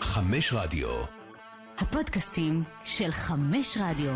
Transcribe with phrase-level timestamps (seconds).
[0.00, 0.88] חמש רדיו.
[1.78, 4.12] הפודקאסטים של חמש רדיו.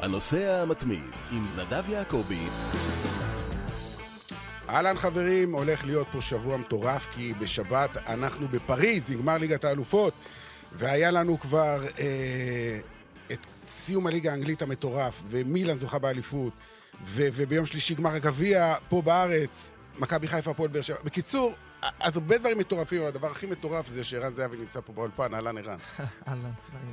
[0.00, 2.46] הנוסע המתמיד עם נדב יעקבי.
[4.68, 10.14] אהלן חברים, הולך להיות פה שבוע מטורף, כי בשבת אנחנו בפריז, נגמר ליגת האלופות,
[10.72, 12.78] והיה לנו כבר אה,
[13.32, 16.52] את סיום הליגה האנגלית המטורף, ומילאן זוכה באליפות,
[17.04, 20.96] ו- וביום שלישי גמר הגביע פה בארץ, מכבי חיפה, הפועל באר שבע.
[21.04, 25.78] בקיצור, הרבה דברים מטורפים, הדבר הכי מטורף זה שערן זהבי נמצא פה באולפן, אהלן ערן.
[26.28, 26.50] אהלן,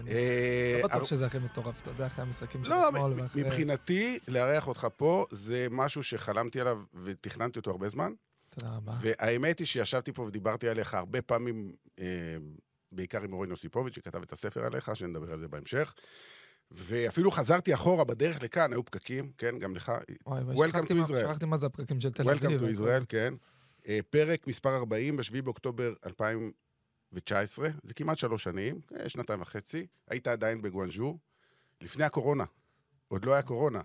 [0.08, 3.14] אה, לא בטוח שזה הכי מטורף, אתה יודע, אחרי המשחקים של לא, אתמול.
[3.16, 8.12] ואחרי- מבחינתי, לארח אותך פה זה משהו שחלמתי עליו ותכננתי אותו הרבה זמן.
[8.50, 8.94] תודה רבה.
[9.02, 12.06] והאמת היא שישבתי פה ודיברתי עליך הרבה פעמים, אה,
[12.92, 15.94] בעיקר עם אורן יוסיפוביץ', שכתב את הספר עליך, שנדבר על זה בהמשך.
[16.72, 19.92] ואפילו חזרתי אחורה בדרך לכאן, היו פקקים, כן, גם לך.
[20.26, 21.24] וואי, וואי, Welcome שכחתי to מה- Israel.
[21.28, 22.44] שכחתי מה זה הפרקים של תל אביב.
[22.44, 23.34] Welcome to Israel, כן.
[23.88, 29.88] אה, פרק מספר 40, ב-7 באוקטובר 2019, זה כמעט שלוש שנים, אה, שנתיים וחצי.
[30.08, 31.18] היית עדיין בגואנז'ו,
[31.82, 32.44] לפני הקורונה.
[33.08, 33.82] עוד לא היה קורונה.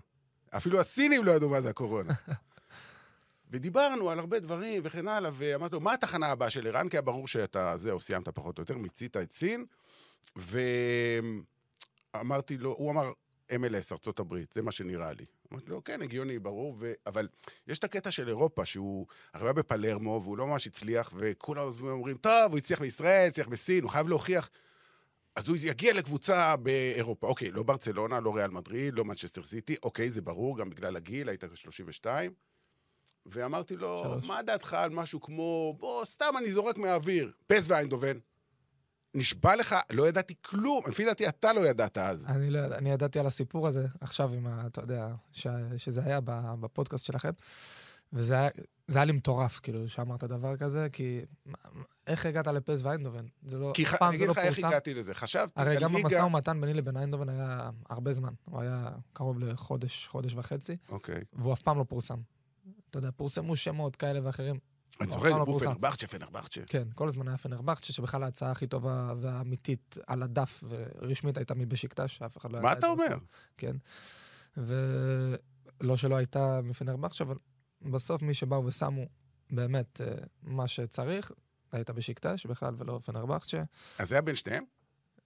[0.57, 2.13] אפילו הסינים לא ידעו מה זה הקורונה.
[3.51, 6.89] ודיברנו על הרבה דברים וכן הלאה, ואמרתי לו, מה התחנה הבאה של ערן?
[6.89, 9.65] כי היה ברור שאתה, זהו, סיימת פחות או יותר, מיצית את סין,
[12.13, 13.11] ואמרתי לו, הוא אמר,
[13.51, 15.25] MLS, ארצות הברית, זה מה שנראה לי.
[15.53, 16.93] אמרתי לו, כן, הגיוני, ברור, ו...
[17.05, 17.27] אבל
[17.67, 22.51] יש את הקטע של אירופה, שהוא היה בפלרמו, והוא לא ממש הצליח, וכולם אומרים, טוב,
[22.51, 24.49] הוא הצליח בישראל, הצליח בסין, הוא חייב להוכיח.
[25.35, 27.27] אז הוא יגיע לקבוצה באירופה.
[27.27, 31.29] אוקיי, לא ברצלונה, לא ריאל מדריד, לא מנצ'סטר סיטי, אוקיי, זה ברור, גם בגלל הגיל,
[31.29, 32.33] היית 32.
[33.25, 34.25] ואמרתי לו, שלוש.
[34.25, 38.17] מה דעתך על משהו כמו, בוא, סתם אני זורק מהאוויר, פס ואיינדובן.
[39.15, 42.25] נשבע לך, לא ידעתי כלום, לפי דעתי אתה לא ידעת אז.
[42.25, 44.63] אני לא יודע, אני ידעתי על הסיפור הזה עכשיו עם ה...
[44.67, 46.19] אתה יודע, ש- שזה היה
[46.59, 47.29] בפודקאסט שלכם,
[48.13, 48.49] וזה היה-
[48.87, 51.21] זה היה לי מטורף, כאילו, שאמרת דבר כזה, כי
[52.07, 53.25] איך הגעת לפס ואיינדובן?
[53.43, 54.67] זה לא, כי אף ח- פעם אני זה אגיד לא לך איך פורסם.
[54.67, 55.15] הגעתי לזה.
[55.15, 58.33] חשבתי, הרי גם המשא ומתן ביני לבין איינדובן היה הרבה זמן.
[58.45, 61.21] הוא היה קרוב לחודש, חודש וחצי, אוקיי.
[61.33, 62.17] והוא אף פעם לא פורסם.
[62.89, 64.55] אתה יודע, פורסמו שמות כאלה ואחרים.
[65.01, 65.59] אני אף זוכר, לא דיברו.
[65.59, 66.61] פנרבכצ'ה, פנרבכצ'ה.
[66.67, 72.17] כן, כל הזמן היה פנרבכצ'ה, שבכלל ההצעה הכי טובה והאמיתית על הדף ורשמית הייתה מבשיקטש,
[72.17, 73.17] שאף אחד לא מה ידע את אתה אומר?
[73.57, 73.75] כן.
[75.81, 77.35] ולא שלא הייתה מפנרבכצ'ה, אבל
[77.81, 79.05] בסוף מי שבאו ושמו
[79.51, 80.07] באמת אה,
[80.43, 81.31] מה שצריך,
[81.71, 83.63] הייתה בשיקטש בכלל ולא פנרבכצ'ה.
[83.99, 84.63] אז זה היה בין שניהם?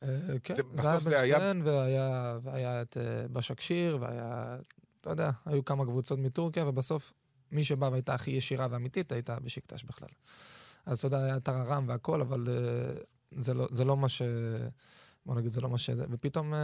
[0.04, 0.08] אה,
[0.44, 4.58] כן, זה- היה בשטיין, והיה, והיה את אה, בשקשיר, והיה,
[5.02, 7.14] אתה יודע, היו כמה קבוצות מטורקיה, ובסוף
[7.52, 10.10] מי שבא והייתה הכי ישירה ואמיתית הייתה בשיקטש בכלל.
[10.86, 13.02] אז אתה יודע, היה טררם והכל, אבל אה,
[13.32, 14.22] זה לא, זה לא מה ש...
[15.26, 16.06] בוא נגיד, זה לא מה שזה.
[16.10, 16.60] ופתאום אה,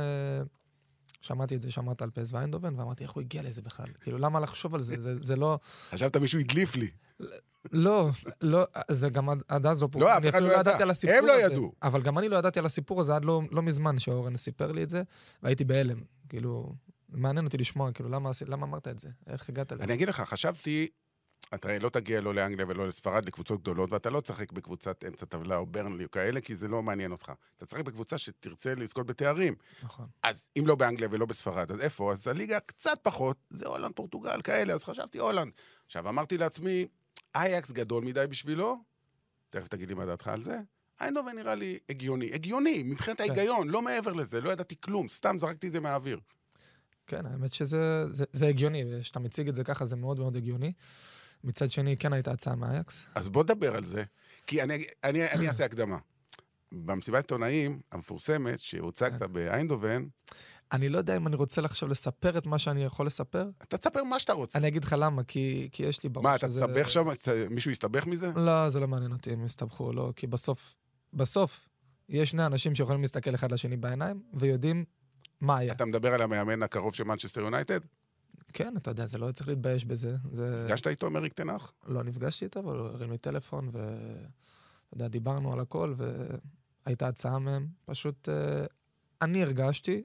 [1.22, 3.88] שמעתי את זה שאמרת על פס ויינדובן, ואמרתי, איך הוא הגיע לזה בכלל?
[4.02, 4.96] כאילו, למה לחשוב על זה?
[5.00, 5.60] זה, זה לא...
[5.90, 6.90] חשבת מישהו הדליף לי.
[7.72, 8.10] לא,
[8.42, 10.08] לא, זה גם עד, אז לא פורסם.
[10.08, 10.78] אף אני אחד אפילו לא ידע.
[10.78, 11.34] על הסיפור הם לא.
[11.42, 11.74] ידעו.
[11.82, 14.84] אבל גם אני לא ידעתי על הסיפור הזה עד לא, לא מזמן שאורן סיפר לי
[14.84, 15.04] את זה,
[15.44, 15.98] והייתי בהלם.
[16.30, 16.74] כאילו,
[17.16, 19.10] מעניין אותי לשמוע, כאילו, למה, למה אמרת את זה?
[19.28, 19.84] איך הגעת לזה?
[19.84, 20.88] אני אגיד לך, חשבתי,
[21.54, 25.58] אתה לא תגיע לא לאנגליה ולא לספרד, לקבוצות גדולות, ואתה לא תשחק בקבוצת אמצע טבלה
[25.58, 27.32] או ברנלי או כאלה, כי זה לא מעניין אותך.
[27.58, 29.56] אתה תשחק בקבוצה שתרצה לזכות בתארים.
[29.84, 30.06] נכון.
[30.24, 32.12] אז אם לא באנגליה ולא בספרד, אז איפה?
[32.12, 35.52] אז הליגה קצת פחות, זה הולנד, פורטוגל, כאלה, אז חשבתי הולנד.
[35.86, 36.88] עכשיו, אמרתי לעצמי,
[37.36, 38.84] אייקס גדול מדי בשבילו,
[39.50, 40.60] תכף תגיד לי מה דעתך על זה.
[41.02, 42.34] איינדובן נראה לי הגיוני.
[42.34, 46.20] הגיוני, מבחינת ההיגיון, לא מעבר לזה, לא ידעתי כלום, סתם זרקתי את זה מהאוויר.
[47.08, 50.74] כן, האמת שזה זה, זה הגיוני, וכשאתה מציג את זה ככה זה מאוד מאוד הגיוני.
[51.44, 53.06] מצד שני, כן הייתה הצעה מאייקס.
[53.16, 54.04] אז בוא נדבר על זה,
[54.48, 55.98] כי אני, אני, אני אעשה הקדמה.
[56.72, 59.34] במסיבת עיתונאים המפורסמת שהוצגת כן.
[59.34, 60.06] באיינדובן,
[60.72, 63.50] אני לא יודע אם אני רוצה עכשיו לספר את מה שאני יכול לספר.
[63.64, 64.60] אתה תספר מה שאתה רוצה.
[64.60, 67.06] אני אגיד לך למה, כי, כי יש לי בראש מה, אתה שזה- תסתבך שם?
[67.50, 68.32] מישהו יסתבך מזה?
[68.36, 70.76] לא, זה לא מעניין אותי אם יסתבכו או לא, כי בסוף,
[71.14, 71.68] בסוף,
[72.10, 74.86] יש שני אנשים שיכולים להסתכל אחד לשני בעיניים, ויודעים
[75.42, 75.74] מה היה.
[75.74, 77.80] אתה מדבר על המאמן הקרוב של מנצ'סטר יונייטד?
[78.54, 80.16] כן, אתה יודע, זה לא צריך להתבייש בזה.
[80.32, 80.64] זה...
[80.64, 81.74] נפגשת איתו, מריק תנח?
[81.88, 85.94] לא נפגשתי איתו, אבל הוא הרים לי טלפון, ואתה יודע, דיברנו על הכל,
[86.86, 87.68] והייתה הצעה מהם.
[87.86, 88.66] פשוט, אה,
[89.22, 90.04] אני הרגשתי,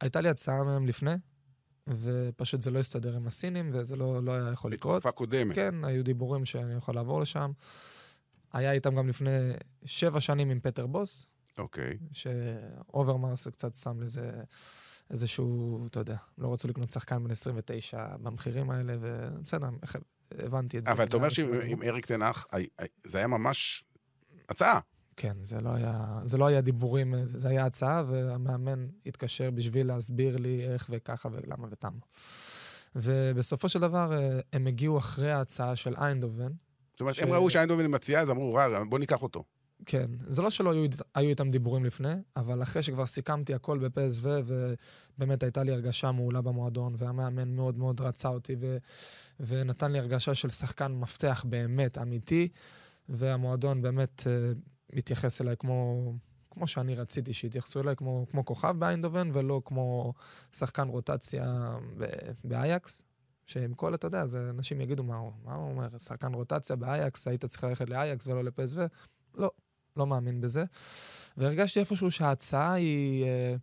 [0.00, 1.14] הייתה לי הצעה מהם לפני,
[1.88, 4.96] ופשוט זה לא הסתדר עם הסינים, וזה לא, לא היה יכול לקרות.
[4.96, 5.54] בתקופה קודמת.
[5.54, 7.52] כן, היו דיבורים שאני יכול לעבור לשם.
[8.52, 9.52] היה איתם גם לפני
[9.84, 11.26] שבע שנים עם פיטר בוס,
[11.58, 11.98] אוקיי.
[12.12, 14.30] שאוברמארס קצת שם לזה
[15.10, 19.68] איזשהו, אתה יודע, לא רצו לקנות שחקן בן 29 במחירים האלה, ובסדר,
[20.30, 20.92] הבנתי את זה.
[20.92, 21.28] אבל אתה אומר.
[21.28, 22.46] שעם אריק טן האח,
[23.04, 23.84] זה היה ממש
[24.48, 24.80] הצעה.
[25.16, 30.36] כן, זה לא היה, זה לא היה דיבורים, זה, היה הצעה, והמאמן התקשר בשביל להסביר
[30.36, 31.98] לי איך וככה ולמה ותמה.
[32.94, 36.52] ובסופו של דבר, אה, הם הגיעו אחרי ההצעה של איינדובן.
[36.92, 38.58] זאת אומרת, ש- הם ראו שאיינדובן מציעה, אז אמרו,
[38.88, 39.44] בוא ניקח אותו.
[39.86, 44.28] כן, זה לא שלא היו, היו איתם דיבורים לפני, אבל אחרי שכבר סיכמתי הכל בפסו,
[44.44, 48.76] ובאמת הייתה לי הרגשה מעולה במועדון, והמאמן מאוד מאוד רצה אותי, ו,
[49.40, 52.48] ונתן לי הרגשה של שחקן מפתח באמת אמיתי,
[53.08, 56.12] והמועדון באמת uh, מתייחס אליי כמו,
[56.50, 60.14] כמו שאני רציתי שיתייחסו אליי, כמו, כמו כוכב באיינדובן, ולא כמו
[60.52, 61.76] שחקן רוטציה
[62.44, 63.02] באייקס.
[63.46, 67.28] שעם כל, אתה יודע, זה אנשים יגידו מה הוא, מה הוא אומר, שחקן רוטציה באייקס,
[67.28, 68.80] היית צריך ללכת לאייקס ולא לפסו.
[69.34, 69.50] לא,
[69.96, 70.64] לא מאמין בזה.
[71.36, 73.24] והרגשתי איפשהו שההצעה היא...
[73.24, 73.54] אה,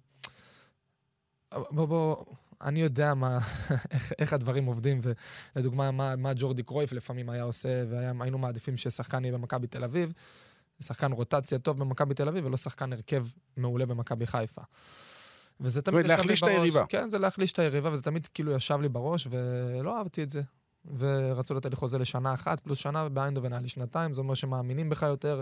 [1.72, 2.26] בוא, בוא,
[2.62, 3.40] אני יודע מה,
[3.92, 5.02] איך, איך הדברים עובדים,
[5.56, 10.14] ולדוגמה, מה, מה ג'ורדי קרויף לפעמים היה עושה, והיינו מעדיפים ששחקן יהיה במכבי תל אביב,
[10.82, 13.26] שחקן רוטציה טוב במכבי תל אביב, ולא שחקן הרכב
[13.58, 14.62] מעולה במכבי חיפה.
[15.60, 16.20] וזה תמיד ישב לי בראש.
[16.20, 16.86] להחליש את היריבה.
[16.90, 20.42] כן, זה להחליש את היריבה, וזה תמיד כאילו ישב לי בראש, ולא אהבתי את זה.
[20.98, 24.90] ורצו לתת לי חוזה לשנה אחת, פלוס שנה, ובאיינדובן היה לי שנתיים, זה אומר שמאמינים
[24.90, 25.42] בך יותר.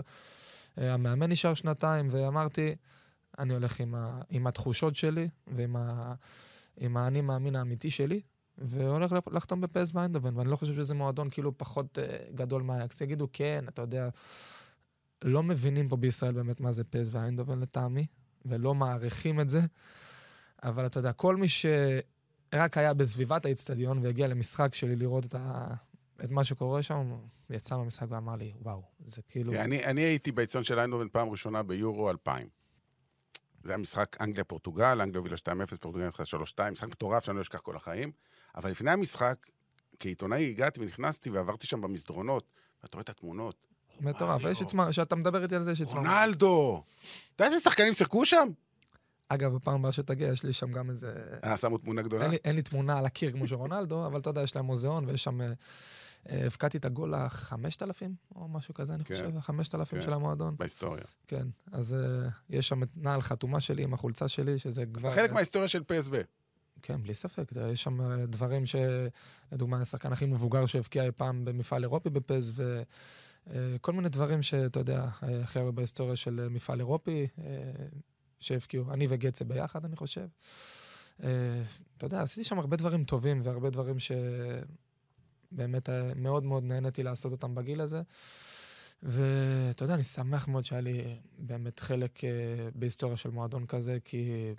[0.78, 2.74] אה, המאמן נשאר שנתיים, ואמרתי,
[3.38, 6.14] אני הולך עם, ה, עם התחושות שלי ועם ה,
[6.80, 8.20] האני מאמין האמיתי שלי,
[8.58, 13.00] והולך לחתום בפס באיינדובן, ואני לא חושב שזה מועדון כאילו פחות uh, גדול מהאקס.
[13.00, 14.08] יגידו, כן, אתה יודע,
[15.24, 18.06] לא מבינים פה בישראל באמת מה זה פס ואיינדובן לטעמי,
[18.46, 19.60] ולא מעריכים את זה,
[20.62, 25.74] אבל אתה יודע, כל מי שרק היה בסביבת האיצטדיון והגיע למשחק שלי לראות את ה...
[26.24, 27.16] את מה שקורה שם,
[27.50, 29.52] יצא מהמשחק ואמר לי, וואו, זה כאילו...
[29.54, 32.48] אני, אני הייתי באצטדיון של איינדובן פעם ראשונה ביורו 2000.
[33.64, 36.22] זה היה משחק אנגליה-פורטוגל, אנגליה הובילה 2-0, פורטוגל ניצחה
[36.66, 38.12] 3-2, משחק מטורף שאני לא אשכח כל החיים.
[38.56, 39.46] אבל לפני המשחק,
[39.98, 42.50] כעיתונאי הגעתי ונכנסתי ועברתי שם במסדרונות,
[42.82, 43.66] ואתה רואה את התמונות.
[44.00, 46.00] מטורף, יש עצמה, כשאתה מדבר איתי על זה, יש עצמה.
[46.00, 46.82] רונלדו!
[47.36, 48.48] אתה יודע איזה שחקנים שיחקו שם?
[49.28, 51.12] אגב, בפעם הבאה שתגיע, יש לי שם גם איזה...
[51.44, 52.22] אה, שמו תמונה גדולה?
[52.22, 54.64] אין לי, אין לי תמונה על הקיר כמו של רונלדו, אבל אתה יודע, יש להם
[54.64, 55.40] מוזיאון ויש שם...
[56.28, 59.14] אה, אה, הבקעתי את הגול החמשת אלפים, או משהו כזה, אני כן.
[59.14, 60.04] חושב, החמשת אלפים כן.
[60.04, 60.56] של המועדון.
[60.58, 61.04] בהיסטוריה.
[61.26, 65.14] כן, אז uh, יש שם את נעל חתומה שלי עם החולצה שלי, שזה כבר...
[65.14, 66.12] חלק מההיסטוריה של פסו.
[66.82, 67.52] כן, בלי ספק.
[67.72, 68.76] יש שם אה, דברים ש...
[69.52, 72.62] לדוגמה, השחקן הכי מבוגר שהבקיע אי פעם במפעל אירופי בפז,
[73.46, 77.26] וכל מיני דברים שאתה יודע, הכי הרבה בהיסטוריה של מפעל אירופי,
[78.40, 78.92] שהבקיעו.
[78.92, 80.26] אני וגצה ביחד, אני חושב.
[81.16, 81.26] אתה
[82.02, 84.12] יודע, עשיתי שם הרבה דברים טובים והרבה דברים ש...
[85.52, 88.02] באמת אה, מאוד מאוד נהניתי לעשות אותם בגיל הזה.
[89.02, 92.22] ואתה יודע, אני שמח מאוד שהיה לי באמת חלק uh,
[92.74, 94.54] בהיסטוריה של מועדון כזה, כי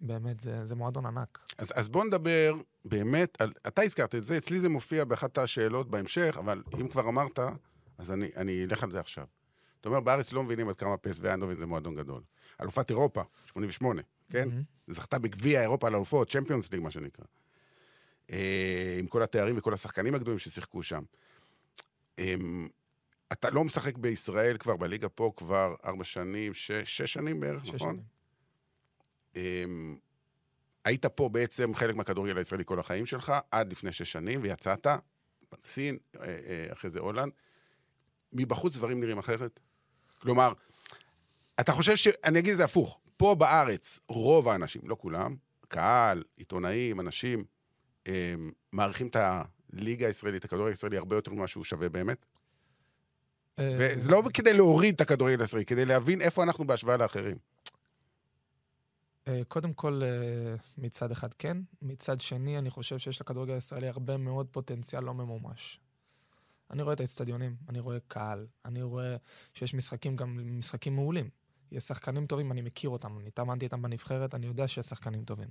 [0.00, 1.38] באמת זה, זה מועדון ענק.
[1.58, 5.90] אז, אז בוא נדבר באמת, על, אתה הזכרת את זה, אצלי זה מופיע באחת השאלות
[5.90, 7.38] בהמשך, אבל אם כבר אמרת,
[7.98, 9.24] אז אני, אני אלך על זה עכשיו.
[9.80, 12.22] אתה אומר, בארץ לא מבינים עד כמה פס ואנדובן זה מועדון גדול.
[12.60, 14.48] אלופת אירופה, 88, כן?
[14.48, 14.92] Mm-hmm.
[14.92, 17.24] זכתה בגביע אירופה על אלופות, צ'מפיונס ליג, מה שנקרא.
[18.30, 21.02] אה, עם כל התארים וכל השחקנים הגדולים ששיחקו שם.
[22.18, 22.68] אמ,
[23.32, 27.74] אתה לא משחק בישראל כבר, בליגה פה כבר ארבע שנים, שש, שש שנים בערך, שש
[27.74, 27.94] נכון?
[27.94, 28.04] שנים.
[29.36, 29.96] אמ,
[30.84, 34.86] היית פה בעצם חלק מהכדורגל הישראלי כל החיים שלך, עד לפני שש שנים, ויצאת,
[35.62, 37.32] סין, אה, אה, אחרי זה הולנד.
[38.32, 39.60] מבחוץ דברים נראים אחרת?
[40.18, 40.52] כלומר,
[41.60, 42.08] אתה חושב ש...
[42.24, 43.00] אני אגיד את זה הפוך.
[43.16, 45.36] פה בארץ, רוב האנשים, לא כולם,
[45.68, 47.44] קהל, עיתונאים, אנשים,
[48.72, 52.26] מעריכים את הליגה הישראלית, הכדורגל הישראלי, הרבה יותר ממה שהוא שווה באמת?
[53.58, 57.36] אה, וזה לא כדי להוריד את הכדורגל הישראלי, כדי להבין איפה אנחנו בהשוואה לאחרים.
[59.28, 60.02] אה, קודם כל,
[60.78, 61.56] מצד אחד כן.
[61.82, 65.80] מצד שני, אני חושב שיש לכדורגל הישראלי הרבה מאוד פוטנציאל לא ממומש.
[66.70, 69.16] אני רואה את האצטדיונים, אני רואה קהל, אני רואה
[69.54, 71.30] שיש משחקים גם משחקים מעולים.
[71.72, 75.48] יש שחקנים טובים, אני מכיר אותם, אני התאמנתי איתם בנבחרת, אני יודע שיש שחקנים טובים.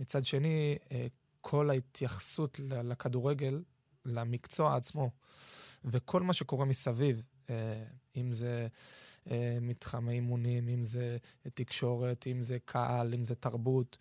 [0.00, 0.78] מצד שני,
[1.42, 3.62] כל ההתייחסות לכדורגל,
[4.04, 5.10] למקצוע עצמו,
[5.84, 7.84] וכל מה שקורה מסביב, אה,
[8.16, 8.68] אם זה
[9.30, 11.16] אה, מתחמי אימונים, אם זה
[11.54, 13.96] תקשורת, אם זה קהל, אם זה תרבות,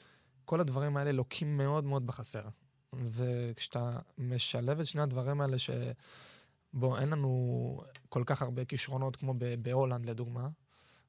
[0.46, 2.48] כל הדברים האלה לוקים מאוד מאוד בחסר.
[2.94, 10.06] וכשאתה משלב את שני הדברים האלה, שבו אין לנו כל כך הרבה כישרונות כמו בהולנד,
[10.06, 10.50] לדוגמה,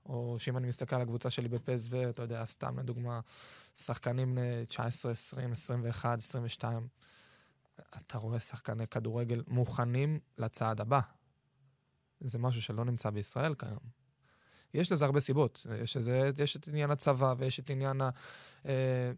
[0.06, 3.20] או שאם אני מסתכל על הקבוצה שלי בפסו, אתה יודע, סתם לדוגמה,
[3.76, 6.86] שחקנים 19, 20, 21, 22,
[7.96, 11.00] אתה רואה שחקני כדורגל מוכנים לצעד הבא.
[12.20, 14.02] זה משהו שלא נמצא בישראל כיום.
[14.74, 15.66] יש לזה הרבה סיבות.
[15.82, 18.10] יש, לזה, יש את עניין הצבא ויש את עניין ה...
[18.66, 19.12] אה,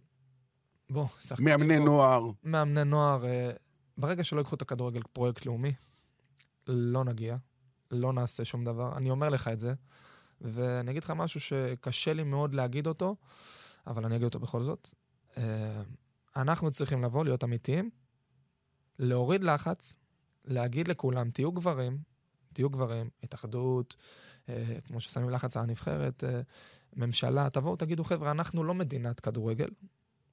[0.90, 1.48] בוא, שחקנים...
[1.48, 2.26] מאמני בוא, נוער.
[2.44, 3.26] מאמני נוער.
[3.26, 3.50] אה,
[3.98, 5.72] ברגע שלא ייקחו את הכדורגל כפרויקט לאומי,
[6.66, 7.36] לא נגיע,
[7.90, 8.96] לא נעשה שום דבר.
[8.96, 9.74] אני אומר לך את זה.
[10.40, 13.16] ואני אגיד לך משהו שקשה לי מאוד להגיד אותו,
[13.86, 14.90] אבל אני אגיד אותו בכל זאת.
[15.36, 15.82] אה,
[16.36, 17.90] אנחנו צריכים לבוא, להיות אמיתיים,
[18.98, 19.96] להוריד לחץ,
[20.44, 21.98] להגיד לכולם, תהיו גברים,
[22.52, 23.96] תהיו גברים, התאחדות,
[24.48, 26.40] אה, כמו ששמים לחץ על הנבחרת, אה,
[26.96, 29.68] ממשלה, תבואו, תגידו, חבר'ה, אנחנו לא מדינת כדורגל,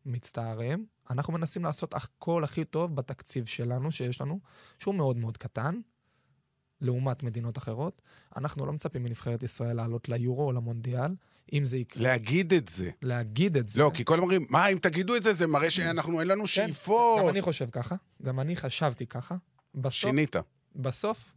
[0.05, 4.39] מצטערים, אנחנו מנסים לעשות הכל הכי טוב בתקציב שלנו, שיש לנו,
[4.79, 5.79] שהוא מאוד מאוד קטן,
[6.82, 8.02] לעומת מדינות אחרות.
[8.38, 11.16] אנחנו לא מצפים מנבחרת ישראל לעלות ליורו או למונדיאל,
[11.54, 12.90] אם זה יקרה, להגיד את זה.
[13.02, 13.80] להגיד את זה.
[13.80, 16.48] לא, כי כל אומרים, מה, אם תגידו את זה, זה מראה שאנחנו, אין לנו כן,
[16.48, 17.22] שאיפות.
[17.22, 19.36] גם אני חושב ככה, גם אני חשבתי ככה.
[19.76, 20.36] בסוף, שינית.
[20.76, 21.34] בסוף,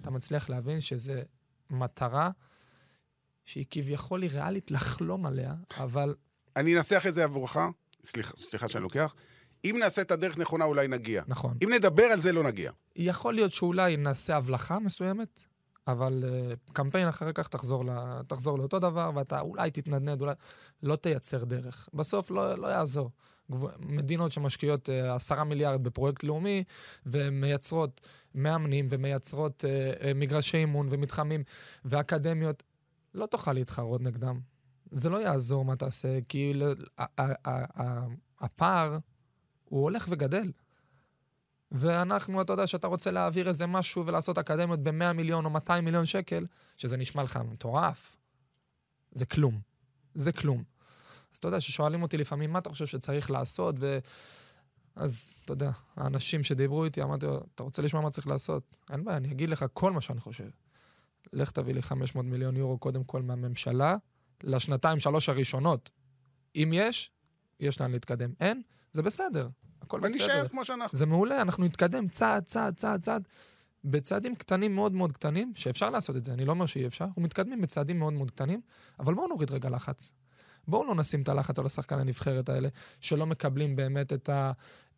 [0.00, 1.12] אתה מצליח להבין שזו
[1.70, 2.30] מטרה
[3.44, 6.14] שהיא כביכול היא ריאלית לחלום עליה, אבל
[6.56, 7.56] אני אנסח את זה עבורך,
[8.04, 9.14] סליחה, סליחה שאני לוקח.
[9.64, 11.22] אם נעשה את הדרך נכונה, אולי נגיע.
[11.26, 11.56] נכון.
[11.64, 12.72] אם נדבר על זה, לא נגיע.
[12.96, 15.44] יכול להיות שאולי נעשה הבלחה מסוימת,
[15.86, 17.88] אבל uh, קמפיין אחרי כך תחזור, ל,
[18.26, 20.34] תחזור לאותו דבר, ואתה אולי תתנדנד, אולי
[20.82, 21.88] לא תייצר דרך.
[21.94, 23.10] בסוף לא, לא יעזור.
[23.80, 26.64] מדינות שמשקיעות uh, עשרה מיליארד בפרויקט לאומי,
[27.06, 28.00] ומייצרות
[28.34, 31.42] מאמנים, ומייצרות uh, uh, מגרשי אימון, ומתחמים,
[31.84, 32.62] ואקדמיות,
[33.14, 34.40] לא תוכל להתחרות נגדם.
[34.90, 36.52] זה לא יעזור מה תעשה, כי
[38.40, 38.98] הפער
[39.64, 40.52] הוא הולך וגדל.
[41.72, 46.06] ואנחנו, אתה יודע, שאתה רוצה להעביר איזה משהו ולעשות אקדמיות ב-100 מיליון או 200 מיליון
[46.06, 48.16] שקל, שזה נשמע לך מטורף,
[49.12, 49.60] זה כלום.
[50.14, 50.64] זה כלום.
[51.32, 53.74] אז אתה יודע, ששואלים אותי לפעמים, מה אתה חושב שצריך לעשות?
[53.78, 53.98] ו...
[54.96, 58.76] אז, אתה יודע, האנשים שדיברו איתי, אמרתי לו, אתה רוצה לשמוע מה צריך לעשות?
[58.90, 60.48] אין בעיה, אני אגיד לך כל מה שאני חושב.
[61.32, 63.96] לך תביא לי 500 מיליון יורו קודם כל מהממשלה,
[64.42, 65.90] לשנתיים, שלוש הראשונות.
[66.56, 67.10] אם יש,
[67.60, 68.32] יש לאן להתקדם.
[68.40, 68.62] אין,
[68.94, 69.48] זה בסדר.
[69.82, 70.12] הכל בסדר.
[70.12, 70.98] ונשאר כמו שאנחנו.
[70.98, 73.28] זה מעולה, אנחנו נתקדם צעד, צעד, צעד, צעד,
[73.84, 77.60] בצעדים קטנים מאוד מאוד קטנים, שאפשר לעשות את זה, אני לא אומר שאי אפשר, ומתקדמים
[77.60, 78.60] בצעדים מאוד מאוד קטנים,
[78.98, 80.12] אבל בואו נוריד רגע לחץ.
[80.68, 82.68] בואו לא נשים את הלחץ על השחקן הנבחרת האלה,
[83.00, 84.52] שלא מקבלים באמת את ה...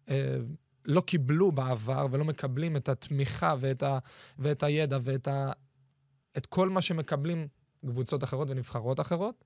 [0.09, 0.37] אה,
[0.85, 3.99] לא קיבלו בעבר ולא מקבלים את התמיכה ואת, ה,
[4.39, 5.53] ואת הידע ואת ה,
[6.37, 7.49] את כל מה שמקבלים
[7.87, 9.45] קבוצות אחרות ונבחרות אחרות,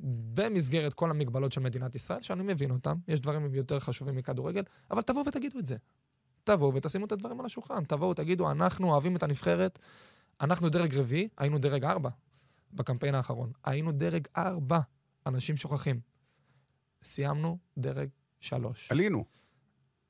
[0.00, 5.02] במסגרת כל המגבלות של מדינת ישראל, שאני מבין אותם, יש דברים יותר חשובים מכדורגל, אבל
[5.02, 5.76] תבואו ותגידו את זה.
[6.44, 7.84] תבואו ותשימו את הדברים על השולחן.
[7.84, 9.78] תבואו, תגידו, אנחנו אוהבים את הנבחרת,
[10.40, 12.10] אנחנו דרג רביעי, היינו דרג ארבע
[12.72, 13.52] בקמפיין האחרון.
[13.64, 14.80] היינו דרג ארבע,
[15.26, 16.00] אנשים שוכחים.
[17.02, 18.08] סיימנו דרג
[18.40, 18.92] שלוש.
[18.92, 19.24] עלינו.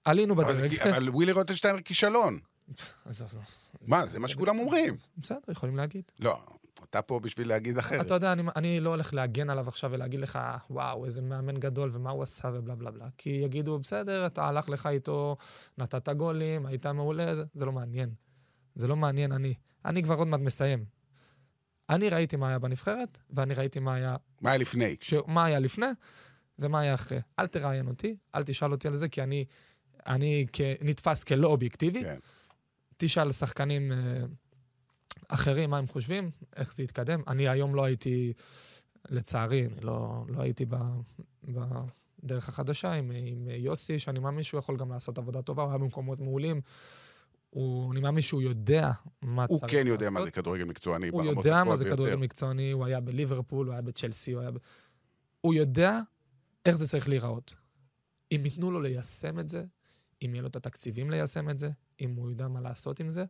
[0.04, 0.80] עלינו בדרג.
[0.80, 2.38] אבל ווילי רוטנשטיינר כישלון.
[3.04, 3.40] עזוב, לא.
[3.88, 4.96] מה, זה מה שכולם אומרים.
[5.18, 6.02] בסדר, יכולים להגיד.
[6.20, 6.46] לא,
[6.84, 8.06] אתה פה בשביל להגיד אחרת.
[8.06, 10.38] אתה יודע, אני, אני לא הולך להגן עליו עכשיו ולהגיד לך,
[10.70, 13.06] וואו, איזה מאמן גדול ומה הוא עשה ובלה בלה בלה.
[13.18, 15.36] כי יגידו, בסדר, אתה הלך לך איתו,
[15.78, 18.10] נתת גולים, היית מעולה, זה- לא מעניין.
[18.74, 19.54] זה לא מעניין אני.
[19.84, 20.84] אני כבר עוד מעט מסיים.
[21.90, 24.96] אני ראיתי מה היה בנבחרת, ואני ראיתי מה היה, מה היה לפני?
[25.00, 25.86] כש, מה היה לפני
[26.58, 27.18] ומה היה אחרי.
[27.38, 29.44] אל תראיין אותי, אל תשאל אותי על זה, כי אני,
[30.06, 32.02] אני כ, נתפס כלא אובייקטיבי.
[32.04, 32.16] כן.
[32.96, 33.96] תשאל שחקנים אה,
[35.28, 37.22] אחרים מה הם חושבים, איך זה יתקדם.
[37.28, 38.32] אני היום לא הייתי,
[39.08, 40.76] לצערי, אני לא, לא הייתי ב,
[41.44, 45.78] בדרך החדשה עם, עם יוסי, שאני מאמין שהוא יכול גם לעשות עבודה טובה, הוא היה
[45.78, 46.60] במקומות מעולים.
[47.50, 48.90] הוא, אני מאמין שהוא יודע
[49.22, 50.34] מה הוא צריך כן יודע מה לעשות.
[50.34, 51.08] זה כדורגל מקצועני.
[51.08, 51.84] הוא יודע מה זה.
[51.84, 54.56] כדורגל מקצועני, הוא היה בליברפול, הוא היה בצ'לסי, הוא היה ב...
[55.40, 56.00] הוא יודע
[56.66, 57.54] איך זה צריך להיראות.
[58.32, 59.64] אם ייתנו לו ליישם את זה,
[60.24, 63.24] אם יהיה לו את התקציבים ליישם את זה, אם הוא יודע מה לעשות עם זה,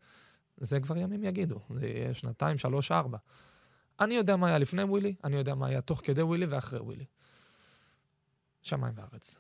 [0.57, 1.61] זה כבר ימים יגידו.
[1.75, 3.19] זה יהיה שנתיים, שלוש, ארבע.
[4.01, 7.05] אני יודע מה היה לפני ווילי, אני יודע מה היה תוך כדי ווילי ואחרי ווילי.
[8.63, 9.35] שמיים וארץ.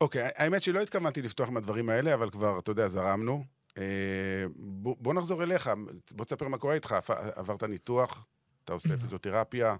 [0.00, 3.44] אוקיי, האמת שלא התכוונתי לפתוח עם הדברים האלה, אבל כבר, אתה יודע, זרמנו.
[3.78, 5.70] אה, בוא בוא נחזור אליך,
[6.10, 6.94] בוא תספר מה קורה איתך.
[7.34, 8.26] עברת ניתוח,
[8.64, 9.76] אתה עושה פיזיותרפיה.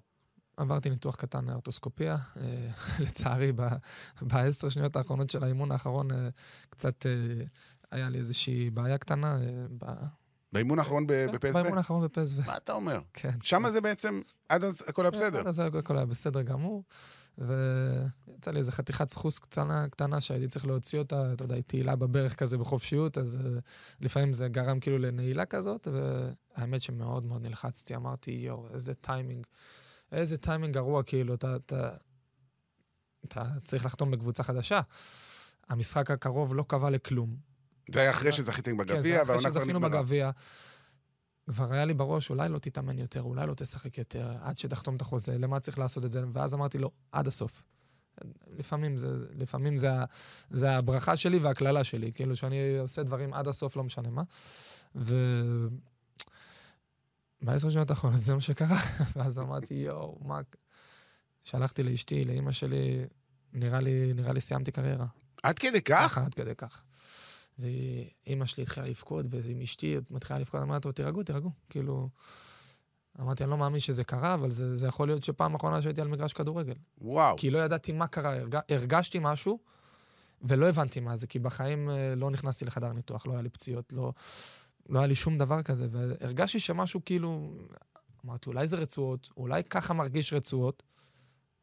[0.56, 2.16] עברתי ניתוח קטן ארטוסקופיה.
[2.36, 2.70] אה,
[3.04, 3.52] לצערי,
[4.22, 6.28] בעשר שניות האחרונות של האימון האחרון, אה,
[6.70, 7.44] קצת אה,
[7.90, 9.38] היה לי איזושהי בעיה קטנה.
[10.54, 11.52] אה, באימון האחרון ב- בפסו?
[11.52, 12.36] באימון האחרון בפסו.
[12.46, 13.00] מה אתה אומר?
[13.12, 13.38] כן.
[13.42, 15.48] שמה זה בעצם, עד אז הכל היה בסדר.
[15.48, 16.84] אז הכל היה בסדר גמור.
[17.38, 21.96] ויצא לי איזה חתיכת סחוס קטנה, קטנה שהייתי צריך להוציא אותה, אתה יודע, היא תהילה
[21.96, 23.60] בברך כזה בחופשיות, אז uh,
[24.00, 29.46] לפעמים זה גרם כאילו לנעילה כזאת, והאמת שמאוד מאוד נלחצתי, אמרתי, יואו, איזה טיימינג,
[30.12, 31.90] איזה טיימינג גרוע, כאילו, אתה, אתה,
[33.24, 34.80] אתה צריך לחתום בקבוצה חדשה.
[35.68, 37.36] המשחק הקרוב לא קבע לכלום.
[37.92, 39.80] זה היה אחרי שזכיתם כן, בגביע, זה אחרי שזכינו.
[39.80, 40.30] בגביע.
[41.50, 45.00] כבר היה לי בראש, אולי לא תתאמן יותר, אולי לא תשחק יותר, עד שתחתום את
[45.00, 46.22] החוזה, למה צריך לעשות את זה?
[46.32, 47.62] ואז אמרתי לו, עד הסוף.
[48.58, 49.90] לפעמים זה, לפעמים זה,
[50.50, 54.22] זה הברכה שלי והקללה שלי, כאילו שאני עושה דברים עד הסוף, לא משנה מה.
[54.94, 55.16] ו...
[57.42, 58.80] בעשר שניות האחרונות זה מה שקרה,
[59.16, 60.40] ואז אמרתי, יואו, מה...
[61.42, 63.04] שלחתי לאשתי, לאימא שלי,
[63.52, 65.06] נראה לי, נראה לי סיימתי קריירה.
[65.42, 66.00] עד כדי כך?
[66.04, 66.82] ככה, עד כדי כך.
[67.58, 71.50] ואימא שלי התחילה לבכות, ועם אשתי מתחילה לבכות, אמרתי לו, תירגעו, תירגעו.
[71.70, 72.08] כאילו,
[73.20, 76.08] אמרתי, אני לא מאמין שזה קרה, אבל זה, זה יכול להיות שפעם אחרונה שהייתי על
[76.08, 76.74] מגרש כדורגל.
[76.98, 77.36] וואו.
[77.36, 78.56] כי לא ידעתי מה קרה, הרג...
[78.68, 79.58] הרגשתי משהו,
[80.42, 83.92] ולא הבנתי מה זה, כי בחיים אה, לא נכנסתי לחדר ניתוח, לא היה לי פציעות,
[83.92, 84.12] לא,
[84.88, 87.54] לא היה לי שום דבר כזה, והרגשתי שמשהו כאילו...
[88.26, 90.82] אמרתי, אולי זה רצועות, אולי ככה מרגיש רצועות.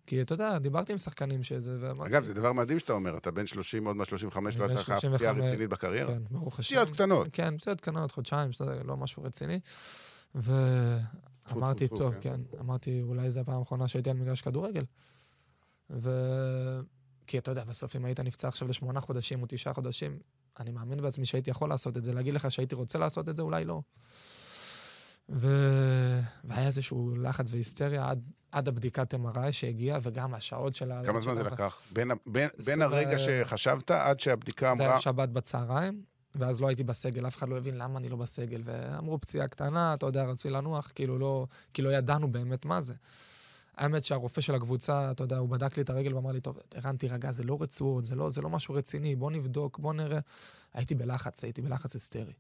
[0.06, 2.10] כי אתה יודע, דיברתי עם שחקנים שזה, ואמרתי...
[2.10, 4.82] אגב, זה דבר מדהים שאתה אומר, אתה בן 30, עוד מעט 35, לא הייתה לך
[4.82, 6.14] פציעה 35, רצינית בקריירה.
[6.14, 6.76] כן, ברוך השם.
[6.76, 7.28] פציעות קטנות.
[7.34, 8.50] כן, פציעות קטנות, חודשיים,
[8.84, 9.60] לא משהו רציני.
[10.36, 12.20] ואמרתי, טוב, כן.
[12.22, 14.84] כן, אמרתי, אולי זו הפעם האחרונה שהייתי על מגרש כדורגל.
[15.90, 16.10] ו...
[17.28, 20.20] כי אתה יודע, בסוף אם היית נפצע עכשיו לשמונה חודשים או תשעה חודשים,
[20.60, 22.14] אני מאמין בעצמי שהייתי יכול לעשות את זה.
[22.14, 23.82] להגיד לך שהייתי רוצה לעשות את זה, אולי לא.
[25.30, 25.48] ו...
[26.44, 31.02] והיה איזשהו לחץ והיסטריה עד, עד הבדיקת MRI שהגיעה, וגם השעות של ה...
[31.06, 31.82] כמה זמן זה לקח?
[31.94, 34.94] בין בין- בין הרגע ו- שחשבת עד שהבדיקה זה אמרה...
[34.96, 36.02] היה שבת בצהריים,
[36.36, 39.94] ואז לא הייתי בסגל, אף אחד לא הבין למה אני לא בסגל, ואמרו פציעה קטנה,
[39.94, 42.94] אתה יודע, רצו לנוח, כאילו לא, כי לא ידענו באמת מה זה.
[43.78, 46.98] האמת שהרופא של הקבוצה, אתה יודע, הוא בדק לי את הרגל ואמר לי, טוב, ערן,
[46.98, 50.20] תירגע, זה לא רצועות, זה לא, זה לא משהו רציני, בוא נבדוק, בוא נראה.
[50.74, 52.34] הייתי בלחץ, הייתי בלחץ היסטרי.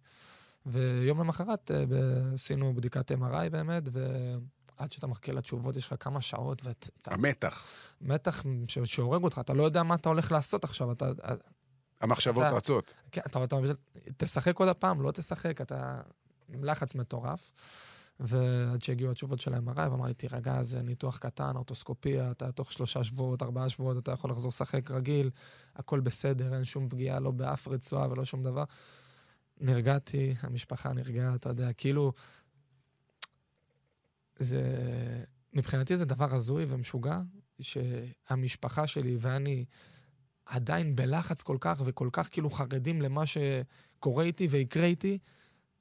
[0.65, 1.83] ויום למחרת אה,
[2.33, 3.83] עשינו בדיקת MRI באמת,
[4.81, 7.65] ועד שאתה מחכה לתשובות יש לך כמה שעות, ואתה המתח,
[8.01, 11.11] מתח ש- שהורג אותך, אתה לא יודע מה אתה הולך לעשות עכשיו, אתה,
[12.01, 12.93] המחשבות אתה- רצות.
[13.11, 13.55] כן, אתה, אתה
[14.17, 16.01] תשחק עוד הפעם, לא תשחק, אתה
[16.49, 17.51] עם לחץ מטורף.
[18.23, 23.03] ועד שהגיעו התשובות של ה-MRI, ואמר לי, תירגע, זה ניתוח קטן, אוטוסקופיה, אתה תוך שלושה
[23.03, 25.29] שבועות, ארבעה שבועות, אתה יכול לחזור לשחק רגיל,
[25.75, 28.63] הכל בסדר, אין שום פגיעה, לא באף רצועה ולא שום דבר.
[29.59, 32.13] נרגעתי, המשפחה נרגעה, אתה יודע, כאילו...
[34.43, 34.61] זה...
[35.53, 37.21] מבחינתי זה דבר הזוי ומשוגע,
[37.59, 39.65] שהמשפחה שלי ואני
[40.45, 45.17] עדיין בלחץ כל כך, וכל כך כאילו חרדים למה שקורה איתי ויקרה איתי,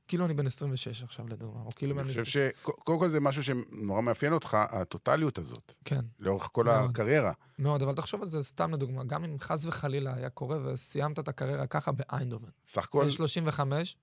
[0.09, 2.09] כאילו אני בן 26 עכשיו לדוגמה, או כאילו אני.
[2.09, 6.90] חושב עשרים- שקודם כל זה משהו שנורא מאפיין אותך, הטוטליות הזאת, כן, לאורך כל מאוד.
[6.90, 7.33] הקריירה.
[7.59, 11.29] מאוד, אבל תחשוב על זה סתם לדוגמה, גם אם חס וחלילה היה קורה וסיימת את
[11.29, 13.96] הקריירה ככה באיינדובן, סך הכל, בן 35,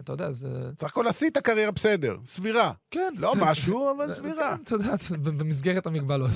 [0.00, 0.70] אתה יודע, זה...
[0.80, 2.72] סך הכל עשית קריירה בסדר, סבירה.
[2.90, 4.56] כן, לא זה- משהו, אבל זה- סבירה.
[4.56, 4.94] כן, אתה יודע,
[5.38, 6.30] במסגרת המגבלות.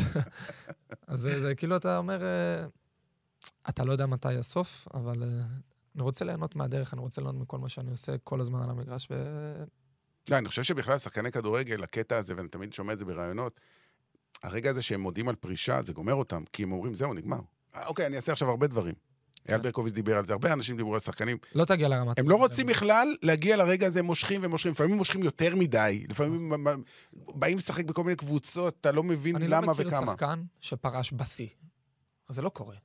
[1.06, 2.66] אז זה, זה כאילו אתה אומר, אה,
[3.68, 5.28] אתה לא יודע מתי הסוף, אבל אה,
[5.94, 9.08] אני רוצה ליהנות מהדרך, אני רוצה ליהנות מכל מה שאני עושה כל הזמן על המגרש,
[9.10, 9.14] ו...
[10.30, 13.60] לא, אני חושב שבכלל שחקני כדורגל, הקטע הזה, ואני תמיד שומע את זה בראיונות,
[14.42, 17.40] הרגע הזה שהם מודיעים על פרישה, זה גומר אותם, כי הם אומרים, זהו, נגמר.
[17.74, 18.94] אה, אוקיי, אני אעשה עכשיו הרבה דברים.
[19.48, 19.60] אייל.
[19.60, 21.38] ברקוביץ' דיבר על זה, הרבה אנשים דיברו על שחקנים.
[21.54, 22.18] לא תגיע לרמת...
[22.18, 26.82] הם לא רוצים בכלל להגיע לרגע הזה, מושכים ומושכים, לפעמים מושכים יותר מדי, לפעמים מ-
[27.12, 30.06] באים לשחק בכל מיני קבוצות, אתה לא מבין אני לא למה מכיר וכמה.
[30.12, 31.48] שחקן שפרש בשיא.
[32.28, 32.76] אז זה לא קורה.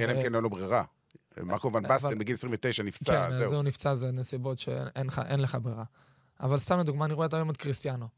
[0.00, 0.84] אלא אם כן אין לו ברירה.
[1.42, 3.48] מרקו ון בסטן בגיל 29 נפצע, כן, זהו.
[3.48, 5.84] זהו נפצע, זה נסיבות שאין לך, ברירה.
[6.40, 8.08] אבל סתם לדוגמה, אני רואה את היום את קריסטיאנו.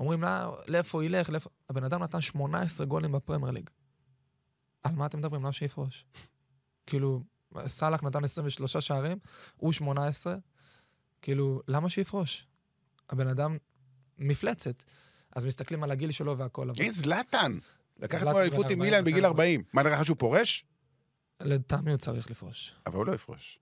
[0.00, 1.50] אומרים לה, לאיפה הוא ילך, לאיפה...
[1.70, 3.70] הבן אדם נתן 18 גולים בפרמייר ליג.
[4.82, 5.42] על מה אתם מדברים?
[5.42, 6.04] למה שיפרוש?
[6.86, 7.22] כאילו,
[7.66, 9.18] סאלח נתן 23 שערים,
[9.56, 10.36] הוא 18,
[11.22, 12.46] כאילו, למה שיפרוש?
[13.10, 13.56] הבן אדם
[14.18, 14.82] מפלצת.
[15.36, 17.58] אז מסתכלים על הגיל שלו והכל, אבל הנה זלאטן!
[17.98, 19.24] לקח אתמול אליפות עם 40, מילאן בגיל כן.
[19.24, 19.62] 40.
[19.72, 20.64] מה, נראה לך שהוא פורש?
[21.40, 22.74] לטעמי הוא צריך לפרוש.
[22.86, 23.58] אבל הוא לא יפרוש.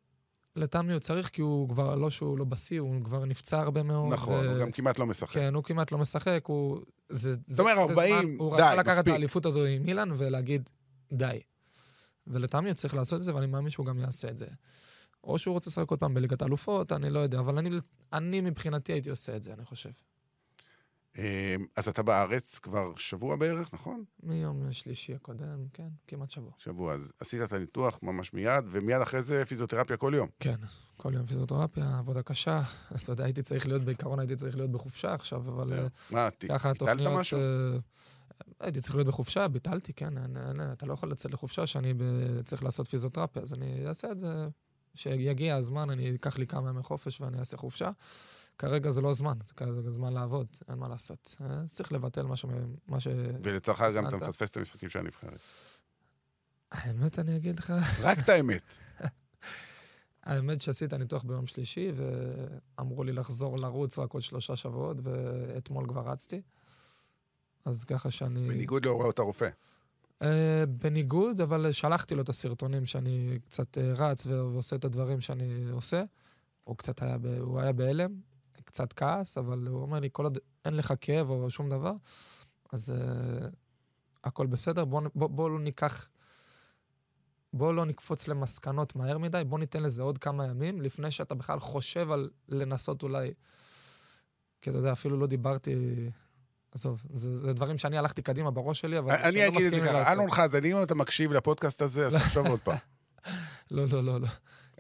[0.57, 4.13] לטעמי הוא צריך, כי הוא כבר, לא שהוא לא בשיא, הוא כבר נפצע הרבה מאוד.
[4.13, 5.35] נכון, ו- הוא גם כמעט לא משחק.
[5.35, 6.81] כן, הוא כמעט לא משחק, הוא...
[7.09, 9.13] זה, זאת אומרת, 40, הוא די, רצה לקחת את מספיק.
[9.13, 10.71] האליפות הזו עם אילן ולהגיד,
[11.13, 11.41] די.
[12.27, 14.47] ולטעמי צריך לעשות את זה, ואני מאמין שהוא גם יעשה את זה.
[15.25, 17.71] או שהוא רוצה לשחק עוד פעם בליגת האלופות, אני לא יודע, אבל אני,
[18.13, 19.91] אני מבחינתי הייתי עושה את זה, אני חושב.
[21.19, 24.05] אה, אז אתה בארץ כבר שבוע בערך, נכון?
[24.23, 26.51] מיום שלישי הקודם, כן, כמעט שבוע.
[26.59, 26.95] שבוע.
[26.95, 30.29] אז עשית את הניתוח ממש מיד, ומיד אחרי זה פיזיותרפיה כל יום.
[30.41, 30.57] כן,
[30.97, 32.63] כל יום פיזיותרפיה, עבודה קשה.
[33.03, 35.73] אתה יודע, הייתי צריך להיות, בעיקרון הייתי צריך להיות בחופשה עכשיו, אבל...
[35.73, 37.21] אה, מה, ת- ככה ביטלת התוכניות...
[37.21, 37.39] משהו?
[38.61, 42.03] הייתי צריך להיות בחופשה, ביטלתי, כן, אין, אין, אתה לא יכול לצאת לחופשה שאני ב,
[42.45, 44.49] צריך לעשות פיזיותרפיה, אז אני אעשה את זה,
[44.95, 47.91] כשיגיע הזמן, אני אקח לי כמה ימי חופש ואני אעשה חופשה.
[48.59, 51.37] כרגע זה לא הזמן, זה כרגע זמן לעבוד, אין מה לעשות.
[51.41, 52.45] אה, צריך לבטל מה ש...
[52.89, 53.07] מה ש...
[53.43, 55.41] ולצורך גם אתה- מפספס את המשחקים של הנבחרת.
[56.73, 57.73] האמת, אני אגיד לך,
[58.03, 58.63] רק את האמת.
[60.25, 66.11] האמת שעשית ניתוח ביום שלישי, ואמרו לי לחזור לרוץ רק עוד שלושה שבועות, ואתמול כבר
[66.11, 66.43] רצתי.
[67.65, 68.49] אז ככה שאני...
[68.49, 69.49] בניגוד להוראות הרופא.
[70.23, 70.27] Uh,
[70.69, 76.03] בניגוד, אבל שלחתי לו את הסרטונים שאני קצת uh, רץ ועושה את הדברים שאני עושה.
[76.65, 78.15] הוא קצת היה, ב- הוא היה בהלם,
[78.65, 81.93] קצת כעס, אבל הוא אומר לי, כל עוד אין לך כאב או שום דבר,
[82.73, 83.45] אז uh,
[84.25, 86.09] הכל בסדר, בואו בוא, בוא לא ניקח
[87.53, 91.61] בוא לא נקפוץ למסקנות מהר מדי, בוא ניתן לזה עוד כמה ימים, לפני שאתה בכלל
[91.61, 93.33] חושב על לנסות אולי...
[94.63, 95.75] כי אתה יודע, אפילו לא דיברתי...
[96.75, 99.13] עזוב, זה, זה דברים שאני הלכתי קדימה בראש שלי, אבל...
[99.13, 100.13] אני אגיד את זה ככה.
[100.13, 102.77] אלון חזן, אם אתה מקשיב לפודקאסט הזה, אז תחשוב עוד פעם.
[103.71, 104.27] לא, לא, לא, לא.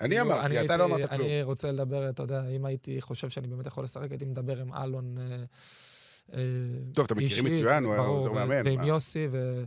[0.00, 1.20] אני כאילו, אמרתי, אתה לא אמרת כלום.
[1.20, 4.74] אני רוצה לדבר, אתה יודע, אם הייתי חושב שאני באמת יכול לשחק, הייתי מדבר עם
[4.74, 5.18] אלון...
[5.18, 5.44] אה,
[6.32, 6.40] אה,
[6.94, 8.84] טוב, אתה אישית, מצוין, הוא עוזר מאמן, ועם?
[8.84, 9.64] יוסי, ו...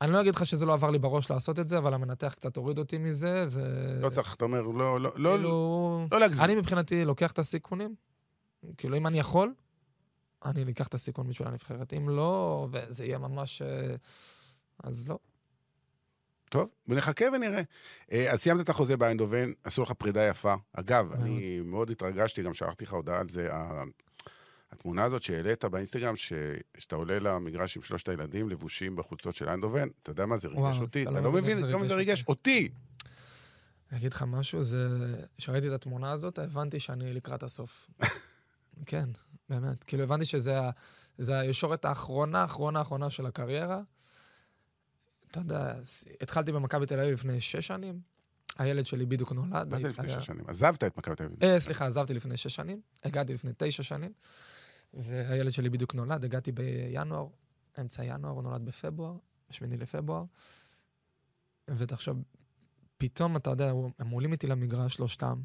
[0.00, 2.56] אני לא אגיד לך שזה לא עבר לי בראש לעשות את זה, אבל המנתח קצת
[2.56, 3.60] הוריד אותי מזה, ו...
[4.00, 6.06] לא צריך, אתה אומר, לא, לא, לא, כאילו...
[6.12, 6.44] לא להגזים.
[6.44, 7.94] אני מבחינתי לוקח את הסיכונים.
[8.76, 9.52] כאילו, אם אני יכול,
[10.44, 11.92] אני אקח את הסיכון בשביל הנבחרת.
[11.92, 13.62] אם לא, וזה יהיה ממש...
[13.62, 13.94] אה,
[14.84, 15.18] אז לא.
[16.48, 17.62] טוב, ונחכה ונראה.
[18.12, 20.54] אה, אז סיימת את החוזה באיינדובן, עשו לך פרידה יפה.
[20.72, 21.20] אגב, מאוד.
[21.20, 23.48] אני מאוד התרגשתי, גם שלחתי לך הודעה על זה.
[24.72, 26.32] התמונה הזאת שהעלית באינסטגרם, ש-
[26.78, 30.60] שאתה עולה למגרש עם שלושת הילדים לבושים בחולצות של איינדובן, אתה יודע מה זה ריגש
[30.60, 31.02] וואו, אותי?
[31.02, 32.68] אתה לא לא מבין כמה זה ריגש אותי.
[33.92, 34.88] אני אגיד לך משהו, זה...
[35.38, 37.90] כשראיתי את התמונה הזאת, הבנתי שאני לקראת הסוף.
[38.86, 39.08] כן,
[39.48, 39.84] באמת.
[39.84, 40.60] כאילו, הבנתי שזה
[41.40, 43.80] הישורת האחרונה, האחרונה, האחרונה של הקריירה.
[45.30, 45.74] אתה יודע,
[46.20, 48.00] התחלתי במכבי תל אביב לפני שש שנים,
[48.58, 49.70] הילד שלי בדיוק נולד.
[49.70, 50.44] מה זה לפני שש שנים?
[50.48, 51.44] עזבת את מכבי תל אביב.
[51.44, 54.12] אה, סליחה, עזבתי לפני שש שנים, הגעתי לפני תשע שנים,
[54.94, 57.26] והילד שלי בדיוק נולד, הגעתי בינואר,
[57.80, 59.16] אמצע ינואר, הוא נולד בפברואר,
[59.50, 60.24] בשמיני לפברואר,
[61.68, 62.22] ותחשוב,
[62.98, 65.40] פתאום, אתה יודע, הם עולים איתי למגרש, שלושתם,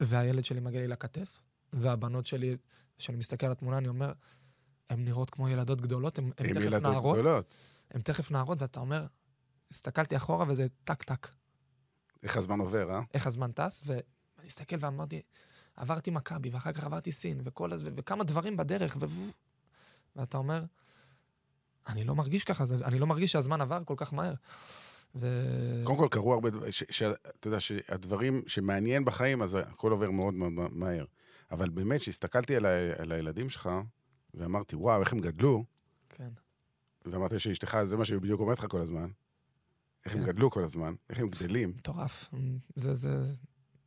[0.00, 2.56] והילד שלי מגיע לי לכתף, והבנות שלי,
[2.98, 4.12] כשאני מסתכל על התמונה, אני אומר,
[4.90, 7.54] הן נראות כמו ילדות גדולות, הן תכף ילדות נערות, גדולות.
[7.90, 9.06] הן תכף נערות, ואתה אומר,
[9.70, 11.28] הסתכלתי אחורה וזה טק-טק.
[12.22, 13.00] איך הזמן עובר, אה?
[13.14, 15.22] איך הזמן טס, ואני אסתכל ואמרתי,
[15.76, 17.84] עברתי מכבי, ואחר כך עברתי סין, וכל הז...
[17.96, 19.06] וכמה דברים בדרך, ו...
[20.16, 20.64] ואתה אומר,
[21.88, 24.34] אני לא מרגיש ככה, אני לא מרגיש שהזמן עבר כל כך מהר.
[25.14, 25.26] ו...
[25.84, 26.70] קודם כל, קרו הרבה דברים,
[27.40, 31.04] אתה יודע, שהדברים שמעניין בחיים, אז הכל עובר מאוד מאוד מהר.
[31.50, 33.70] אבל באמת, כשהסתכלתי על ה- על הילדים שלך,
[34.34, 35.64] ואמרתי, וואו, איך הם גדלו,
[36.08, 36.28] כן.
[37.04, 39.08] ואמרתי שאשתך, זה מה שהיא בדיוק אומרת לך כל הזמן.
[40.04, 40.26] איך הם כן.
[40.26, 41.68] גדלו כל הזמן, איך הם גדלים.
[41.68, 42.28] מטורף.
[42.74, 43.10] זה, זה...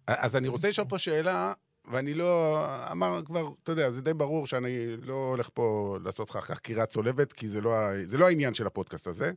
[0.08, 1.54] אז אני רוצה לשאול פה שאלה,
[1.86, 2.58] ואני לא...
[2.92, 7.34] אמר כבר, אתה יודע, זה די ברור שאני לא הולך פה לעשות לך חקירה צולבת,
[7.34, 7.72] כי זה לא,
[8.06, 9.32] זה לא העניין של הפודקאסט הזה.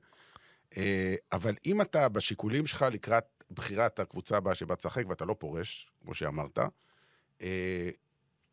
[0.76, 5.90] אה, אבל אם אתה בשיקולים שלך לקראת בחירת הקבוצה הבאה שבה תשחק, ואתה לא פורש,
[6.00, 6.58] כמו שאמרת,
[7.42, 7.90] אה,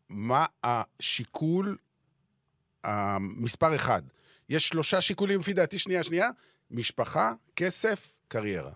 [0.10, 1.78] מה השיקול
[2.84, 4.02] המספר אחד?
[4.50, 6.30] יש שלושה שיקולים, לפי דעתי, שנייה, שנייה,
[6.72, 8.72] משפחה, כסף, קריירה.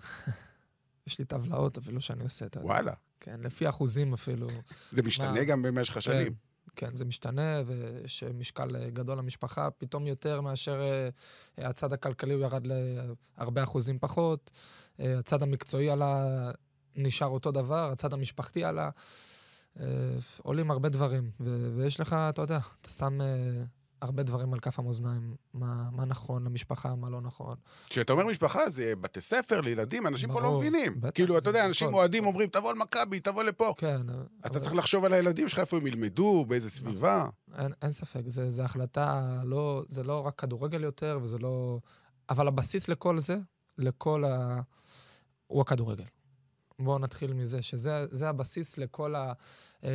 [1.06, 2.60] יש לי טבלאות אפילו שאני עושה את זה.
[2.60, 2.92] וואלה.
[3.20, 4.48] כן, לפי אחוזים אפילו.
[4.92, 5.44] זה משתנה?
[5.44, 6.34] גם במשך השנים.
[6.76, 12.34] כן, כן, זה משתנה, ויש משקל אה, גדול למשפחה, פתאום יותר מאשר אה, הצד הכלכלי,
[12.34, 14.50] הוא ירד להרבה אחוזים פחות,
[15.00, 16.50] אה, הצד המקצועי עלה,
[16.96, 18.90] נשאר אותו דבר, הצד המשפחתי עלה.
[19.80, 19.86] אה,
[20.42, 23.26] עולים הרבה דברים, ו- ויש לך, אתה יודע, אתה שם אה,
[24.02, 27.56] הרבה דברים על כף המאזניים, מה, מה נכון למשפחה, מה לא נכון.
[27.88, 31.00] כשאתה אומר משפחה, זה בתי ספר לילדים, אנשים פה לא ברור, מבינים.
[31.00, 31.94] בטח, כאילו, אתה יודע, אנשים.
[31.94, 33.74] אוהדים אומרים, תבוא למכבי, תבוא לפה.
[33.76, 34.00] כן.
[34.40, 37.28] אתה אבל- צריך לחשוב על הילדים שלך, איפה הם ילמדו, באיזה סביבה.
[37.58, 41.78] אין, אין ספק, זה החלטה, לא, זה לא רק כדורגל יותר, וזה לא...
[42.30, 43.36] אבל הבסיס לכל זה,
[43.78, 44.60] לכל ה...
[45.46, 46.04] הוא הכדורגל.
[46.78, 49.32] בואו נתחיל מזה, שזה זה הבסיס לכל ה...
[49.84, 49.90] אה,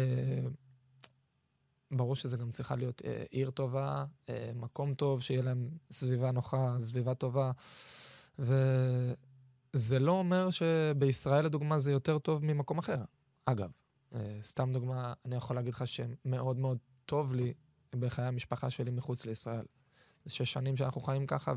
[1.91, 6.77] ברור שזה גם צריכה להיות אה, עיר טובה, אה, מקום טוב, שיהיה להם סביבה נוחה,
[6.81, 7.51] סביבה טובה.
[8.39, 12.97] וזה לא אומר שבישראל, לדוגמה, זה יותר טוב ממקום אחר.
[13.45, 13.69] אגב,
[14.15, 17.53] אה, סתם דוגמה, אני יכול להגיד לך שמאוד מאוד טוב לי
[17.99, 19.65] בחיי המשפחה שלי מחוץ לישראל.
[20.27, 21.53] שש שנים שאנחנו חיים ככה,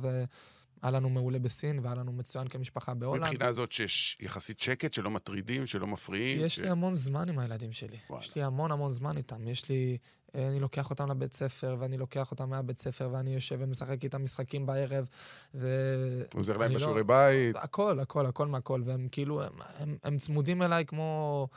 [0.83, 3.23] והיה לנו מעולה בסין, והיה לנו מצוין כמשפחה בהולנד.
[3.25, 6.41] מבחינה הזאת שיש יחסית שקט, שלא מטרידים, שלא מפריעים.
[6.41, 7.97] יש ש- לי המון זמן עם הילדים שלי.
[8.11, 8.25] וואלה.
[8.25, 9.49] יש לי המון המון זמן איתם.
[9.49, 9.99] יש לי...
[10.35, 14.25] אה, אני לוקח אותם לבית ספר, ואני לוקח אותם מהבית ספר, ואני יושב ומשחק איתם
[14.25, 15.09] משחקים בערב,
[15.55, 15.69] ו...
[16.35, 17.57] עוזר להם לא- בשיעורי בית.
[17.57, 21.49] הכל, הכל, הכל מהכל, והם כאילו, הם, הם, הם צמודים אליי כמו...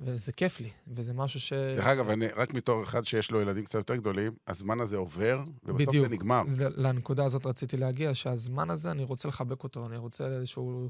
[0.00, 1.52] וזה כיף לי, וזה משהו ש...
[1.52, 5.42] דרך אגב, אני- רק בתור אחד שיש לו ילדים קצת יותר גדולים, הזמן הזה עובר,
[5.64, 6.06] ובסוף בדיוק.
[6.08, 6.42] זה נגמר.
[6.48, 10.88] זה- לנקודה הזאת רציתי להגיע, שהזמן הזה, אני רוצה לחבק אותו, אני רוצה איזשהו...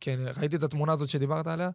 [0.00, 1.70] כן, ראיתי את התמונה הזאת שדיברת עליה,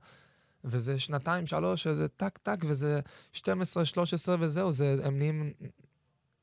[0.64, 3.00] וזה שנתיים, שלוש, וזה טק-טק, וזה
[3.32, 5.54] 12, 13, וזהו, זה, הם נהיים...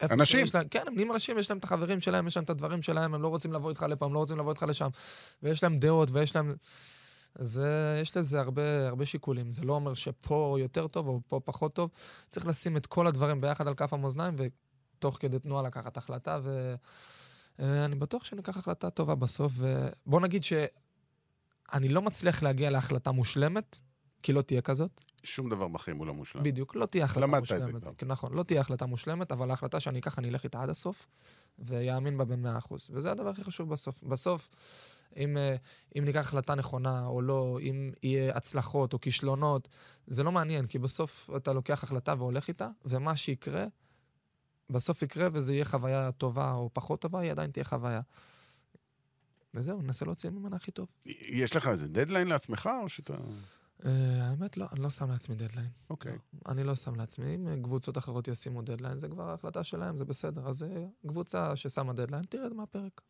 [0.02, 0.46] אנשים.
[0.54, 3.14] להם, כן, הם נהיים אנשים, יש להם את החברים שלהם, יש להם את הדברים שלהם,
[3.14, 4.88] הם לא רוצים לבוא איתך לפה, הם לא רוצים לבוא איתך לשם,
[5.42, 6.54] ויש להם דעות, ויש להם...
[7.38, 9.52] זה, יש לזה הרבה, הרבה שיקולים.
[9.52, 11.90] זה לא אומר שפה יותר טוב או פה פחות טוב.
[12.28, 16.40] צריך לשים את כל הדברים ביחד על כף המאזניים, ותוך כדי תנועה לקחת החלטה,
[17.58, 19.52] ואני בטוח שניקח החלטה טובה בסוף.
[19.56, 20.42] ובוא נגיד
[21.72, 23.80] אני לא מצליח להגיע להחלטה מושלמת,
[24.22, 25.00] כי לא תהיה כזאת.
[25.24, 26.42] שום דבר בחיים הוא לא מושלם.
[26.42, 27.82] בדיוק, לא תהיה החלטה למדת את זה מושלמת.
[27.82, 27.92] כבר.
[27.98, 31.06] כן, נכון, לא תהיה החלטה מושלמת, אבל ההחלטה שאני אקח, אני אלך איתה עד הסוף,
[31.58, 32.90] ויאמין בה במאה אחוז.
[32.92, 34.02] וזה הדבר הכי חשוב בסוף.
[34.02, 34.48] בסוף,
[35.16, 35.56] אם, אה,
[35.98, 39.68] אם ניקח החלטה נכונה או לא, אם יהיה הצלחות או כישלונות,
[40.06, 43.66] זה לא מעניין, כי בסוף אתה לוקח החלטה והולך איתה, ומה שיקרה,
[44.70, 48.00] בסוף יקרה וזה יהיה חוויה טובה או פחות טובה, היא עדיין תהיה חוויה.
[49.54, 50.86] וזהו, ננסה להוציא ממנה הכי טוב.
[51.06, 53.14] יש לך איזה דדליין לעצמך, או שאתה...
[53.82, 53.88] אה,
[54.20, 55.68] האמת, לא, אני לא שם לעצמי דדליין.
[55.90, 56.18] אוקיי.
[56.48, 57.34] אני לא שם לעצמי.
[57.34, 60.48] אם קבוצות אחרות ישימו דדליין, זה כבר החלטה שלהם, זה בסדר.
[60.48, 63.00] אז אה, קבוצה ששמה דדליין, תרד מהפרק.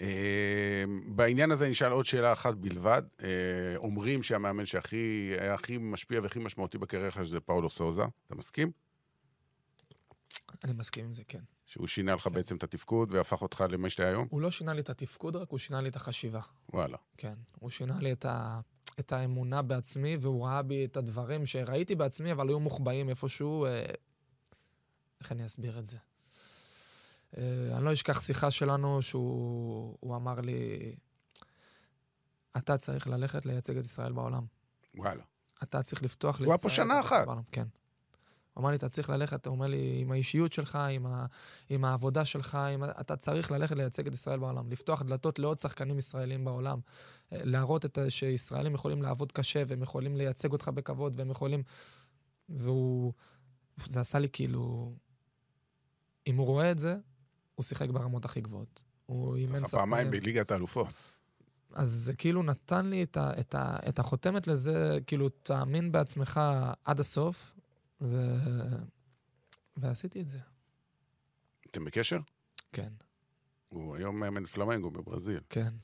[0.00, 3.02] אה, בעניין הזה נשאל עוד שאלה אחת בלבד.
[3.22, 3.28] אה,
[3.76, 8.02] אומרים שהמאמן שהכי הכי משפיע והכי משמעותי בקריירה שלך זה פאולו סוזה.
[8.26, 8.70] אתה מסכים?
[10.64, 11.40] אני מסכים עם זה, כן.
[11.66, 12.32] שהוא שינה לך כן.
[12.32, 14.26] בעצם את התפקוד והפך אותך למה שאתה היום?
[14.30, 16.40] הוא לא שינה לי את התפקוד, רק הוא שינה לי את החשיבה.
[16.72, 16.96] וואלה.
[17.16, 17.34] כן.
[17.58, 18.60] הוא שינה לי את, ה...
[19.00, 23.66] את האמונה בעצמי, והוא ראה בי את הדברים שראיתי בעצמי, אבל היו מוחבאים איפשהו.
[23.66, 23.86] אה...
[25.20, 25.96] איך אני אסביר את זה?
[27.38, 30.94] אה, אני לא אשכח שיחה שלנו שהוא הוא אמר לי,
[32.56, 34.46] אתה צריך ללכת לייצג את ישראל בעולם.
[34.94, 35.22] וואלה.
[35.62, 37.26] אתה צריך לפתוח הוא היה פה שנה אחת.
[37.26, 37.42] העולם.
[37.52, 37.66] כן.
[38.54, 41.26] הוא אמר לי, אתה צריך ללכת, הוא אומר לי, עם האישיות שלך, עם, ה,
[41.68, 45.98] עם העבודה שלך, עם, אתה צריך ללכת לייצג את ישראל בעולם, לפתוח דלתות לעוד שחקנים
[45.98, 46.80] ישראלים בעולם,
[47.32, 51.62] אה, להראות את, שישראלים יכולים לעבוד קשה, והם יכולים לייצג אותך בכבוד, והם יכולים...
[52.48, 53.12] והוא...
[53.88, 54.92] זה עשה לי כאילו...
[56.26, 56.96] אם הוא רואה את זה,
[57.56, 58.82] הוא שיחק ברמות הכי גבוהות.
[59.06, 60.86] הוא אימן צריך פעמיים בליגת האלופות.
[61.72, 66.40] אז זה כאילו נתן לי את, ה, את, ה, את החותמת לזה, כאילו, תאמין בעצמך
[66.84, 67.52] עד הסוף,
[68.00, 68.36] ו...
[69.76, 70.38] ועשיתי את זה.
[71.70, 72.18] אתם בקשר?
[72.72, 72.92] כן,
[73.68, 75.40] הוא היום מאמן פלמנגו בברזיל.
[75.50, 75.74] כן.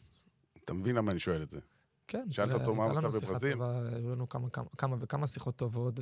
[0.64, 1.60] אתה מבין למה אני שואל את זה?
[2.08, 2.30] כן.
[2.30, 3.58] שאלת אותו מה המצב בברזיל?
[3.62, 6.00] היו לנו כמה, כמה, כמה וכמה שיחות טובות,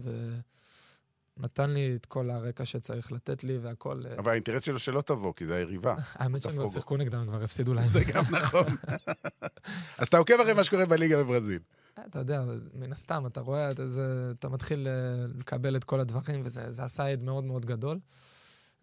[1.41, 4.03] ונתן לי את כל הרקע שצריך לתת לי והכל.
[4.07, 5.95] אה, אבל האינטרס שלו שלא תבוא, כי זה היריבה.
[6.15, 6.69] האמת שהם כבר.
[6.69, 7.89] שיחקו נגדם, כבר הפסידו להם.
[7.89, 8.67] זה גם נכון.
[9.99, 11.61] אז אתה עוקב אחרי מה שקורה בליגה בברזיל.
[11.99, 16.01] אה, אתה יודע, מן הסתם, אתה רואה, אתה, זה, אתה מתחיל אה, לקבל את כל
[16.01, 17.99] הדברים, וזה זה עשה עד מאוד מאוד גדול.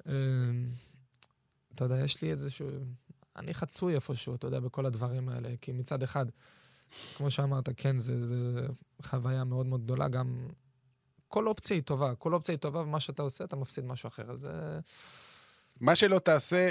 [0.08, 0.13] אה,
[1.76, 2.67] אתה יודע, יש לי איזשהו...
[3.36, 6.26] אני חצוי איפשהו, אתה יודע, בכל הדברים האלה, כי מצד אחד,
[7.17, 8.67] כמו שאמרת, כן, זה, זה
[9.02, 10.48] חוויה מאוד מאוד גדולה, גם...
[11.27, 14.31] כל אופציה היא טובה, כל אופציה היא טובה, ומה שאתה עושה, אתה מפסיד משהו אחר.
[14.31, 14.79] אז זה...
[15.79, 16.69] מה שלא תעשה,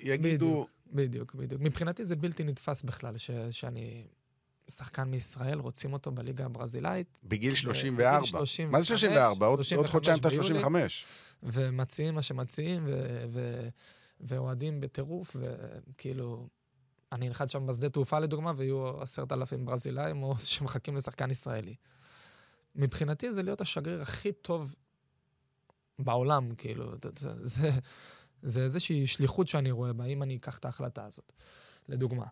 [0.00, 0.66] יגידו...
[0.92, 1.60] בדיוק, בדיוק.
[1.60, 4.06] מבחינתי זה בלתי נתפס בכלל, ש, שאני
[4.68, 8.24] שחקן מישראל, רוצים אותו בליגה הברזילאית, בגיל בגיל 34.
[8.26, 9.46] 35, מה זה 34?
[9.46, 10.46] עוד- עוד 35 חודשיים אתה ביולי.
[10.46, 11.04] 35.
[11.42, 12.86] ומציעים מה שמציעים,
[14.20, 16.48] ואוהדים בטירוף, וכאילו,
[17.12, 21.74] אני אנחת שם בשדה תעופה לדוגמה, ויהיו עשרת אלפים ברזילאים או שמחכים לשחקן ישראלי.
[22.74, 24.74] מבחינתי זה להיות השגריר הכי טוב
[25.98, 27.70] בעולם, כאילו, זה, זה, זה,
[28.42, 31.32] זה איזושהי שליחות שאני רואה בה, אם אני אקח את ההחלטה הזאת,
[31.88, 32.24] לדוגמה.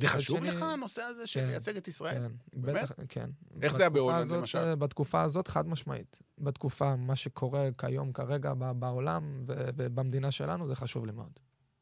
[0.00, 2.14] זה חשוב שני- לך הנושא הזה כן, לייצג את ישראל?
[2.28, 2.82] כן, באמת?
[2.84, 3.30] בטח, כן.
[3.62, 4.74] איך זה היה בהולנד, הזאת, למשל?
[4.74, 6.18] בתקופה הזאת, חד משמעית.
[6.38, 11.32] בתקופה, מה שקורה כיום, כרגע, בעולם ובמדינה שלנו, זה חשוב לי מאוד.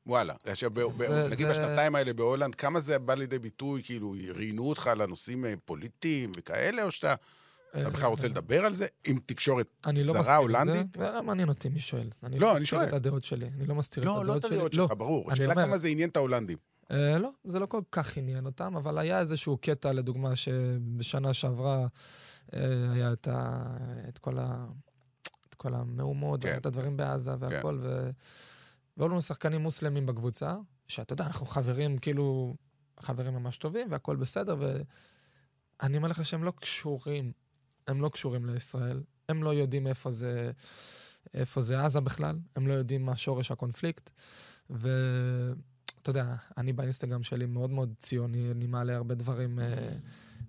[0.07, 0.35] וואלה.
[0.45, 3.83] עכשיו, ב- ב- זה- נגיד זה- בשנתיים האלה בהולנד, כמה זה בא לידי ביטוי?
[3.83, 7.15] כאילו, ראיינו אותך על הנושאים אה, פוליטיים וכאלה, או שאתה
[7.71, 8.87] אתה בכלל רוצה לדבר על זה?
[9.05, 10.97] עם תקשורת אני לא זרה, מסתיר את הולנדית?
[10.97, 11.11] זה.
[11.11, 12.11] לא מעניין אותי מי שואל.
[12.23, 12.85] אני לא, לא אני מסתיר.
[12.85, 13.47] את הדעות שלי.
[13.47, 14.57] אני לא מסתיר את לא, לא הדעות את שלי.
[14.57, 14.87] הדעות לא.
[14.89, 15.25] שלך, ברור.
[15.25, 16.59] אני השאלה כמה זה עניין את ההולנדים.
[16.91, 21.87] אה, לא, זה לא כל כך עניין אותם, אבל היה איזשהו קטע, לדוגמה, שבשנה שעברה
[22.55, 23.65] אה, היה את, ה,
[24.09, 24.67] את, כל, ה,
[25.49, 26.53] את כל המהומות, כן.
[26.55, 28.11] ואת הדברים בעזה והכל, ו...
[28.97, 30.57] והיו לנו שחקנים מוסלמים בקבוצה,
[30.89, 32.55] שאתה יודע, אנחנו חברים, כאילו,
[33.01, 37.33] חברים ממש טובים, והכל בסדר, ואני אומר לך שהם לא קשורים,
[37.91, 40.51] הם לא קשורים לישראל, הם לא יודעים איפה זה,
[41.35, 44.11] איפה זה עזה בכלל, הם לא יודעים מה שורש הקונפליקט,
[44.71, 49.93] ואתה יודע, אני באינסטגרם שלי מאוד מאוד ציוני, אני מעלה הרבה דברים אה,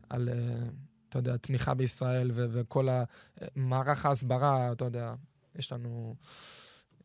[0.10, 0.70] על, אה,
[1.10, 2.88] אתה יודע, תמיכה בישראל ו- וכל
[3.56, 5.14] המערך ההסברה, אתה יודע,
[5.56, 6.16] יש לנו...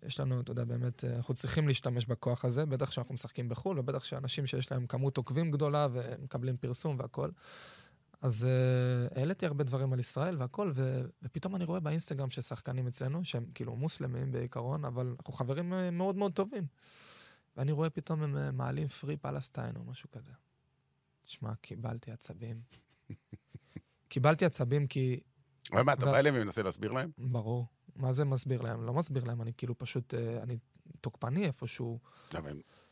[0.02, 3.78] יש לנו, אתה יודע, באמת, אה, אנחנו צריכים להשתמש בכוח הזה, בטח שאנחנו משחקים בחו"ל,
[3.78, 7.32] ובטח שאנשים שיש להם כמות עוקבים גדולה ומקבלים פרסום והכול.
[8.20, 12.86] אז uh, העליתי הרבה דברים על ישראל והכל, ו- ופתאום אני רואה באינסטגרם של שחקנים
[12.86, 16.66] אצלנו, שהם כאילו מוסלמים בעיקרון, אבל אנחנו חברים uh, מאוד מאוד טובים.
[17.56, 20.32] ואני רואה פתאום הם uh, מעלים פרי פלסטיין או משהו כזה.
[21.24, 22.60] תשמע, קיבלתי עצבים.
[24.08, 25.20] קיבלתי עצבים כי,
[25.72, 27.10] אבל מה, אתה בא אליהם ומנסה להסביר להם?
[27.18, 28.86] ברור, מה זה מסביר להם?
[28.86, 30.58] לא מסביר להם, אני כאילו פשוט, אני
[31.00, 31.98] תוקפני איפשהו.
[32.34, 32.85] אבל אה,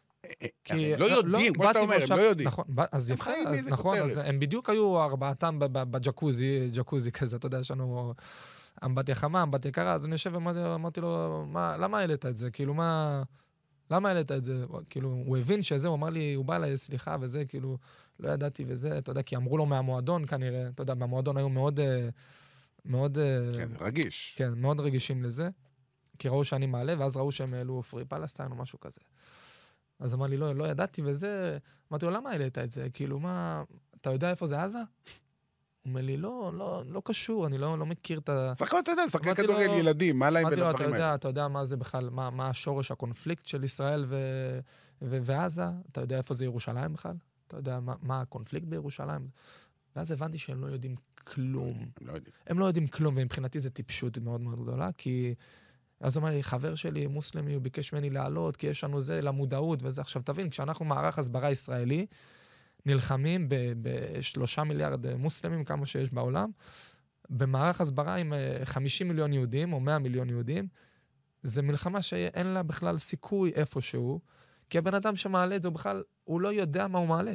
[0.65, 2.49] כי- הם לא יודעים, כמו שאתה אומר, הם לא יודעים.
[2.49, 4.21] נכון, אז יפה, אז נכון, אז.
[4.25, 8.15] הם בדיוק היו ארבעתם בג'קוזי, ג'קוזי כזה, אתה יודע, יש לנו
[8.85, 12.51] אמבטיה חמה, אמבטיה קרה, אז אני יושב ואמרתי אמרתי לו, "מה- למה העלית את זה?
[12.51, 13.23] כאילו, מה...
[13.91, 14.65] למה העלית את זה?
[14.91, 17.79] כאילו, הוא הבין שזה, הוא אמר לי, הוא בא אליי, סליחה, וזה, כאילו,
[18.21, 21.81] לא ידעתי וזה, אתה יודע, כי אמרו לו מהמועדון כנראה, אתה יודע, מהמועדון היו מאוד,
[21.81, 22.09] אה,
[22.85, 24.35] מאוד, אה, כן, רגיש.
[24.39, 25.49] כן, מאוד רגישים לזה,
[26.19, 29.01] כי ראו שאני מעלה, ואז ראו שהם העלו פרי פלסטיין או משהו כזה.
[30.05, 31.59] אז אמר לי, לא, לא ידעתי וזה,
[31.93, 32.87] אמרתי לו, למה העלית את זה?
[32.93, 33.63] כאילו, מה,
[34.01, 34.79] אתה יודע איפה זה עזה?
[34.79, 34.85] הוא
[35.91, 38.53] אומר לי, לא, לא, לא קשור, אני לא, לא מכיר את ה...
[38.59, 41.05] שחקו, אתה יודע, לו- כדורגל ילדים, מה להם אמרתי לו, אתה ולדברים האלה?
[41.05, 44.17] יודע, אתה יודע מה זה בכלל, מה, מה השורש הקונפליקט של ישראל ו,
[45.03, 45.65] ו, ועזה?
[45.93, 47.15] אתה יודע איפה זה ירושלים בכלל?
[47.47, 49.29] אתה יודע מה, מה הקונפליקט בירושלים?
[49.97, 51.79] ואז הבנתי שהם לא יודעים כלום.
[52.01, 52.35] הם לא יודעים.
[52.47, 55.35] הם לא יודעים כלום, ומבחינתי זו טיפשות מאוד מאוד גדולה, כי...
[56.05, 59.21] אז הוא אומר לי, חבר שלי מוסלמי, הוא ביקש ממני לעלות, כי יש לנו זה,
[59.21, 60.01] למודעות וזה.
[60.01, 62.07] עכשיו, תבין, כשאנחנו מערך הסברה ישראלי,
[62.87, 66.51] נלחמים ב- בשלושה מיליארד אה, מוסלמים, כמה שיש בעולם,
[67.31, 70.69] במערך הסברה עם אה, 50 מיליון יהודים, או 100 מיליון יהודים,
[71.43, 74.21] זו מלחמה שאין לה בכלל סיכוי איפשהו,
[74.71, 77.35] כי הבן אדם שמעלה את זה, הוא בכלל, הוא לא יודע מה הוא מעלה.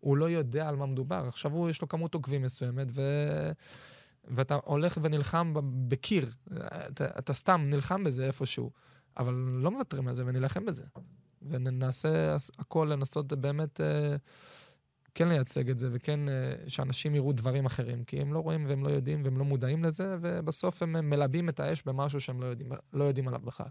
[0.00, 1.24] הוא לא יודע על מה מדובר.
[1.28, 3.02] עכשיו הוא, יש לו כמות עוקבים מסוימת, ו...
[4.30, 5.54] ואתה הולך ונלחם
[5.88, 6.30] בקיר.
[6.88, 8.70] אתה, אתה סתם נלחם בזה איפשהו,
[9.16, 10.84] אבל לא מוותרים על זה ונילחם בזה.
[11.42, 14.16] ונעשה הכל לנסות באמת אה,
[15.14, 18.84] כן לייצג את זה, וכן אה, שאנשים יראו דברים אחרים, כי הם לא רואים והם
[18.84, 22.72] לא יודעים והם לא מודעים לזה, ובסוף הם מלבים את האש במשהו שהם לא יודעים,
[22.92, 23.68] לא יודעים עליו בכלל.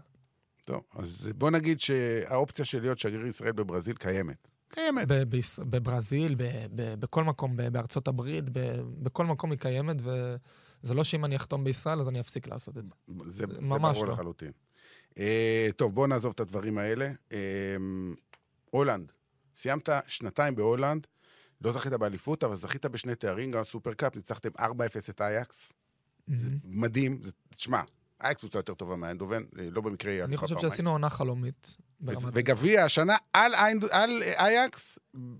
[0.64, 4.48] טוב, אז בוא נגיד שהאופציה של להיות שגריר ישראל בברזיל קיימת.
[4.68, 5.08] קיימת.
[5.08, 6.42] ב- ביש- בברזיל, ב-
[6.74, 11.36] ב- בכל מקום, ב- בארצות הברית, ב- בכל מקום היא קיימת, וזה לא שאם אני
[11.36, 12.92] אחתום בישראל, אז אני אפסיק לעשות את זה.
[13.24, 14.12] זה, זה ברור לא.
[14.12, 14.52] לחלוטין.
[15.18, 17.12] אה, טוב, בואו נעזוב את הדברים האלה.
[17.32, 17.38] אה,
[18.70, 19.12] הולנד,
[19.54, 21.06] סיימת שנתיים בהולנד,
[21.60, 24.62] לא זכית באליפות, אבל זכית בשני תארים, גם סופרקאפ, ניצחתם 4-0
[25.10, 25.72] את אייקס.
[26.28, 27.80] זה מדהים, תשמע,
[28.22, 30.58] אייקס קבוצה יותר טובה מהאנדובן, אה, לא במקרה היא אני חושב.
[30.60, 31.76] שעשינו עונה חלומית.
[32.00, 33.54] וגביע השנה על
[34.38, 34.98] אייקס,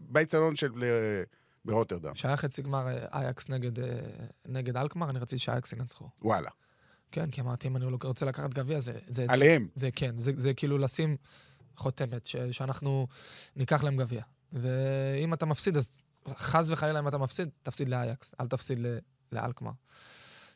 [0.09, 1.23] באיצטדיון של אה,
[1.65, 2.15] ברוטרדם.
[2.15, 3.87] כשהיה חצי גמר אה, אייקס נגד, אה,
[4.47, 6.09] נגד אלקמר, אני רציתי שאייקס ינצחו.
[6.23, 6.51] וואלה.
[7.13, 9.69] כן, כי אמרתי, אם אני לא רוצה לקחת גביע, זה, זה, עליהם.
[9.75, 11.17] זה כן, זה, זה כאילו לשים
[11.77, 13.07] חותמת, ש, שאנחנו
[13.57, 14.23] ניקח להם גביע.
[14.53, 18.79] ואם אתה מפסיד, אז חס וחלילה אם אתה מפסיד, תפסיד לאייקס, אל תפסיד
[19.33, 19.73] לאלקמר.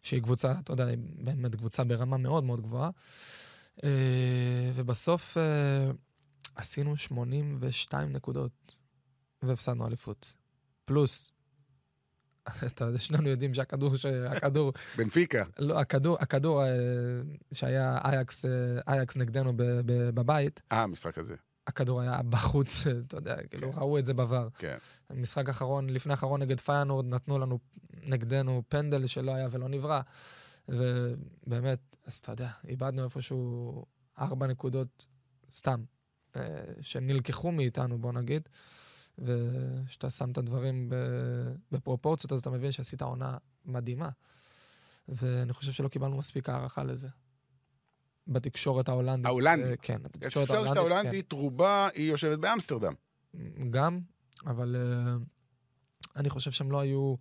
[0.02, 2.90] שהיא קבוצה, אתה יודע, היא באמת קבוצה ברמה מאוד מאוד גבוהה.
[3.85, 5.90] אה, ובסוף אה,
[6.54, 8.74] עשינו 82 נקודות,
[9.42, 10.35] והפסדנו אליפות.
[10.85, 11.32] פלוס,
[12.66, 15.44] אתה יודע, שנינו יודעים שהכדור, שהכדור בנפיקה.
[15.58, 16.68] לא, הכדור, הכדור אה,
[17.52, 18.44] שהיה אייקס,
[18.88, 19.52] אייקס נגדנו
[20.14, 21.35] בבית, אה, המשחק הזה.
[21.66, 23.78] הכדור היה בחוץ, אתה יודע, כאילו, כן.
[23.78, 24.48] ראו את זה בעבר.
[24.58, 24.76] כן.
[25.11, 27.58] המשחק האחרון, לפני האחרון נגד פיינורד, נתנו לנו,
[28.02, 30.00] נגדנו, פנדל שלא היה ולא נברא.
[30.68, 33.85] ובאמת, אז אתה יודע, איבדנו איפשהו
[34.18, 35.07] ארבע נקודות
[35.51, 35.85] סתם,
[36.37, 36.42] אה,
[36.81, 38.48] שנלקחו מאיתנו, בוא נגיד.
[39.18, 40.90] וכשאתה שם את הדברים
[41.72, 44.09] בפרופורציות, אז אתה מבין שעשית עונה מדהימה.
[45.09, 47.09] ואני חושב שלא קיבלנו מספיק הערכה לזה.
[48.27, 49.27] בתקשורת ההולנדית.
[49.27, 49.66] ההולנדית.
[49.66, 50.77] אה, כן, בתקשורת תקשורת ההולנדית.
[50.77, 52.92] ההולנדית, רובה היא יושבת באמסטרדם.
[53.33, 53.70] כן.
[53.70, 54.01] גם,
[54.46, 55.25] אבל uh,
[56.16, 57.14] אני חושב שהם לא היו...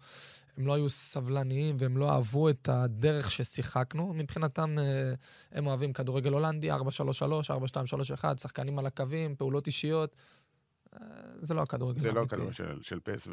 [0.58, 4.14] הם לא היו סבלניים והם לא אהבו את הדרך ששיחקנו.
[4.14, 5.14] מבחינתם, אה,
[5.52, 6.76] הם אוהבים כדורגל הולנדי, 4-3-3,
[8.24, 10.16] 4-2-3-1, שחקנים על הקווים, פעולות אישיות.
[10.94, 11.00] אה,
[11.42, 12.22] זה לא הכדורגל זה לא.
[12.22, 13.32] הכדורגל של, של פסו.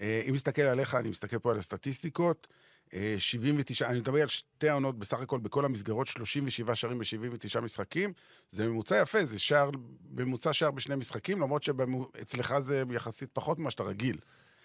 [0.00, 2.46] אה, אם מסתכל עליך, אני מסתכל פה על הסטטיסטיקות.
[2.94, 8.12] אה, 79, אני מדבר על שתי העונות בסך הכל בכל המסגרות, 37 שערים ב-79 משחקים.
[8.50, 9.70] זה ממוצע יפה, זה שער,
[10.10, 14.18] ממוצע שער בשני משחקים, למרות שאצלך זה יחסית פחות ממה שאתה רגיל.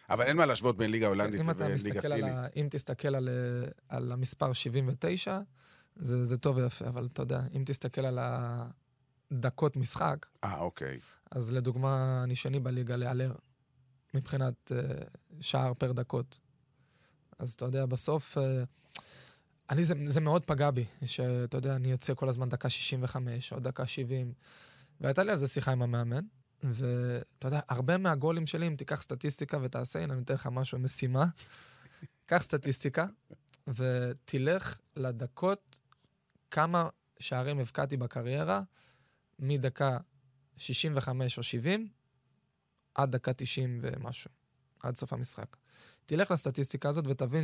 [0.09, 2.23] אבל אין מה להשוות בין ליגה הולנדית לבין ליגה סינית.
[2.23, 2.47] ה...
[2.55, 5.39] אם תסתכל על, אה, על המספר 79,
[5.95, 8.19] זה, זה טוב ויפה, אבל אתה יודע, אם תסתכל על
[9.31, 10.99] הדקות משחק, אה, אוקיי.
[11.31, 13.33] אז לדוגמה, אני שני בליגה להיעלר,
[14.13, 15.05] מבחינת uh,
[15.41, 16.39] שער פר דקות.
[17.39, 18.41] אז אתה יודע, בסוף, uh,
[19.69, 23.59] אני, זה, זה מאוד פגע בי, שאתה יודע, אני יוצא כל הזמן דקה 65, או
[23.59, 24.33] דקה 70,
[25.01, 26.25] והייתה לי על זה שיחה עם המאמן,
[26.63, 31.25] ואתה יודע, הרבה מהגולים שלי, אם תיקח סטטיסטיקה ותעשה, הנה, אני אתן לך משהו, משימה,
[32.25, 33.05] קח סטטיסטיקה,
[33.67, 35.79] ותלך לדקות,
[36.51, 36.89] כמה
[37.19, 38.61] שערים הבקעתי בקריירה,
[39.39, 39.97] מדקה
[40.57, 41.87] 65 או 70
[42.95, 44.31] עד דקה 90 ומשהו,
[44.83, 45.57] עד סוף המשחק.
[46.05, 47.43] תלך לסטטיסטיקה הזאת ותבין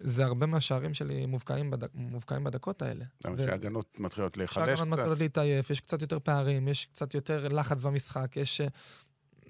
[0.00, 3.04] זה הרבה מהשערים שלי מובקעים, בדק, מובקעים בדקות האלה.
[3.24, 4.86] למה ו- שההגנות מתחילות להיחלש קצת?
[4.86, 8.60] מתחילות להתעייף, יש קצת יותר פערים, יש קצת יותר לחץ במשחק, יש...
[8.60, 8.66] אה,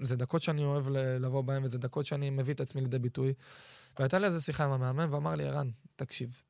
[0.03, 3.35] זה דקות שאני אוהב לבוא בהן, וזה דקות שאני מביא את עצמי לידי ביטוי.
[3.99, 6.43] והייתה לי איזה שיחה עם המאמן, ואמר לי, ערן, תקשיב,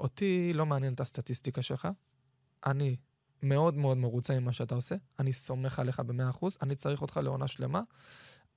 [0.00, 1.88] אותי לא מעניין את הסטטיסטיקה שלך,
[2.66, 2.96] אני
[3.42, 7.80] מאוד מאוד מרוצה ממה שאתה עושה, אני סומך עליך ב-100%, אני צריך אותך לעונה שלמה,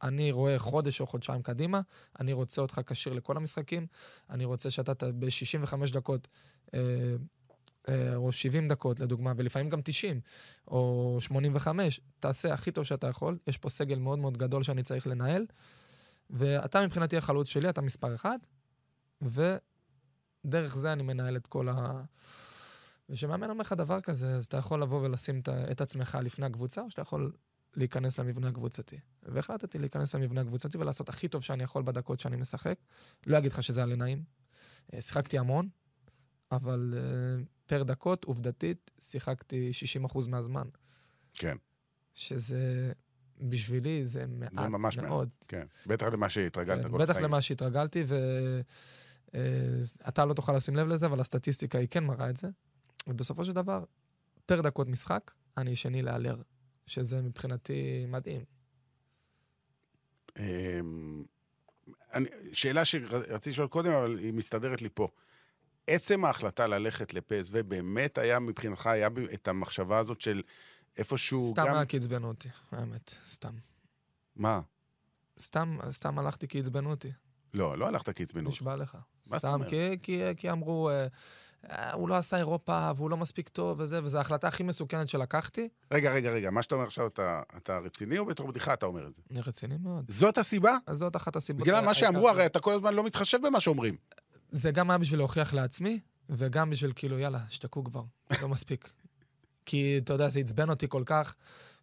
[0.03, 1.81] אני רואה חודש או חודשיים קדימה,
[2.19, 3.87] אני רוצה אותך כשיר לכל המשחקים,
[4.29, 6.27] אני רוצה שאתה ת- ב-65 דקות,
[6.73, 6.79] אה,
[7.89, 10.21] אה, או 70 דקות לדוגמה, ולפעמים גם 90,
[10.67, 15.07] או 85, תעשה הכי טוב שאתה יכול, יש פה סגל מאוד מאוד גדול שאני צריך
[15.07, 15.45] לנהל,
[16.29, 18.37] ואתה מבחינתי החלוץ שלי, אתה מספר אחד,
[19.21, 22.01] ודרך זה אני מנהל את כל ה...
[23.09, 25.41] וכשמאמן אומר לך דבר כזה, אז אתה יכול לבוא ולשים
[25.71, 27.31] את עצמך לפני הקבוצה, או שאתה יכול
[27.75, 28.99] להיכנס למבנה הקבוצתי.
[29.23, 32.75] והחלטתי להיכנס למבנה הקבוצתי ולעשות הכי טוב שאני יכול בדקות שאני משחק.
[33.27, 34.23] לא אגיד לך שזה היה לי נעים.
[34.93, 35.69] אה, שיחקתי המון,
[36.51, 39.71] אבל אה, פר דקות, עובדתית, שיחקתי
[40.13, 40.67] 60% מהזמן.
[41.33, 41.57] כן,
[42.13, 42.91] שזה,
[43.41, 45.09] בשבילי, זה מעט זה ממש מאוד.
[45.09, 45.29] מאוד.
[45.47, 45.65] כן.
[45.87, 47.17] בטח למה שהתרגלת כן, בטח.
[47.17, 48.03] למה שהתרגלתי,
[49.33, 52.47] ואתה לא תוכל לשים לב לזה, אבל הסטטיסטיקה היא כן מראה את זה.
[53.07, 53.83] ובסופו של דבר,
[54.45, 56.41] פר דקות משחק, אני שני להלר,
[56.87, 58.41] שזה מבחינתי מדהים.
[60.39, 61.23] אמ,
[62.13, 65.07] אני- שאלה שרציתי לשאול קודם, אבל היא מסתדרת לי פה.
[65.87, 70.41] עצם ההחלטה ללכת לפסו באמת היה מבחינתך, היה את המחשבה הזאת של
[70.97, 71.75] איפשהו סתם גם...
[71.75, 73.53] היה כי עצבנו אותי, האמת, סתם.
[74.35, 74.61] מה?
[75.39, 77.11] סתם, סתם הלכתי כי עצבנו אותי,
[77.53, 78.53] לא, לא הלכת כעצבנות.
[78.53, 78.97] נשבע לך.
[79.23, 79.69] זאת סתם אומרת?
[79.69, 81.07] כי, כי, כי אמרו, אה,
[81.93, 85.69] הוא לא עשה אירופה והוא לא מספיק טוב וזה, וזו ההחלטה הכי מסוכנת שלקחתי.
[85.91, 89.07] רגע, רגע, רגע, מה שאתה אומר עכשיו, אתה, אתה רציני או בתור בדיחה אתה אומר
[89.07, 89.21] את זה?
[89.31, 90.05] אני רציני מאוד.
[90.07, 90.77] זאת הסיבה?
[90.93, 91.61] זאת אחת הסיבות.
[91.63, 91.93] בגלל מה.
[91.93, 93.95] שאמרו, הרי אתה כל הזמן לא מתחשב במה שאומרים.
[94.51, 95.99] זה גם היה בשביל להוכיח לעצמי,
[96.29, 98.03] וגם בשביל כאילו, יאללה, שתקו כבר,
[98.41, 98.91] לא מספיק.
[99.65, 101.35] כי, אתה יודע, זה עצבן אותי כל כך,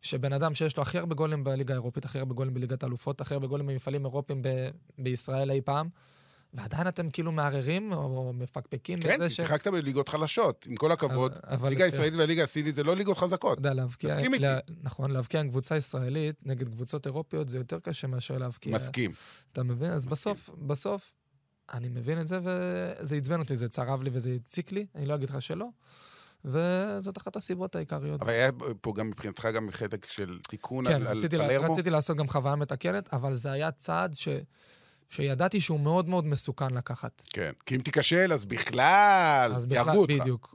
[0.02, 3.34] שבן אדם שיש לו הכי הרבה גולים בליגה האירופית, הכי הרבה גולים בליגת האלופות, הכי
[3.34, 5.88] הרבה גולים במפעלים אירופיים ב- בישראל אי פעם,
[6.54, 11.32] ועדיין אתם כאילו מערערים או מפקפקים כן, בזה כי שיחקת בליגות חלשות, עם כל הכבוד.
[11.44, 13.58] אבל- הליגה הישראלית והליגה הסינית זה לא ליגות חזקות.
[13.58, 14.16] אתה יודע, להבקיע...
[14.16, 14.46] מסכים איתי.
[14.82, 18.74] נכון, להבקיע עם קבוצה ישראלית נגד קבוצות אירופיות זה יותר קשה מאשר להבקיע...
[18.74, 19.10] מסכים.
[19.52, 19.90] אתה מבין?
[19.92, 20.32] אז מסכים.
[20.32, 21.12] בסוף, בסוף,
[21.72, 25.14] אני מבין את זה, וזה עצבן אותי, זה צרב לי וזה הציק לי, אני לא
[25.14, 25.66] אגיד לך שלא.
[26.44, 28.22] וזאת אחת הסיבות העיקריות.
[28.22, 31.72] אבל היה פה גם מבחינתך גם חלק של תיקון כן, על פלרמו?
[31.72, 34.28] רציתי לעשות גם חוויה מתקנת, אבל זה היה צעד ש,
[35.10, 37.22] שידעתי שהוא מאוד מאוד מסוכן לקחת.
[37.30, 37.52] כן.
[37.66, 40.12] כי אם תיכשל, אז בכלל, אז בכלל, יהרגו אותך.
[40.12, 40.54] בדיוק.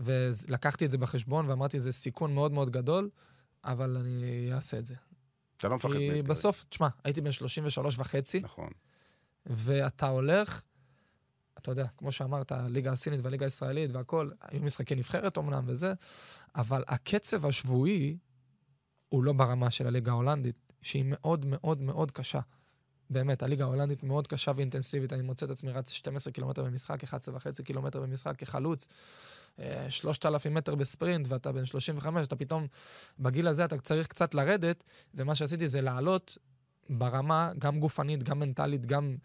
[0.00, 3.10] ולקחתי את זה בחשבון ואמרתי, זה סיכון מאוד מאוד גדול,
[3.64, 4.94] אבל אני אעשה את זה.
[5.56, 6.24] אתה לא מפחד כי מאתגרים.
[6.24, 8.70] בסוף, תשמע, הייתי בן 33 וחצי, נכון.
[9.46, 10.62] ואתה הולך,
[11.58, 15.92] אתה יודע, כמו שאמרת, הליגה הסינית והליגה הישראלית והכול, היו משחקי נבחרת אומנם וזה,
[16.56, 18.16] אבל הקצב השבועי
[19.08, 22.40] הוא לא ברמה של הליגה ההולנדית, שהיא מאוד מאוד מאוד קשה.
[23.10, 27.36] באמת, הליגה ההולנדית מאוד קשה ואינטנסיבית, אני מוצא את עצמי רץ 12 קילומטר במשחק, 11
[27.36, 28.88] וחצי קילומטר במשחק כחלוץ,
[29.58, 32.66] אה, 3,000 מטר בספרינט, ואתה בן 35, אתה פתאום,
[33.18, 34.84] בגיל הזה אתה צריך קצת לרדת,
[35.14, 36.38] ומה שעשיתי זה לעלות
[36.90, 39.16] ברמה, גם גופנית, גם מנטלית, גם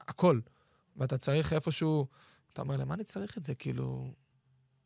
[0.00, 0.40] הכל.
[0.96, 2.06] ואתה צריך איפשהו,
[2.52, 3.54] אתה אומר, למה אני צריך את זה?
[3.54, 4.10] כאילו,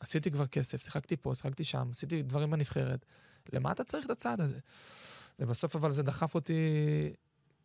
[0.00, 3.06] עשיתי כבר כסף, שיחקתי פה, שיחקתי שם, עשיתי דברים בנבחרת.
[3.52, 4.58] למה אתה צריך את הצעד הזה?
[5.38, 6.62] ובסוף אבל זה דחף אותי,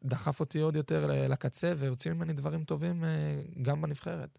[0.04, 3.10] דחף אותי עוד יותר לקצה, והוציא ממני דברים טובים אה,
[3.62, 4.30] גם בנבחרת.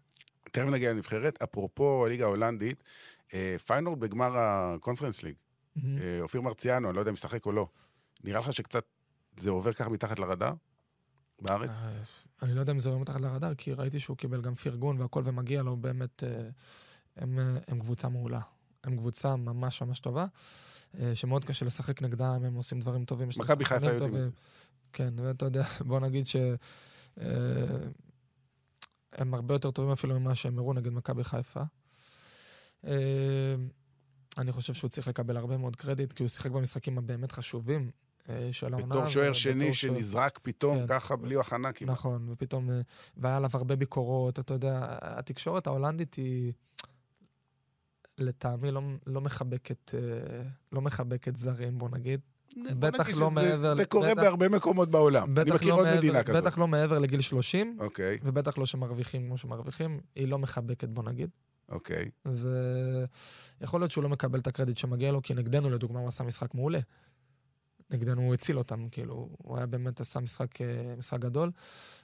[0.51, 1.43] תכף נגיע לנבחרת.
[1.43, 2.83] אפרופו הליגה ההולנדית,
[3.33, 5.35] אה, פיינורד בגמר הקונפרנס ליג.
[5.77, 7.67] אה, אופיר מרציאנו, אני לא יודע אם משחק או לא.
[8.23, 8.83] נראה לך שקצת
[9.37, 10.53] זה עובר ככה מתחת לרדאר
[11.41, 11.71] בארץ?
[12.41, 15.21] אני לא יודע אם זה עובר מתחת לרדאר, כי ראיתי שהוא קיבל גם פרגון והכל
[15.25, 16.23] ומגיע לו, באמת,
[17.17, 18.39] הם, הם קבוצה מעולה.
[18.83, 20.25] הם קבוצה ממש ממש טובה,
[21.13, 23.29] שמאוד קשה לשחק נגדם, הם עושים דברים טובים.
[23.37, 24.15] מכבי חיפה יודעים.
[24.15, 24.31] את
[24.93, 26.35] כן, ואתה יודע, בוא נגיד ש...
[27.19, 27.27] אה,
[29.13, 31.61] הם הרבה יותר טובים אפילו ממה שהם הראו נגד מכבי חיפה.
[32.87, 33.55] אה,
[34.37, 37.91] אני חושב שהוא צריך לקבל הרבה מאוד קרדיט, כי הוא שיחק במשחקים הבאמת חשובים
[38.29, 38.95] אה, של העונה.
[38.95, 40.87] בתור שוער שני שנזרק פתאום כן.
[40.87, 41.91] ככה בלי הכנה כמעט.
[41.91, 42.69] נכון, ופתאום,
[43.17, 46.53] והיה עליו הרבה ביקורות, אתה יודע, התקשורת ההולנדית היא,
[48.17, 49.93] לטעמי, לא, לא מחבקת,
[50.71, 52.19] לא מחבקת זרים, בוא נגיד.
[52.57, 55.37] בטח לא מעבר- זה קורה בהרבה מקומות בעולם.
[55.39, 56.43] אני מכיר לא, עוד מדינה כזאת.
[56.43, 61.03] בטח לא מעבר לגיל 30, אוקיי, ובטח לא שמרוויחים כמו שמרוויחים, היא לא מחבקת, בוא
[61.03, 61.29] נגיד.
[61.69, 62.09] אוקיי.
[63.59, 66.55] ויכול להיות שהוא לא מקבל את הקרדיט שמגיע לו, כי נגדנו, לדוגמה, הוא עשה משחק
[66.55, 66.79] מעולה.
[67.89, 71.51] נגדנו הוא הציל אותם, כאילו, הוא היה באמת עשה משחק, אה, משחק גדול,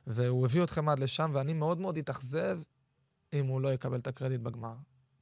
[0.08, 2.60] והוא הביא אתכם עד לשם, ואני מאוד מאוד התאכזב
[3.34, 4.74] אם הוא לא יקבל את הקרדיט בגמר.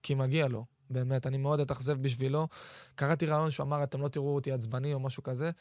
[0.03, 2.47] כי מגיע לו, באמת, אני מאוד אתאכזב בשבילו.
[2.95, 5.51] קראתי רעיון שהוא אמר, אתם לא תראו אותי עצבני או משהו כזה.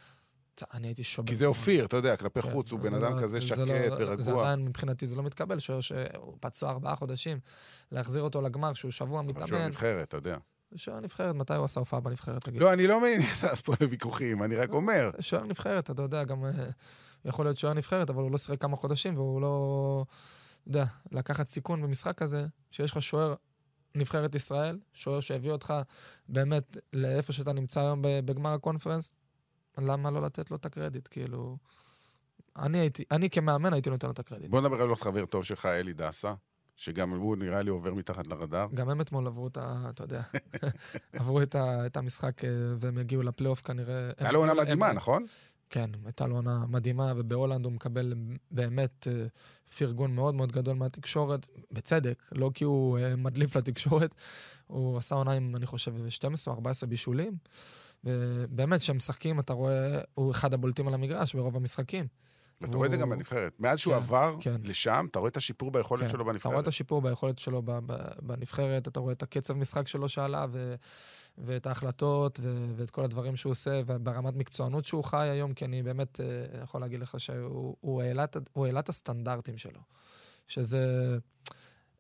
[0.75, 1.29] אני הייתי שובר.
[1.29, 3.41] כי זה אופיר, אתה יודע, כלפי כן, חוץ הוא זה בן לא- אדם כזה זה
[3.41, 4.43] שקט לא- זה ורגוע.
[4.45, 7.39] עדיין מבחינתי זה לא מתקבל, שוער שהוא פצוע ארבעה חודשים,
[7.93, 9.67] להחזיר אותו לגמר, שהוא שבוע שהוא מתאמן.
[9.67, 10.37] נבחרת, אתה יודע.
[10.75, 12.61] שוער נבחרת, מתי הוא עשה הופעה בנבחרת, תגיד?
[12.61, 15.11] לא, אני לא נכנס פה לוויכוחים, אני רק אומר.
[15.21, 16.51] שוער נבחרת, אתה יודע, גם אה,
[17.25, 20.05] יכול להיות שוער נבחרת, אבל הוא לא שיחק כמה חודשים, והוא לא...
[20.63, 23.35] אתה יודע, לקחת סיכון במשחק כזה, שיש לך שוער
[23.95, 25.75] נבחרת ישראל, שוער שהביא אותך
[26.29, 29.15] באמת לאיפה שאתה נמצא היום בגמר הקונפרנס,
[29.79, 31.09] למה לא לתת לו את הקרדיט?
[31.11, 31.57] כאילו...
[32.57, 34.51] אני הייתי, אני כמאמן הייתי נותן לו את הקרדיט.
[34.51, 36.35] בוא נדבר על עוד חבר טוב שלך, אלי דסה,
[36.77, 38.67] שגם הוא נראה לי עובר מתחת לרדאר.
[38.75, 39.87] גם הם אתמול עברו את ה...
[39.91, 40.23] אתה יודע,
[41.13, 44.11] עברו את, ה, את המשחק אה, והם הגיעו לפלייאוף כנראה.
[44.19, 45.23] היה לו עונה מדהימה, נכון?
[45.73, 48.15] כן, הייתה לו עונה מדהימה, ובהולנד הוא מקבל
[48.51, 49.27] באמת אה,
[49.79, 54.15] פרגון מאוד מאוד גדול מהתקשורת, בצדק, לא כי הוא אה, מדליף לתקשורת,
[54.67, 57.37] הוא עשה עונה עם, אני חושב, 12 או 14 בישולים,
[58.05, 62.07] ובאמת, כשהם משחקים, אתה רואה, הוא אחד הבולטים על המגרש ברוב המשחקים.
[62.61, 63.53] ואתה רואה את זה גם בנבחרת.
[63.59, 64.61] מאז שהוא כן, עבר כן.
[64.65, 66.69] לשם, אתה רואה את השיפור ביכולת כן, שלו אתה רואה את בנבחרת.
[66.69, 67.63] השיפור ביכולת שלו
[68.23, 70.75] בנבחרת, אתה רואה את הקצב משחק שלו שעלה, ו-
[71.39, 75.83] ואת ההחלטות, ו- ואת כל הדברים שהוא עושה, וברמת מקצוענות שהוא חי היום, כי אני
[75.83, 78.03] באמת אה, יכול להגיד לך שהוא הוא
[78.67, 79.81] העלה את הסטנדרטים שלו.
[80.47, 81.19] שזה...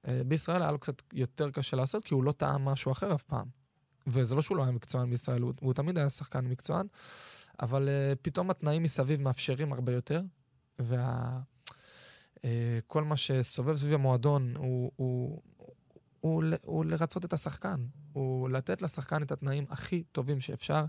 [0.09, 3.22] אה, בישראל היה לו קצת יותר קשה לעשות, כי הוא לא טעם משהו אחר אף
[3.22, 3.47] פעם.
[4.07, 6.87] וזה לא שהוא לא היה מקצוען בישראל, הוא, הוא תמיד היה שחקן מקצוען,
[7.62, 10.22] אבל uh, פתאום התנאים מסביב מאפשרים הרבה יותר,
[10.78, 11.41] וה...
[12.37, 15.43] uh, מה שסובב סביב המועדון הוא, הוא,
[16.23, 20.85] הוא, הוא לרצות את השחקן, הוא לתת לשחקן את התנאים הכי טובים שאפשר,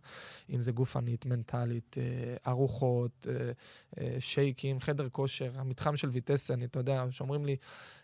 [0.49, 6.65] אם זה גופנית, מנטלית, uh, ארוחות, uh, uh, שייקים, חדר כושר, המתחם של ויטסה, אני,
[6.65, 7.57] אתה יודע, שאומרים לי,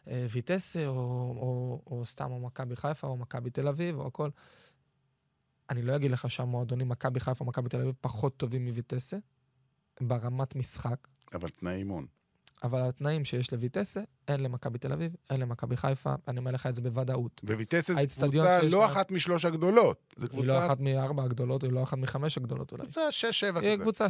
[0.07, 4.30] ויטסה או, או, או סתם או מכבי חיפה או מכבי תל אביב או הכל.
[5.69, 9.17] אני לא אגיד לך שהמועדונים מכבי חיפה או מכבי תל אביב פחות טובים מויטסה,
[10.01, 12.05] ברמת משחק, אבל תנאי אימון.
[12.64, 16.76] אבל התנאים שיש לויטסה, אין למכבי תל אביב, אין למכבי חיפה, אני אומר לך את
[16.76, 17.41] זה בוודאות.
[17.43, 20.14] וויטסה זו האצטדיון קבוצה לא לה- אחת משלוש הגדולות.
[20.18, 22.84] היא לא קבוצה אחת מארבע הגדולות, היא לא אחת מחמש הגדולות אולי.
[22.84, 23.84] קבוצה שש-שבע היא כזה.
[23.84, 24.07] קבוצה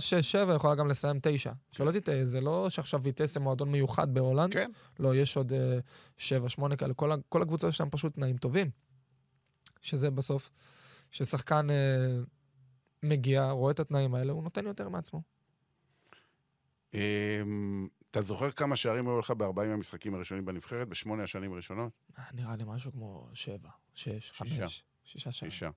[0.50, 1.52] 6-7, יכולה גם לסיים 9.
[1.72, 4.54] שלא תטעה, זה לא שעכשיו ויטסה מועדון מיוחד בהולנד.
[4.54, 4.72] כן.
[5.00, 5.52] לא, יש עוד
[6.18, 6.22] 7-8
[6.78, 6.94] כאלה.
[6.94, 8.70] כל כל הקבוצות שלהם פשוט תנאים טובים.
[9.82, 10.52] שזה בסוף,
[11.12, 11.76] ששחקן אה,
[13.04, 15.22] מגיע, רואה את התנאים האלה, הוא נותן יותר מעצמו.
[18.12, 21.92] אתה זוכר כמה שערים היו לך ב-40 המשחקים הראשונים בנבחרת, בשמונה השנים הראשונות?
[22.20, 24.34] אה, נראה לי משהו כמו 7, 6, שישה.
[24.34, 24.84] 5.
[25.04, 25.52] שישה שערים.
[25.52, 25.70] שישה.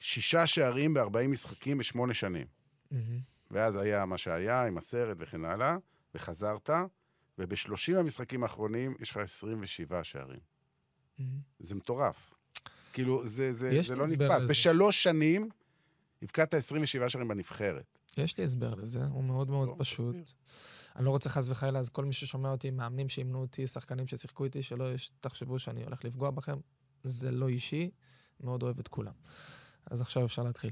[0.00, 2.46] שישה שערים ב-40 משחקים בשמונה שנים.
[3.50, 5.76] ואז היה מה שהיה עם הסרט וכן הלאה,
[6.14, 6.70] וחזרת,
[7.38, 10.40] וב-30 המשחקים האחרונים יש לך 27 שערים.
[11.60, 12.34] זה מטורף.
[12.92, 14.42] כאילו, זה, זה, זה לא נתפס.
[14.48, 15.48] בשלוש שנים
[16.22, 17.98] הבקעת 27 שערים בנבחרת.
[18.16, 20.16] יש לי הסבר לזה, הוא מאוד מאוד פשוט.
[20.16, 20.24] תסביר.
[20.96, 24.44] אני לא רוצה חס וחלילה, אז כל מי ששומע אותי, מאמנים שאימנו אותי, שחקנים ששיחקו
[24.44, 26.58] איתי, שלא יש- תחשבו שאני הולך לפגוע בכם.
[27.04, 27.90] זה לא אישי,
[28.40, 29.12] מאוד אוהב את כולם.
[29.86, 30.70] אז עכשיו אפשר להתחיל.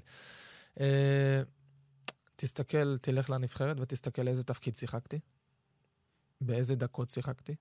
[0.81, 1.43] אה,
[2.37, 5.21] תסתכל, תלך לנבחרת ותסתכל איזה תפקיד שיחקתי,
[6.41, 7.55] באיזה דקות שיחקתי,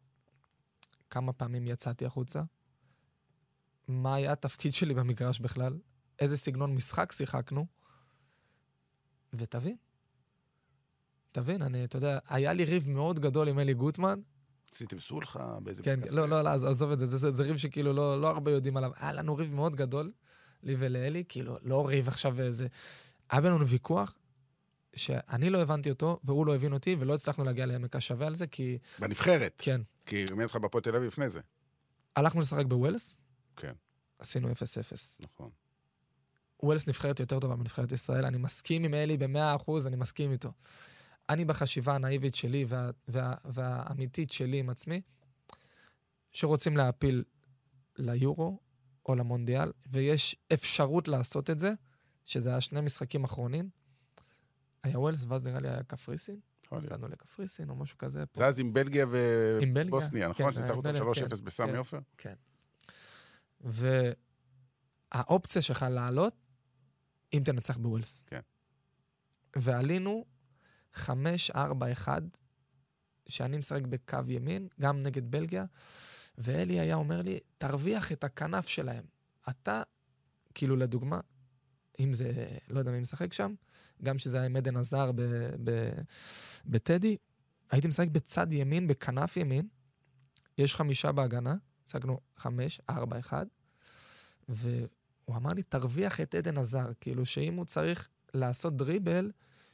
[1.10, 2.42] כמה פעמים יצאתי החוצה,
[3.88, 5.80] מה היה התפקיד שלי במגרש בכלל,
[6.20, 7.66] איזה סגנון משחק שיחקנו,
[9.34, 9.78] ותבין.
[11.32, 14.20] תבין, אני, אתה יודע, היה לי ריב מאוד גדול עם אלי גוטמן.
[14.74, 15.84] עשיתם סולחה באיזה...
[15.84, 16.30] כן, לא?
[16.30, 18.78] לא, לא, עז- עזוב את זה, זה, זה, זה ריב שכאילו לא, לא הרבה יודעים
[18.78, 18.92] עליו.
[18.96, 20.12] היה לנו ריב מאוד גדול,
[20.64, 22.68] לי ולאלי, כאילו, לא ריב עכשיו איזה...
[23.30, 24.16] היה בינינו ויכוח
[24.96, 28.48] שאני לא הבנתי אותו, והוא לא הבין אותי, ולא הצלחנו להגיע לעמק השווה על זה,
[28.48, 29.54] כי, בנבחרת.
[29.58, 31.40] כן, כי הוא אותך בהפועל תל אביב לפני זה.
[32.16, 33.22] הלכנו לשחק בווילס,
[33.56, 33.74] כן,
[34.20, 34.54] עשינו 0-0.
[35.22, 35.50] נכון.
[36.64, 40.52] ווילס נבחרת יותר טובה מנבחרת ישראל, אני מסכים עם אלי במאה אחוז, אני מסכים איתו.
[41.32, 45.02] אני בחשיבה הנאיבית שלי וה, וה, והאמיתית שלי עם עצמי,
[46.32, 47.24] שרוצים להעפיל
[47.98, 48.60] ליורו
[49.06, 51.74] או למונדיאל, ויש אפשרות לעשות את זה,
[52.26, 53.70] שזה היה שני משחקים אחרונים.
[54.84, 56.40] היה ווילס, ואז נראה לי היה קפריסין.
[56.72, 58.24] נסענו לקפריסין או משהו כזה.
[58.34, 60.46] זה אז עם בלגיה ובוסניה, נכון?
[60.46, 61.78] כן, שניצחנו בלגיה, אותם 3-0 כן, בסמי כן.
[61.78, 62.00] עופר?
[65.14, 66.34] והאופציה שלך לעלות,
[67.34, 68.24] אם תנצח בווילס.
[68.24, 68.40] כן.
[69.56, 70.26] ועלינו
[70.96, 71.00] 5-4-1,
[73.28, 75.66] שאני משחק בקו ימין, גם נגד בלגיה,
[76.38, 79.04] ואלי היה אומר לי, תרוויח את הכנף שלהם.
[79.50, 79.84] אתה,
[80.54, 81.20] כאילו לדוגמה,
[82.00, 83.54] אם זה, לא יודע מי משחק שם,
[84.04, 85.12] גם שזה היה עם עדן עזר
[86.66, 87.18] בטדי,
[87.72, 89.68] הייתי משחק בצד ימין, בכנף ימין,
[90.58, 91.56] יש חמישה בהגנה,
[91.88, 93.46] השגנו חמש, ארבע, אחד,
[94.50, 99.32] והוא אמר לי, תרוויח את עדן עזר, כאילו שאם הוא צריך לעשות דריבל,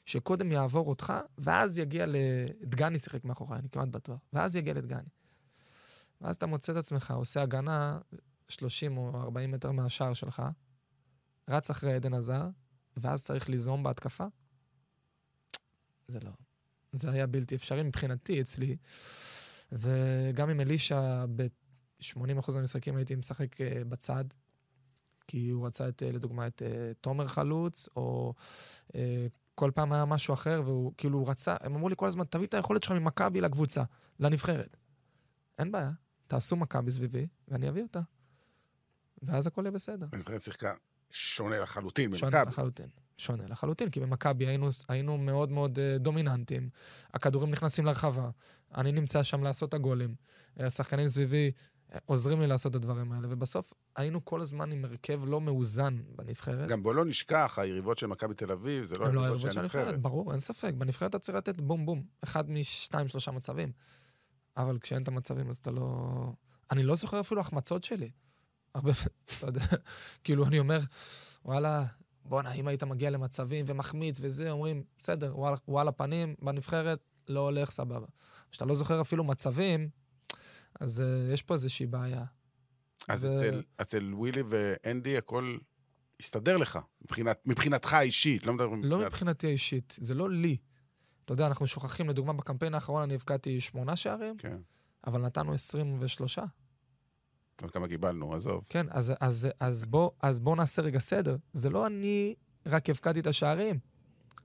[0.07, 2.15] שקודם יעבור אותך, ואז יגיע ל...
[2.61, 5.09] דגני שיחק מאחוריי, אני כמעט בטוח, ואז יגיע לדגני.
[6.21, 7.99] ואז אתה מוצא את עצמך, עושה הגנה
[8.49, 10.41] 30 או 40 מטר מהשער שלך,
[11.47, 12.49] רץ אחרי עדן עזר,
[12.97, 14.25] ואז צריך ליזום בהתקפה?
[16.07, 16.31] זה לא.
[16.91, 18.77] זה היה בלתי אפשרי מבחינתי, אצלי.
[19.71, 24.25] וגם עם אלישע, ב-80% מהמשחקים הייתי משחק אה, בצד,
[25.27, 28.33] כי הוא רצה, את, אה, לדוגמה, את אה, תומר חלוץ, או
[29.57, 32.53] כל פעם היה משהו אחר, והוא כאילו, רצה, הם אמרו לי כל הזמן, תביא את
[32.53, 33.83] היכולת שלך ממכבי לקבוצה,
[34.19, 34.77] לנבחרת.
[35.59, 35.91] אין בעיה,
[36.27, 37.99] תעשו מכבי סביבי, ואני אביא אותה.
[39.21, 40.07] ואז הכל יהיה בסדר.
[40.13, 40.73] הנבחרת שיחקה
[41.11, 42.51] שונה לחלוטין שונה במכבי.
[42.51, 42.87] לחלוטין.
[43.17, 46.69] שונה לחלוטין, כי במכבי היינו, היינו מאוד מאוד uh, דומיננטים.
[47.13, 48.29] הכדורים נכנסים לרחבה,
[48.75, 50.15] אני נמצא שם לעשות את הגולים.
[50.57, 51.51] השחקנים סביבי אה,
[52.05, 56.69] עוזרים לי לעשות את הדברים האלה, ובסוף היינו כל הזמן עם הרכב לא מאוזן בנבחרת.
[56.69, 60.01] גם בוא לא נשכח, היריבות של מכבי תל אביב, זה לא לא היריבות של הנבחרת,
[60.01, 60.73] ברור, אין ספק.
[60.77, 63.71] בנבחרת אתה צריך לתת בום בום, אחד משתיים, שלושה מצבים.
[64.57, 66.09] אבל כשאין את המצבים אז אתה לא...
[66.71, 68.11] אני לא זוכר אפילו החמצות שלי.
[68.75, 68.91] הרבה,
[69.41, 69.61] יודע,
[70.23, 70.79] כאילו אני אומר,
[71.45, 71.85] וואלה,
[72.25, 77.71] בואנה, אם היית מגיע למצבים ומחמיץ וזה, אומרים, בסדר, וואלה, וואלה פנים, בנבחרת, לא הולך,
[77.71, 78.07] סבבה.
[78.51, 79.89] כשאתה לא זוכר אפילו מצבים,
[80.79, 82.23] אז uh, יש פה איזושהי בעיה.
[83.07, 85.57] אז ו- אצל, אצל ווילי ואנדי הכל
[86.19, 90.57] הסתדר לך, מבחינת, מבחינתך האישית, לא מדבר לא מבחינתי האישית, זה לא לי.
[91.25, 94.57] אתה יודע, אנחנו שוכחים, לדוגמה, בקמפיין האחרון אני הבקעתי שמונה שערים, כן.
[95.07, 96.39] אבל נתנו 23.
[97.61, 98.65] עוד כמה קיבלנו, עזוב.
[98.69, 101.37] כן, אז, אז, אז, בוא, אז בוא נעשה רגע סדר.
[101.53, 103.79] זה לא אני רק הבקעתי את השערים.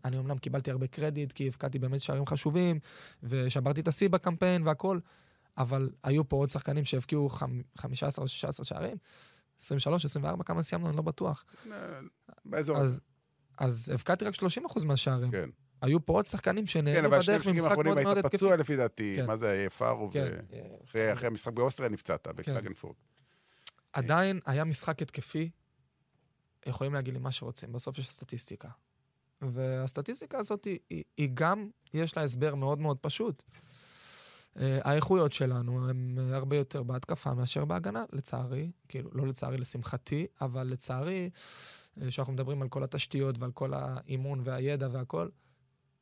[0.04, 2.78] אני אמנם קיבלתי הרבה קרדיט, כי הבקעתי באמת שערים חשובים,
[3.22, 5.00] ושברתי את השיא בקמפיין והכול,
[5.58, 8.96] אבל היו פה עוד שחקנים שהבקיעו חמ- 15 או 16 שערים.
[9.60, 11.44] 23, 24, כמה סיימנו, אני לא בטוח.
[11.72, 12.00] אה,
[12.44, 12.76] באזור.
[12.76, 13.00] אז,
[13.58, 15.30] אז הבקעתי רק 30% מהשערים.
[15.30, 15.50] כן.
[15.82, 18.36] היו פה עוד שחקנים כן, שנהנו אבל שני בדרך ממשחק האחרונים מאוד מאוד היית התקפי.
[18.38, 19.26] פצוע לפי דעתי, כן.
[19.26, 20.36] מה זה היה פארו, כן,
[20.84, 22.32] ואחרי אחרי המשחק באוסטריה נפצעת, כן.
[22.36, 22.96] בקלגנפורט.
[23.92, 25.50] עדיין היה משחק התקפי,
[26.66, 28.68] יכולים להגיד לי מה שרוצים, בסוף יש סטטיסטיקה.
[29.42, 33.42] והסטטיסטיקה הזאת, היא, היא, היא גם, יש לה הסבר מאוד מאוד פשוט.
[34.60, 40.66] אה, האיכויות שלנו הן הרבה יותר בהתקפה מאשר בהגנה, לצערי, כאילו, לא לצערי, לשמחתי, אבל
[40.66, 41.30] לצערי,
[42.02, 45.28] אה, כשאנחנו מדברים על כל התשתיות ועל כל האימון והידע והכל,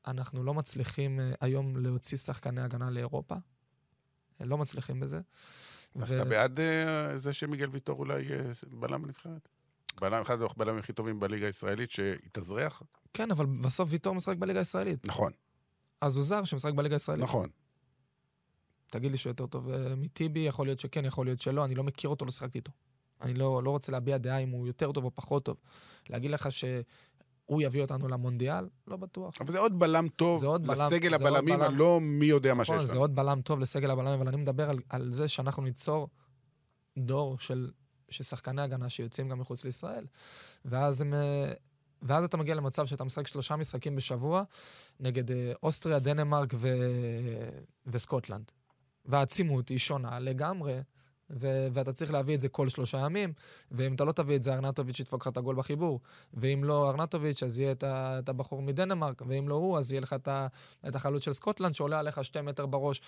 [0.06, 3.34] אנחנו לא מצליחים אה, היום להוציא שחקני הגנה לאירופה.
[4.40, 5.20] אה, לא מצליחים בזה.
[6.00, 8.24] אז ו- אתה בעד אה, זה שמיגל ויטור אולי
[8.70, 9.48] בלם בנבחרת?
[10.00, 12.82] בלם, אחד הבלמים הכי טובים בליגה הישראלית, שהתאזרח?
[13.12, 15.06] כן, אבל בסוף ויטור משחק בליגה הישראלית.
[15.06, 15.32] נכון,
[16.00, 17.24] אז הוא זר שמשחק בליגה הישראלית.
[17.24, 17.48] נכון.
[18.90, 21.84] תגיד לי שהוא יותר טוב אה, מטיבי, יכול להיות שכן, יכול להיות שלא, אני לא
[21.84, 22.72] מכיר אותו, לא שיחקתי איתו.
[23.22, 25.56] אני לא, לא רוצה להביע דעה אם הוא יותר טוב או פחות טוב.
[26.10, 28.68] להגיד לך שהוא יביא אותנו למונדיאל?
[28.86, 29.34] לא בטוח.
[29.40, 31.74] אבל זה עוד בלם טוב זה עוד בלם- לסגל זה הבלמים בלם.
[31.74, 33.02] הלא מי יודע מה נכון, שיש זה לנו.
[33.02, 36.08] עוד בלם טוב לסגל הבלמים, אבל אני מדבר על, על זה שאנחנו ניצור
[36.98, 37.70] דור של,
[38.10, 40.06] של שחקני הגנה שיוצאים גם מחוץ לישראל.
[40.64, 41.14] ואז הם...
[41.14, 41.52] אה,
[42.02, 44.42] ואז אתה מגיע למצב שאתה משחק שלושה משחקים בשבוע
[45.00, 46.68] נגד אה, אוסטריה, דנמרק ו...
[47.86, 48.52] וסקוטלנד.
[49.04, 50.80] והעצימות היא שונה לגמרי,
[51.30, 51.68] ו...
[51.72, 53.32] ואתה צריך להביא את זה כל שלושה ימים,
[53.70, 56.00] ואם אתה לא תביא את זה, ארנטוביץ' ידפוק לך את הגול בחיבור.
[56.34, 60.16] ואם לא ארנטוביץ', אז יהיה את, הבחור מדנמרק, ואם לא הוא, אז יהיה לך.
[60.88, 63.00] את החלוץ של סקוטלנד שעולה עליך שתי מטר בראש.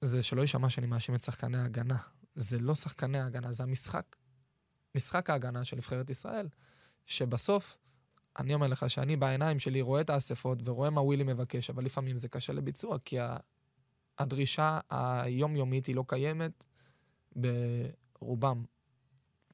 [0.00, 1.96] זה שלא יישמע שאני מאשים את שחקני ההגנה.
[2.34, 4.16] זה לא שחקני ההגנה, זה המשחק.
[4.94, 6.48] משחק ההגנה של נבחרת ישראל,
[7.06, 7.76] שבסוף,
[8.38, 12.16] אני אומר לך שאני בעיניים שלי רואה את האספות ורואה מה ווילי מבקש, אבל לפעמים
[12.16, 13.36] זה קשה לביצוע, כי ה-
[14.20, 16.64] הדרישה היומיומית היא לא קיימת
[17.36, 18.64] ברובם.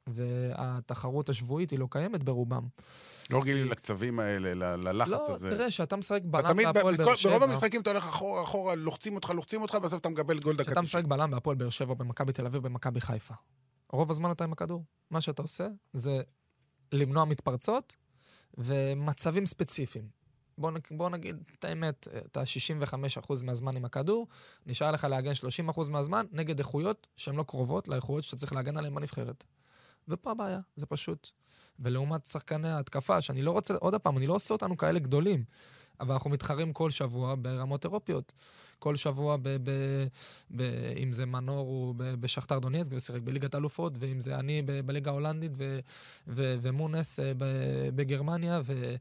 [0.06, 2.66] והתחרות השבועית היא לא קיימת ברובם.
[3.30, 5.50] לא רגילים לקצבים האלה, ללחץ לא, הזה.
[5.50, 9.30] תראה, שאתה משחק בלם בהפועל באר שבע, ברוב המשחקים אתה הולך אחורה, אחורה, לוחצים אותך,
[9.30, 10.64] לוחצים אותך, בסוף אתה מקבל גול דקה.
[10.64, 10.84] כשאתה 90.
[10.84, 13.34] משחק בלם בהפועל באר שבע, במכבי תל אביב, במכבי חיפה.
[13.92, 14.84] רוב הזמן אתה עם הכדור.
[15.10, 16.20] מה שאתה עושה זה
[16.92, 17.94] למנוע מתפרצות
[18.58, 20.08] ומצבים ספציפיים.
[20.58, 22.42] בוא, בוא נגיד את האמת, אתה
[23.22, 24.26] 65% מהזמן עם הכדור,
[24.66, 25.32] נשאר לך להגן
[25.74, 29.44] 30% מהזמן נגד איכויות שהן לא קרובות לאיכויות שאתה צריך להגן עליהן בנבחרת.
[30.08, 31.30] ופה הבעיה, זה פשוט.
[31.78, 35.44] ולעומת שחקני ההתקפה, שאני לא רוצה, עוד פעם, אני לא עושה אותנו כאלה גדולים,
[36.00, 38.32] אבל אנחנו מתחרים כל שבוע ברמות אירופיות.
[38.78, 39.70] כל שבוע, ב, ב,
[40.50, 40.62] ב,
[40.96, 45.52] אם זה מנור הוא בשכתר דונייצק ושיחק בליגת האלופות, ואם זה אני ב, בליגה ההולנדית,
[46.26, 47.32] ומונס אה,
[47.94, 48.94] בגרמניה, ו,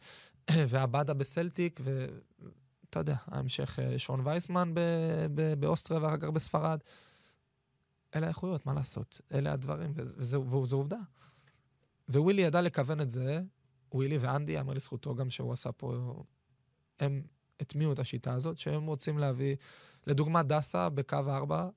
[0.70, 4.80] ועבדה בסלטיק, ואתה יודע, ההמשך אה, שון וייסמן ב,
[5.36, 6.80] ב, באוסטריה ואחר כך בספרד.
[8.16, 9.22] אלה האיכויות, מה לעשות?
[9.34, 11.00] אלה הדברים, וזו, וזו עובדה.
[12.10, 13.42] ווילי ידע לכוון את זה,
[13.94, 16.24] ווילי ואנדי, יאמר לזכותו גם שהוא עשה פה,
[17.00, 17.22] הם
[17.60, 19.56] הטמיעו את השיטה הזאת, שהם רוצים להביא,
[20.08, 21.70] לדוגמה, דסה בקו 4,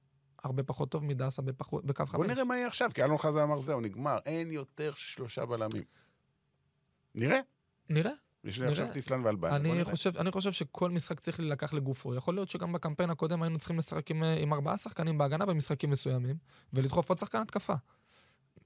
[0.44, 1.74] הרבה פחות טוב מדסה בפח...
[1.74, 2.14] בקו 5.
[2.14, 5.84] בוא נראה מה יהיה עכשיו, כי אלון חזן אמר זהו, נגמר, אין יותר שלושה בלמים.
[7.14, 7.40] נראה.
[7.88, 8.12] נראה.
[8.44, 9.50] יש לי עכשיו טיסלן ואלבן.
[9.52, 12.14] אני חושב, אני חושב שכל משחק צריך להילקח לגופו.
[12.14, 16.36] יכול להיות שגם בקמפיין הקודם היינו צריכים לשחק עם, עם ארבעה שחקנים בהגנה במשחקים מסוימים,
[16.72, 17.74] ולדחוף עוד שחקן התקפה.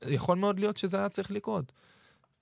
[0.03, 1.73] יכול מאוד להיות שזה היה צריך לקרות.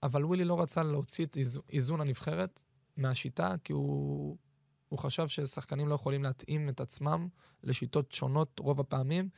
[0.03, 2.61] אבל ווילי לא רצה להוציא את איז, איזון הנבחרת
[2.97, 4.37] מהשיטה, כי הוא,
[4.89, 7.29] הוא חשב ששחקנים לא יכולים להתאים את עצמם
[7.65, 9.29] לשיטות שונות רוב הפעמים,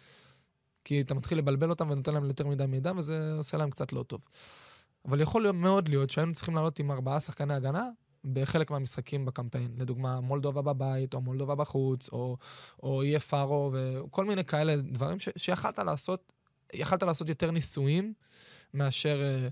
[0.85, 4.03] כי אתה מתחיל לבלבל אותם ונותן להם יותר מדי מידע, וזה עושה להם קצת לא
[4.03, 4.21] טוב.
[5.05, 7.89] אבל יכול להיות, מאוד להיות שהיינו צריכים לעלות עם ארבעה שחקני הגנה
[8.25, 9.75] בחלק מהמשחקים בקמפיין.
[9.79, 12.37] לדוגמה, מולדובה בבית, או מולדובה בחוץ, או,
[12.83, 16.33] או יהיה פארו, וכל מיני כאלה דברים ש, שיכלת לעשות,
[16.73, 18.13] יכלת לעשות יותר ניסויים
[18.75, 19.23] מאשר...
[19.23, 19.49] אה,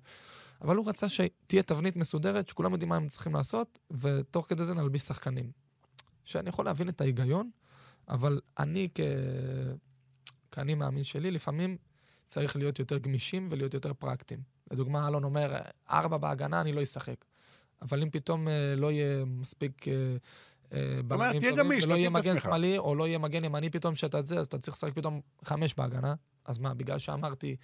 [0.63, 4.75] אבל הוא רצה שתהיה תבנית מסודרת, שכולם יודעים מה הם צריכים לעשות, ותוך כדי זה
[4.75, 5.51] נלביש שחקנים.
[6.25, 7.51] שאני יכול להבין את ההיגיון,
[8.09, 9.01] אבל אני כ...
[10.53, 11.77] כאני מאמין שלי, לפעמים
[12.27, 14.41] צריך להיות יותר גמישים ולהיות יותר פרקטיים.
[14.71, 15.57] לדוגמה, אלון אומר,
[15.91, 17.25] ארבע בהגנה, אני לא אשחק.
[17.83, 19.93] אבל אם פתאום אה, לא יהיה מספיק אה,
[20.73, 24.27] אה, בלמים טובים, ולא יהיה מגן שמאלי, או לא יהיה מגן ימני פתאום שאתה את
[24.27, 26.15] זה, אז אתה צריך לשחק פתאום חמש בהגנה.
[26.45, 27.57] אז מה, בגלל שאמרתי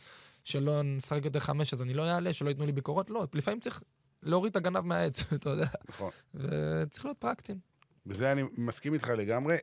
[0.45, 3.11] שלא נשחק יותר חמש, אז אני לא אעלה, שלא ייתנו לי ביקורות?
[3.11, 3.83] לא, לפעמים צריך
[4.23, 5.67] להוריד את הגנב מהעץ, אתה יודע.
[5.89, 6.11] נכון.
[6.35, 7.59] וצריך להיות פרקטיים.
[8.07, 9.57] בזה אני מסכים איתך לגמרי.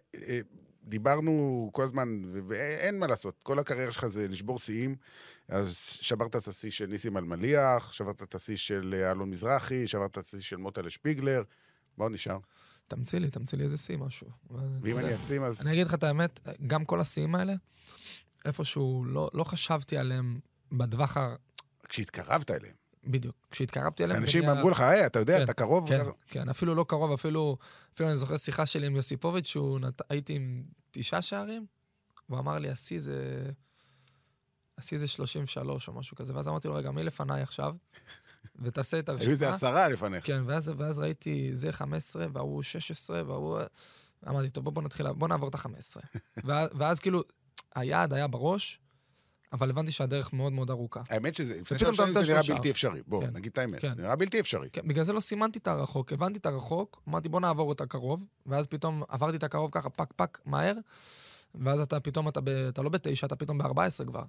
[0.84, 4.96] דיברנו כל הזמן, ואין מה לעשות, כל הקריירה שלך זה לשבור שיאים.
[5.48, 10.18] אז שברת את השיא של ניסים אלמליח, שברת את השיא של אלון מזרחי, שברת את
[10.18, 11.44] השיא של מוטה לשפיגלר.
[11.98, 12.38] מה עוד נשאר?
[12.88, 14.28] תמציא לי, תמציא לי איזה שיא משהו.
[14.82, 15.62] ואם אני אשים אז...
[15.62, 17.54] אני אגיד לך את האמת, גם כל השיאים האלה,
[18.46, 20.40] איפשהו לא, לא חשבתי עליהם
[20.72, 21.36] בטווח ה...
[21.90, 22.83] כשהתקרבת אליהם.
[23.06, 23.36] בדיוק.
[23.51, 24.24] כשהתקרבתי אליהם...
[24.24, 25.89] אנשים אמרו לך, היי, אתה יודע, כן, אתה קרוב.
[25.89, 27.58] כן, כן, אפילו לא קרוב, אפילו,
[27.95, 30.01] אפילו אני זוכר שיחה שלי עם יוסיפוביץ', שהוא נת...
[30.10, 31.66] הייתי עם תשעה שערים,
[32.30, 33.49] והוא אמר לי, השיא זה...
[34.78, 37.76] השיא זה 33 או משהו כזה, ואז אמרתי לו, רגע, מי לפניי עכשיו?
[38.64, 39.26] ותעשה את הרשימה.
[39.26, 40.26] היו איזה עשרה לפניך.
[40.26, 43.60] כן, ואז, ואז ראיתי, זה 15, והוא 16, והוא...
[44.30, 46.01] אמרתי, טוב, בוא, בוא נתחיל, בוא נעבור את ה-15.
[46.45, 47.24] ואז, ואז כאילו,
[47.76, 48.80] היעד היה בראש,
[49.54, 51.01] אבל הבנתי שהדרך מאוד מאוד ארוכה.
[51.10, 53.01] האמת שזה, לפני שלוש שנים זה נראה בלתי אפשרי.
[53.08, 53.93] בוא, כן, נגיד את האמת, כן.
[53.97, 54.70] נראה בלתי אפשרי.
[54.74, 58.26] כן, בגלל זה לא סימנתי את הרחוק, הבנתי את הרחוק, אמרתי בוא נעבור את הקרוב,
[58.45, 60.76] ואז פתאום עברתי את הקרוב ככה פק פק מהר,
[61.56, 64.24] ואז אתה פתאום, אתה, ב, אתה לא בתשע, אתה פתאום ב-14 כבר.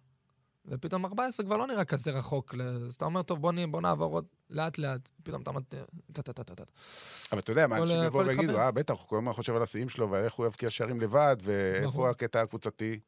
[0.67, 2.55] ופתאום 14 כבר לא נראה כזה רחוק,
[2.87, 5.51] אז אתה אומר, טוב, בוא, בוא נעבור עוד לאט לאט, פתאום אתה...
[7.33, 9.89] אבל אתה יודע, מה אנשים יבואו ויגידו, אה, בטח, הוא כל הזמן חושב על השיאים
[9.89, 13.01] שלו, ואיך הוא יבקיע שערים לבד, ואיפה הקטע הקבוצתי.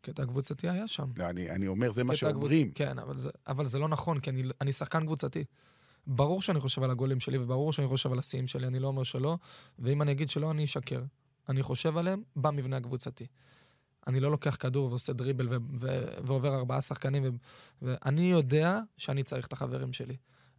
[0.00, 1.10] קטע קבוצתי היה שם.
[1.16, 2.66] לא, אני, אני אומר, זה מה שאומרים.
[2.66, 2.78] קבוצ...
[2.78, 5.44] כן, אבל זה, אבל זה לא נכון, כי אני, אני שחקן קבוצתי.
[6.06, 9.02] ברור שאני חושב על הגולים שלי, וברור שאני חושב על השיאים שלי, אני לא אומר
[9.02, 9.38] שלא,
[9.78, 11.02] ואם אני אגיד שלא, אני אשקר.
[11.48, 13.26] אני חושב עליהם במבנה הקבוצתי.
[14.06, 17.28] אני לא לוקח כדור ועושה דריבל ו- ו- ועובר ארבעה שחקנים, ו-
[17.82, 20.16] ואני יודע שאני צריך את החברים שלי.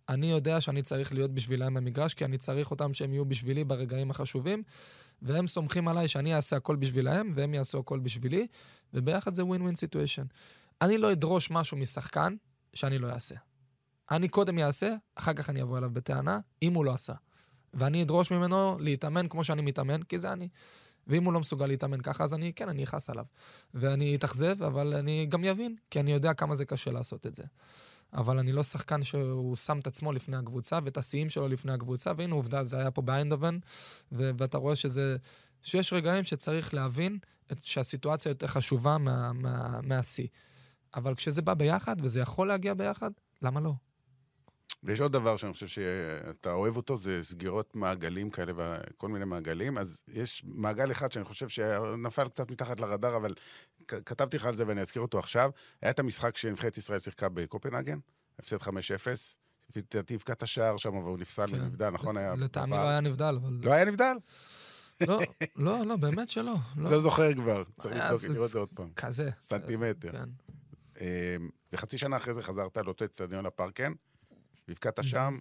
[0.10, 4.12] אני יודע שאני צריך להיות בשבילם במגרש, כי אני צריך אותם שהם יהיו בשבילי ברגעים
[4.12, 4.64] החשובים,
[5.22, 8.48] והם סומכים עליי שאני אעשה הכל בשבילהם, והם יעשו הכל בשבילי,
[8.94, 10.26] וביחד זה win win situation.
[10.82, 12.36] אני לא אדרוש משהו משחקן
[12.74, 13.36] שאני לא אעשה.
[14.12, 17.14] אני קודם אעשה, אחר כך אני אבוא אליו בטענה, אם הוא לא עשה.
[17.74, 20.50] ואני אדרוש ממנו להתאמן כמו שאני מתאמן, כי זה אני.
[21.08, 23.26] ואם הוא לא מסוגל להתאמן ככה, אז אני, כן, אני אכעס עליו.
[23.74, 27.44] ואני אתאכזב, אבל אני גם אבין, כי אני יודע כמה זה קשה לעשות את זה.
[28.14, 32.12] אבל אני לא שחקן שהוא שם את עצמו לפני הקבוצה ואת השיאים שלו לפני הקבוצה,
[32.18, 33.57] והנה עובדה, זה היה פה באיינדובן,
[34.12, 35.18] ו- ואתה רואה שזה,
[35.64, 37.18] שיש רגעים שצריך להבין
[37.51, 40.28] את, שהסיטואציה יותר חשובה מהשיא.
[40.28, 43.74] מה, מה, אבל כשזה בא ביחד, וזה יכול להגיע ביחד, למה לא?
[44.84, 49.78] ויש עוד דבר שאני חושב שאתה אוהב אותו, זה סגירות מעגלים כאלה וכל מיני מעגלים.
[49.78, 53.34] אז יש מעגל אחד שאני חושב שנפל קצת מתחת לרדאר, אבל
[53.88, 55.52] כתבתי לך על זה ואני אזכיר אותו עכשיו.
[55.82, 58.00] היה את המשחק שנבחרת ישראל שיחקה בקופנהגן,
[58.40, 58.68] הפסד 5-0.
[59.76, 61.62] לדעתי הבקעת השער שם, והוא נפסל כן.
[61.62, 62.18] ונבדל, נכון?
[62.18, 63.58] לטעמי לא היה נבדל, אבל...
[63.62, 64.16] לא היה נבדל?
[65.08, 65.20] לא,
[65.56, 66.56] לא, לא, באמת שלא.
[66.78, 68.90] לא, לא זוכר כבר, צריך לבדוק, לראות את זה עוד פעם.
[68.96, 69.30] כזה.
[69.40, 70.12] סנטימטר.
[70.12, 70.30] כן.
[71.02, 73.94] אמ, וחצי שנה אחרי זה חזרת לאותו אצטדיון הפארקן.
[74.72, 75.38] והבקעת שם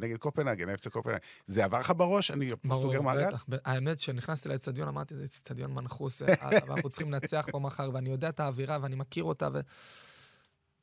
[0.00, 1.18] נגד קופנהגן, אפצה קופנהגן.
[1.46, 2.30] זה עבר לך בראש?
[2.30, 2.48] אני
[2.80, 3.34] סוגר מעגל?
[3.64, 6.34] האמת, כשנכנסתי לאצטדיון אמרתי, זה אצטדיון מנחוס, אה,
[6.68, 9.60] ואנחנו צריכים לנצח פה מחר, ואני יודע את האווירה ואני מכיר אותה, ו...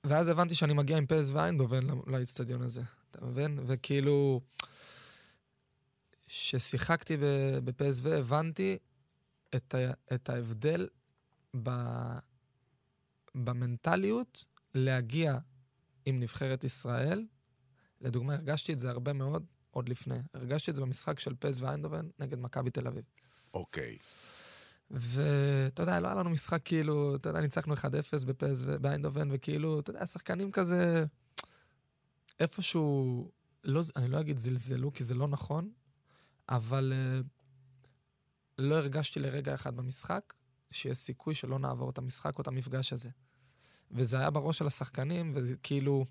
[0.03, 3.59] ואז הבנתי שאני מגיע עם פס ואיינדובן לאצטדיון הזה, אתה מבין?
[3.65, 4.41] וכאילו,
[6.27, 7.17] כששיחקתי
[7.63, 8.77] בפסו הבנתי
[9.55, 9.91] את, ה...
[10.15, 10.87] את ההבדל
[11.63, 11.69] ב...
[13.35, 14.45] במנטליות
[14.75, 15.37] להגיע
[16.05, 17.25] עם נבחרת ישראל.
[18.03, 20.17] לדוגמה, הרגשתי את זה הרבה מאוד עוד לפני.
[20.33, 23.03] הרגשתי את זה במשחק של פז ואיינדובן נגד מכבי תל אביב.
[23.53, 23.97] אוקיי.
[24.91, 27.79] ואתה יודע, לא היה לנו משחק כאילו, אתה יודע, ניצחנו 1-0
[28.27, 31.05] בפז ובאיינדובן, וכאילו, אתה יודע, שחקנים כזה,
[32.39, 33.31] איפשהו,
[33.63, 35.71] לא, אני לא אגיד זלזלו, כי זה לא נכון,
[36.49, 37.25] אבל uh,
[38.57, 40.33] לא הרגשתי לרגע אחד במשחק
[40.71, 43.09] שיש סיכוי שלא נעבור את המשחק או את המפגש הזה.
[43.91, 46.05] וזה היה בראש של השחקנים, וכאילו,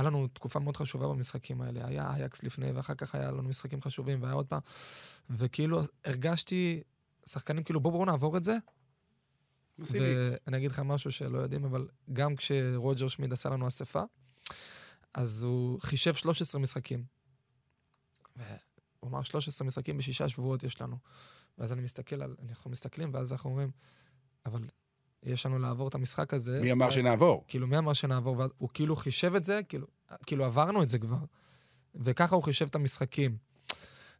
[0.00, 1.86] היה לנו תקופה מאוד חשובה במשחקים האלה.
[1.86, 4.60] היה אייקס לפני, ואחר כך היה לנו משחקים חשובים, והיה עוד פעם.
[5.30, 6.82] וכאילו, הרגשתי,
[7.26, 8.56] שחקנים כאילו, בואו בואו נעבור את זה.
[9.78, 14.02] ואני אגיד לך משהו שלא יודעים, אבל גם כשרוג'ר שמיד עשה לנו אספה,
[15.14, 17.04] אז הוא חישב 13 משחקים.
[18.36, 20.96] והוא אמר, 13 משחקים בשישה שבועות יש לנו.
[21.58, 23.70] ואז אני מסתכל על, אנחנו מסתכלים, ואז אנחנו אומרים,
[24.46, 24.60] אבל
[25.22, 26.60] יש לנו לעבור את המשחק הזה.
[26.60, 27.44] מי אמר שנעבור?
[27.48, 28.42] כאילו, מי אמר שנעבור?
[28.58, 29.86] הוא כאילו חישב את זה, כאילו,
[30.26, 31.24] כאילו עברנו את זה כבר.
[31.94, 33.36] וככה הוא חישב את המשחקים.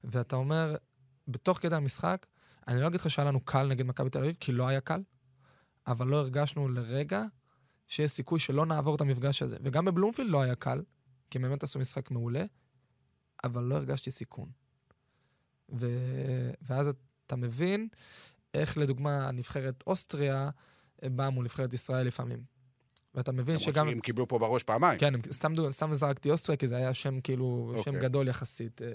[0.04, 0.76] ואתה אומר,
[1.28, 2.26] בתוך כדי המשחק,
[2.68, 5.02] אני לא אגיד לך שהיה לנו קל נגד מכבי תל אביב, כי לא היה קל,
[5.86, 7.24] אבל לא הרגשנו לרגע
[7.88, 9.56] שיש סיכוי שלא נעבור את המפגש הזה.
[9.62, 10.82] וגם בבלומפילד לא היה קל,
[11.30, 12.44] כי הם באמת עשו משחק מעולה,
[13.44, 14.50] אבל לא הרגשתי סיכון.
[15.72, 15.86] ו...
[16.62, 16.90] ואז
[17.26, 17.88] אתה מבין
[18.54, 20.50] איך לדוגמה נבחרת אוסטריה
[21.04, 22.42] באה מול נבחרת ישראל לפעמים.
[23.14, 23.88] ואתה מבין שגם...
[23.88, 24.98] שהם קיבלו פה בראש פעמיים.
[24.98, 28.02] כן, הם- סתם, סתם זרקתי אוסטריה, כי זה היה שם כאילו, שם אוקיי.
[28.02, 28.82] גדול יחסית.
[28.82, 28.88] אה,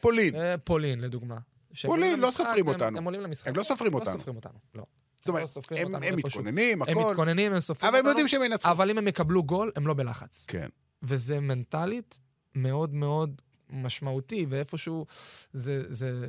[0.00, 0.34] פולין.
[0.34, 1.36] אה, פולין, לדוגמה.
[1.82, 2.98] פולין, לא סופרים הם- אותנו.
[2.98, 3.48] הם עולים למשחק.
[3.48, 4.12] הם לא סופרים לא אותנו.
[4.18, 4.84] סופרים אותנו, לא.
[5.18, 6.16] זאת אומרת, לא הם אותנו הם.
[6.16, 7.10] מתכוננים, הם הכל.
[7.10, 8.70] מתכוננים, הם סופרים אבל הם אותנו, יודעים שהם ינצחו.
[8.70, 10.44] אבל אם הם יקבלו גול, הם לא בלחץ.
[10.48, 10.68] כן.
[11.02, 12.20] וזה מנטלית
[12.54, 15.06] מאוד מאוד משמעותי, ואיפשהו
[15.52, 16.26] זה, זה,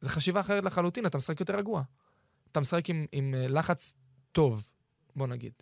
[0.00, 1.82] זה חשיבה אחרת לחלוטין, אתה משחק יותר רגוע.
[2.52, 3.94] אתה משחק עם, עם אה, לחץ
[4.32, 4.68] טוב,
[5.16, 5.52] בוא נגיד.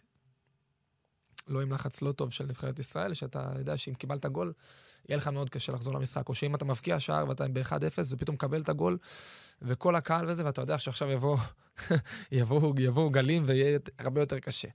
[1.48, 4.52] לא עם לחץ לא טוב של נבחרת ישראל, שאתה יודע שאם קיבלת גול,
[5.08, 6.28] יהיה לך מאוד קשה לחזור למשחק.
[6.28, 8.98] או שאם אתה מבקיע שער ואתה ב-1-0 ופתאום מקבל את הגול,
[9.62, 11.36] וכל הקהל וזה, ואתה יודע שעכשיו יבואו
[12.32, 14.68] יבואו, יבואו גלים ויהיה הרבה יותר קשה.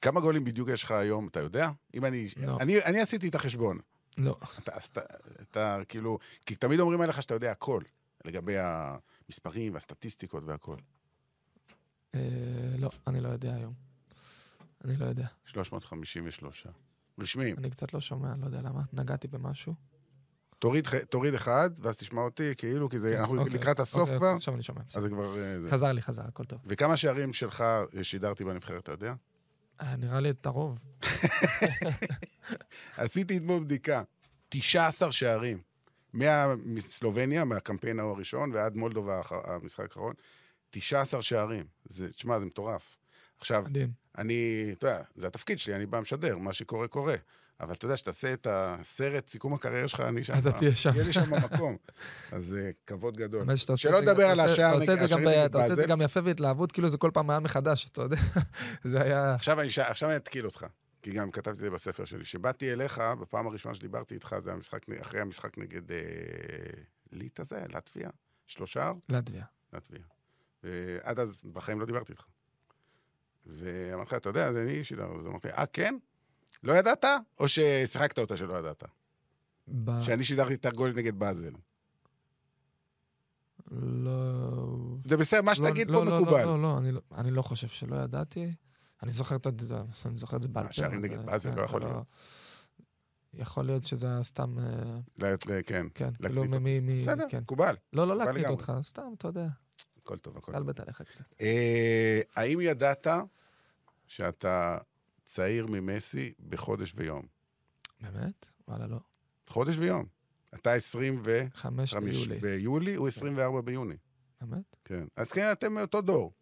[0.00, 1.70] כמה גולים בדיוק יש לך היום, אתה יודע?
[1.94, 2.28] אם אני...
[2.36, 2.56] לא.
[2.60, 3.78] אני אני עשיתי את החשבון.
[4.18, 4.36] לא.
[4.58, 5.00] אתה, אתה,
[5.40, 7.82] אתה כאילו, כי תמיד אומרים עליך שאתה יודע הכל,
[8.24, 10.76] לגבי המספרים והסטטיסטיקות והכל.
[12.14, 12.20] אה,
[12.78, 13.72] לא, אני לא יודע היום.
[14.84, 15.26] אני לא יודע.
[15.44, 16.66] 353.
[17.20, 17.56] רשמיים.
[17.58, 18.82] אני קצת לא שומע, לא יודע למה.
[18.92, 19.74] נגעתי במשהו.
[20.58, 24.34] תוריד, תוריד אחד, ואז תשמע אותי, כאילו, כי זה, אנחנו אוקיי, לקראת הסוף אוקיי, כבר,
[24.36, 24.80] עכשיו אני שומע.
[24.96, 25.38] אז זה כבר...
[25.38, 25.70] אה, זה.
[25.70, 26.60] חזר לי, חזר, הכל טוב.
[26.66, 27.64] וכמה שערים שלך
[28.02, 29.14] שידרתי בנבחרת, אתה יודע?
[29.80, 30.78] אה, נראה לי את הרוב.
[32.96, 34.02] עשיתי אתמול בדיקה.
[34.48, 35.58] 19 שערים.
[36.12, 40.14] מה- מסלובניה, מהקמפיין ההוא הראשון, ועד מולדובה, המשחק האחרון.
[40.72, 41.64] 19 שערים.
[41.90, 42.96] זה, תשמע, זה מטורף.
[43.38, 43.90] עכשיו, מדהים.
[44.18, 44.34] אני,
[44.72, 47.14] אתה יודע, זה התפקיד שלי, אני בא משדר, מה שקורה, קורה.
[47.60, 50.34] אבל אתה יודע, שתעשה את הסרט, סיכום הקריירה שלך, אני שם.
[50.38, 50.90] אתה תהיה שם.
[50.94, 51.76] יהיה לי שם מקום.
[52.32, 53.56] אז אה, כבוד גדול.
[53.56, 55.58] שלא זה- לדבר על השער אתה עושה את זה נגד- גם השערים ב- נגד אתה
[55.58, 55.84] עושה את זה.
[55.86, 58.16] גם יפה בהתלהבות, כאילו זה כל פעם היה מחדש, אתה יודע.
[58.84, 59.34] זה היה...
[59.34, 59.68] עכשיו אני,
[60.16, 60.66] אתקיל אותך,
[61.02, 62.24] כי גם כתבתי את זה בספר שלי.
[62.24, 64.52] כשבאתי אליך, בפעם הראשונה שדיברתי איתך, זה
[65.00, 65.98] אחרי המשחק נגד אה,
[67.12, 68.10] ליטא זה, לטביה,
[68.46, 69.44] שלושה, לטביה.
[69.72, 70.00] לטביה.
[70.64, 72.24] ועד אז בחיים לא דיברתי איתך.
[73.46, 75.94] ואמרתי לך, אתה יודע, זה אני שידר, אז אמרתי, אה, כן?
[76.62, 77.04] לא ידעת?
[77.40, 78.84] או ששיחקת אותה שלא ידעת?
[79.68, 81.52] ב- שאני שידרתי את הגול נגד באזל.
[83.70, 84.96] לא...
[85.06, 86.44] זה בסדר, מה שתגיד לא, פה לא, לא, מקובל.
[86.44, 88.54] לא, לא, אני לא- אני לא חושב שלא ידעתי.
[89.02, 89.46] אני זוכר את
[90.06, 90.72] אני זוכר את זה בעל פה.
[90.72, 92.06] שערים אבל נגד זה- באזל, כן, לא יכול להיות.
[93.34, 95.34] יכול להיות שזה היה סתם, אה,
[95.66, 96.44] כן, כן, כאילו.
[96.44, 97.00] מ...
[97.02, 97.40] בסדר, כן.
[97.40, 97.74] מקובל.
[97.92, 98.46] לא, לא להקליט.
[98.46, 99.46] אותך, סתם, אתה יודע,
[100.02, 100.60] הכל טוב, הכל טוב.
[100.60, 101.24] תלבט עליך קצת.
[101.40, 103.06] אה, האם ידעת
[104.06, 104.78] שאתה
[105.24, 107.26] צעיר ממסי בחודש ויום?
[108.00, 108.48] באמת?
[108.68, 108.98] וואלה, לא.
[109.46, 110.06] חודש ויום.
[110.54, 112.38] אתה 25 חמש ביולי.
[112.38, 113.96] ביולי, הוא 24 ביוני.
[114.40, 114.76] באמת?
[114.84, 115.04] כן.
[115.16, 116.32] אז כן, אתם מאותו דור.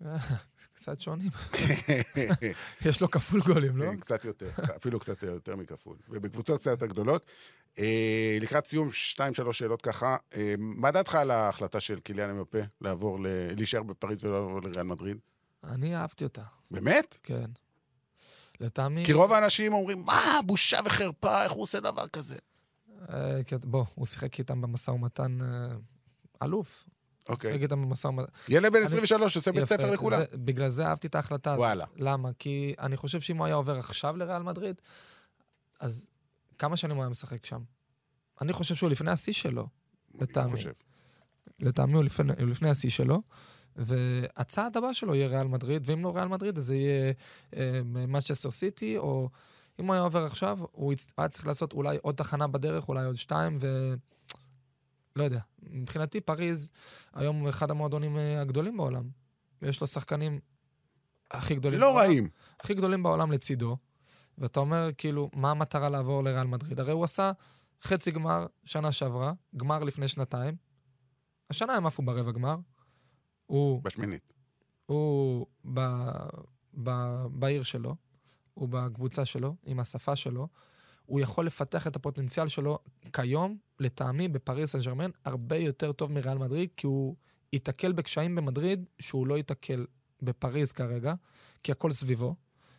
[0.74, 1.30] קצת שונים.
[2.86, 3.90] יש לו כפול גולים, לא?
[3.90, 5.96] כן, קצת יותר, אפילו קצת יותר מכפול.
[6.08, 7.26] ובקבוצות קצת יותר גדולות.
[7.78, 10.16] אה, לקראת סיום, שתיים, שלוש שאלות ככה.
[10.36, 13.18] אה, מה דעתך על ההחלטה של קיליאן אמפה לעבור,
[13.56, 15.16] להישאר בפריז ולא לעבור לריאל מדריד?
[15.64, 17.18] אני אהבתי אותה, באמת?
[17.22, 17.50] כן.
[18.60, 19.04] לטעמי...
[19.06, 22.36] כי רוב האנשים אומרים, מה, בושה וחרפה, איך הוא עושה דבר כזה?
[23.12, 25.38] אה, כי- בוא, הוא שיחק איתם במשא ומתן
[26.42, 26.84] אלוף.
[27.28, 27.50] אוקיי.
[27.52, 28.32] שיחק איתם במשא ומתן.
[28.48, 30.20] ילד בן אני- 23 עושה בית ספר לכולם.
[30.34, 31.50] בגלל זה אהבתי את ההחלטה.
[31.58, 31.84] וואלה.
[31.96, 32.30] למה?
[32.38, 34.76] כי אני חושב שאם הוא היה עובר עכשיו לריאל מדריד,
[35.80, 36.10] אז
[36.58, 37.60] כמה שנים הוא היה משחק שם?
[38.40, 39.66] אני חושב שהוא לפני השיא שלו,
[40.14, 40.60] אני לטעמי.
[41.60, 43.22] לטעמי הוא לפני, לפני השיא שלו,
[43.76, 47.12] והצעד הבא שלו יהיה ריאל מדריד, ואם לא ריאל מדריד, אז זה יהיה
[48.08, 49.28] מצ'סטר סיטי, או
[49.80, 53.16] אם הוא היה עובר עכשיו, הוא היה צריך לעשות אולי עוד תחנה בדרך, אולי עוד
[53.16, 53.94] שתיים, ו...
[55.16, 55.40] לא יודע.
[55.62, 56.70] מבחינתי, פריז
[57.14, 59.08] היום הוא אחד המועדונים אה, הגדולים בעולם.
[59.62, 60.40] יש לו שחקנים
[61.30, 62.06] הכי גדולים לא בעולם.
[62.06, 62.28] רעים.
[62.60, 63.76] הכי גדולים בעולם לצידו,
[64.38, 66.80] ואתה אומר, כאילו, מה המטרה לעבור לריאל מדריד?
[66.80, 67.32] הרי הוא עשה
[67.82, 70.56] חצי גמר שנה שעברה, גמר לפני שנתיים.
[71.50, 72.56] השנה הם עפו ברבע גמר.
[73.46, 74.32] הוא, בשמינית.
[74.86, 75.80] הוא ב,
[76.82, 76.90] ב,
[77.30, 77.96] בעיר שלו,
[78.54, 80.48] הוא בקבוצה שלו, עם השפה שלו.
[81.06, 82.78] הוא יכול לפתח את הפוטנציאל שלו
[83.12, 87.16] כיום, לטעמי, בפריס סן ג'רמן, הרבה יותר טוב מריאל מדריד, כי הוא
[87.52, 89.86] ייתקל בקשיים במדריד שהוא לא ייתקל
[90.22, 91.14] בפריז כרגע,
[91.62, 92.34] כי הכל סביבו,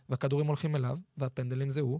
[0.09, 1.99] והכדורים הולכים אליו, והפנדלים זה הוא,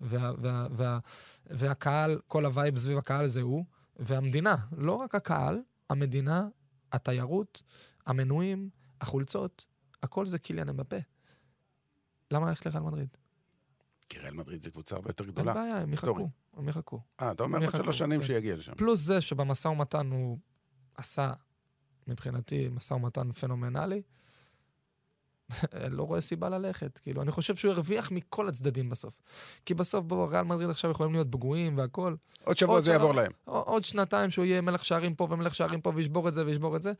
[0.00, 0.98] וה, וה, וה,
[1.46, 3.64] והקהל, כל ה vibe סביב הקהל זה הוא,
[3.96, 5.60] והמדינה, לא רק הקהל,
[5.90, 6.48] המדינה,
[6.92, 7.62] התיירות,
[8.06, 8.70] המנויים,
[9.00, 9.66] החולצות,
[10.02, 10.96] הכל זה קיליאן אמבפה.
[12.30, 13.08] למה ללכת לריאל מדריד?
[14.08, 15.54] כי ריאל מדריד זה קבוצה הרבה יותר אין גדולה.
[15.54, 15.92] בעיה, הם.
[15.92, 17.00] יחכו, הם יחכו.
[17.20, 18.26] אה, אתה אומר עוד שלוש שנים כן.
[18.26, 18.74] שיגיע לשם.
[18.74, 20.38] פלוס זה שבמשא ומתן הוא
[20.94, 21.30] עשה,
[22.06, 24.02] מבחינתי, משא ומתן פנומנלי,
[25.90, 26.98] לא רואה סיבה ללכת.
[26.98, 29.20] כאילו, אני חושב שהוא הרוויח מכל הצדדים בסוף.
[29.64, 32.16] כי בסוף, בואו, ריאל מדריד עכשיו יכולים להיות פגועים והכול.
[32.44, 33.32] עוד שבוע עוד זה שלוש- יעבור להם.
[33.44, 36.82] עוד שנתיים שהוא יהיה מלך שערים פה ומלך שערים פה וישבור את זה וישבור את
[36.82, 36.92] זה,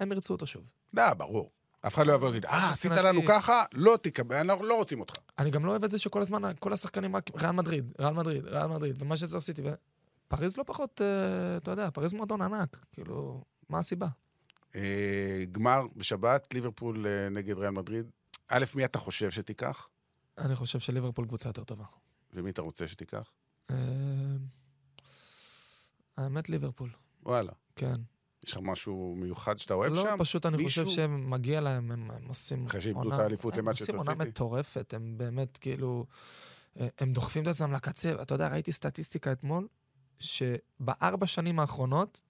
[0.00, 0.62] הם ירצו אותו שוב.
[0.94, 1.50] לא, ברור.
[1.86, 3.64] אף אחד לא יבוא ויגיד, אה, עשית מבחינתי- לנו ככה?
[3.74, 5.14] לא תקבל, אנחנו לא רוצים אותך.
[5.38, 8.44] אני גם לא אוהב את זה שכל הזמן, כל השחקנים רק ריאל מדריד, ריאל מדריד,
[8.44, 9.62] ריאל מדריד, ומה שזה עשיתי,
[10.28, 14.06] פריז לא פחות, אה, אתה יודע, פריז מועדון ענק, כאילו, מה הסיבה?
[14.74, 18.06] אה, גמר בשבת, ליברפול אה, נגד ריאל מדריד.
[18.48, 19.88] א', מי אתה חושב שתיקח?
[20.38, 21.84] אני חושב שליברפול קבוצה יותר טובה.
[22.34, 23.30] ומי אתה רוצה שתיקח?
[26.16, 26.90] האמת ליברפול,
[27.22, 27.52] וואלה.
[27.76, 27.94] כן.
[28.46, 30.16] יש לך משהו מיוחד שאתה אוהב לא, שם?
[30.18, 30.96] פשוט אני חושב מישהו?
[30.96, 34.14] שמגיע להם, הם, הם עושים אחרי שאיבדו עונה- את האליפות הם עושים עונה?
[34.14, 36.06] מטורפת, הם באמת כאילו,
[36.80, 38.22] אה, הם דוחפים את עצמם לקצה.
[38.22, 39.68] אתה יודע, ראיתי סטטיסטיקה אתמול,
[40.18, 42.20] שבארבע שנים האחרונות,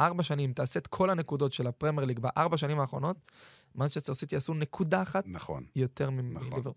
[0.00, 3.16] ארבע שנים, תעשה את כל הנקודות של הפרמייר ליג בארבע שנים האחרונות,
[3.74, 5.66] מנצ'סטר סיטי עשו נקודה אחת נכון.
[5.76, 6.24] יותר נכון.
[6.24, 6.72] מליברפול.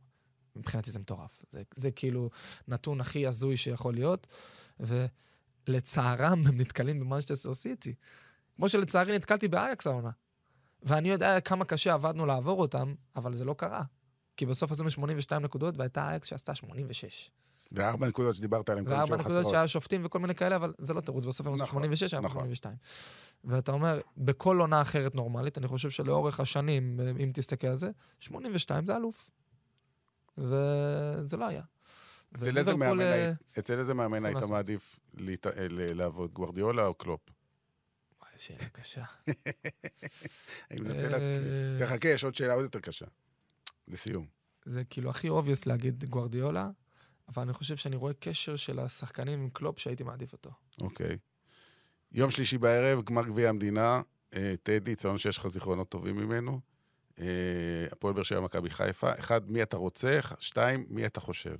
[0.55, 1.45] מבחינתי זה מטורף.
[1.51, 2.30] זה, זה כאילו
[2.68, 4.28] נתון הכי הזוי שיכול להיות,
[5.68, 7.93] ולצערם הם נתקלים במנצ'סטר סיטי.
[8.55, 10.09] כמו שלצערי נתקלתי באייקס העונה.
[10.83, 13.81] ואני יודע כמה קשה עבדנו לעבור אותם, אבל זה לא קרה.
[14.37, 17.31] כי בסוף עשינו 82 נקודות, והייתה אייקס שעשתה 86.
[17.71, 19.49] וארבע נקודות שדיברת עליהן וארבע שהיו נקודות.
[19.49, 22.21] שהיה שופטים וכל מיני כאלה, אבל זה לא תירוץ, בסוף הם עשו נכון, 86, היה
[22.21, 22.41] נכון.
[22.41, 22.75] 82.
[23.43, 28.85] ואתה אומר, בכל עונה אחרת נורמלית, אני חושב שלאורך השנים, אם תסתכל על זה, 82
[28.85, 29.29] זה אלוף.
[30.37, 31.61] וזה לא היה.
[32.35, 34.49] אצל איזה מאמן אה, היית-.
[34.49, 37.21] מעדיף אה, לעבוד, גוורדיולה או קלופ?
[38.41, 39.03] שאלה קשה.
[40.71, 41.85] אני מנסה אה, לה...
[41.85, 43.05] תחכה, יש עוד שאלה עוד יותר קשה.
[43.87, 44.25] לסיום.
[44.65, 46.69] זה כאילו הכי obvious להגיד גוורדיולה,
[47.27, 50.51] אבל אני חושב שאני רואה קשר של השחקנים עם קלופ שהייתי מעדיף אותו.
[50.81, 51.17] אוקיי.
[52.11, 54.01] יום שלישי בערב, גמר גביע המדינה.
[54.35, 56.59] אה, טדי, ציינו שיש לך זיכרונות טובים ממנו.
[57.19, 57.25] אה,
[57.91, 59.11] הפועל באר שבע, מכבי חיפה.
[59.19, 60.19] אחד, מי אתה רוצה?
[60.39, 61.55] שתיים, מי אתה חושב?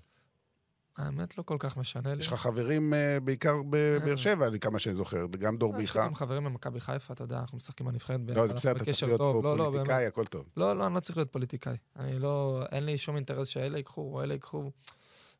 [0.98, 2.20] האמת לא כל כך משנה לי.
[2.20, 6.04] יש לך חברים אה, בעיקר בבאר שבע, לי כמה שאני זוכר, גם דור יש לי.
[6.04, 9.20] גם חברים במכבי חיפה, אתה יודע, אנחנו משחקים בנבחרת לא, זה בסדר, אתה צריך להיות.
[9.20, 9.64] פה לא, לא.
[9.66, 10.46] פוליטיקאי, הכל טוב.
[10.58, 11.76] לא, לא, אני לא צריך להיות פוליטיקאי.
[12.00, 14.72] אני לא, אין לי שום אינטרס שאלה ייקחו או אלה ייקחו.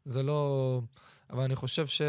[0.06, 0.82] זה לא...
[1.30, 2.02] אבל אני חושב ש...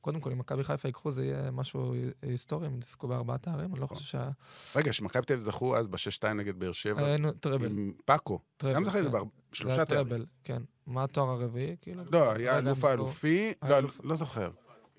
[0.00, 3.80] קודם כל, אם מכבי חיפה ייקחו, זה יהיה משהו היסטורי, הם יזכו בארבעת תארים, אני
[3.80, 3.86] לא.
[3.86, 4.30] חושב שהיה...
[4.76, 7.66] רגע, שמכבי תל זכו אז ב-6-2 נגד באר שבע, היינו טראבל.
[7.66, 8.38] עם פאקו.
[8.56, 9.28] טראבל, גם זכו כן.
[9.52, 10.24] בשלושה תארים.
[10.44, 10.62] כן.
[10.86, 11.76] מה התואר הרביעי?
[11.80, 12.02] כאילו?
[12.12, 14.50] לא, היה אלוף האלופי, לא, לא זוכר.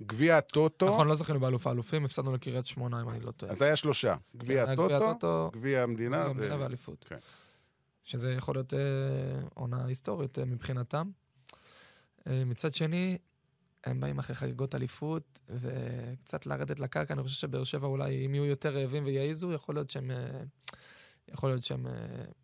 [0.01, 3.51] גביע הטוטו, נכון, לא זכינו באלוף האלופים, הפסדנו לקריית שמונה, אם אני לא טועה.
[3.51, 4.15] אז היה שלושה.
[4.37, 7.05] גביע היה גביע הטוטו, גביע המדינה, גביע המדינה ואליפות.
[7.09, 7.17] כן.
[8.03, 8.79] שזה יכול להיות אה,
[9.53, 11.09] עונה היסטורית אה, מבחינתם.
[12.27, 13.17] אה, מצד שני,
[13.83, 17.13] הם באים אחרי חגיגות אליפות, וקצת לרדת לקרקע.
[17.13, 20.11] אני חושב שבאר שבע אולי, אם יהיו יותר רעבים ויעיזו, יכול להיות שהם...
[21.33, 21.87] יכול להיות שהם...
[21.87, 21.91] אה,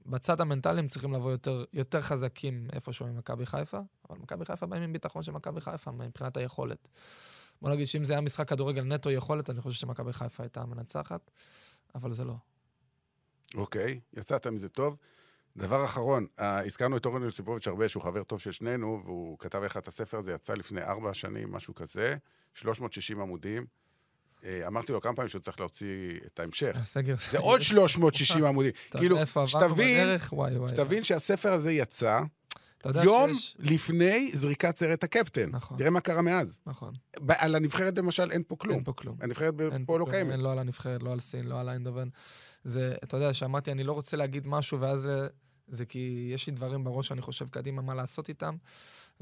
[0.06, 3.80] בצד המנטלי הם צריכים לבוא יותר, יותר חזקים איפשהו ממכבי חיפה,
[4.10, 6.88] אבל מכבי חיפה באים עם ביטחון של מכבי חיפה מבחינת היכולת.
[7.62, 11.32] בוא נגיד שאם זה היה משחק כדורגל נטו יכולת, אני חושב שמכבי חיפה הייתה מנצחת,
[11.96, 12.36] אבל זה לא.
[13.56, 14.98] אוקיי, יצאת מזה טוב.
[15.58, 19.64] דבר אחרון, אה, הזכרנו את אורן יוסיפוביץ' הרבה, שהוא חבר טוב של שנינו, והוא כתב
[19.64, 22.16] איך את הספר הזה, יצא לפני ארבע שנים, משהו כזה,
[22.54, 23.66] 360 עמודים.
[24.46, 26.76] אה, אמרתי לו כמה פעמים שהוא צריך להוציא את ההמשך.
[26.76, 27.16] הסגר...
[27.32, 28.72] זה עוד 360 עמודים.
[28.98, 29.18] כאילו,
[30.68, 32.20] שתבין, שהספר הזה יצא,
[33.04, 33.56] יום שיש...
[33.60, 35.50] לפני זריקת סרט הקפטן.
[35.50, 35.78] נכון.
[35.78, 36.60] תראה מה קרה מאז.
[36.66, 36.94] נכון,
[37.28, 38.76] על הנבחרת למשל אין פה כלום.
[38.76, 39.18] אין פה כלום.
[39.22, 40.32] הנבחרת אין פה לא קיימת.
[40.32, 42.08] אין, לא על הנבחרת, לא על סין, לא על איינדובן.
[42.64, 45.28] זה, אתה יודע, שאמרתי, אני לא רוצה להגיד משהו, ואז זה,
[45.68, 48.56] זה כי יש לי דברים בראש שאני חושב קדימה מה לעשות איתם.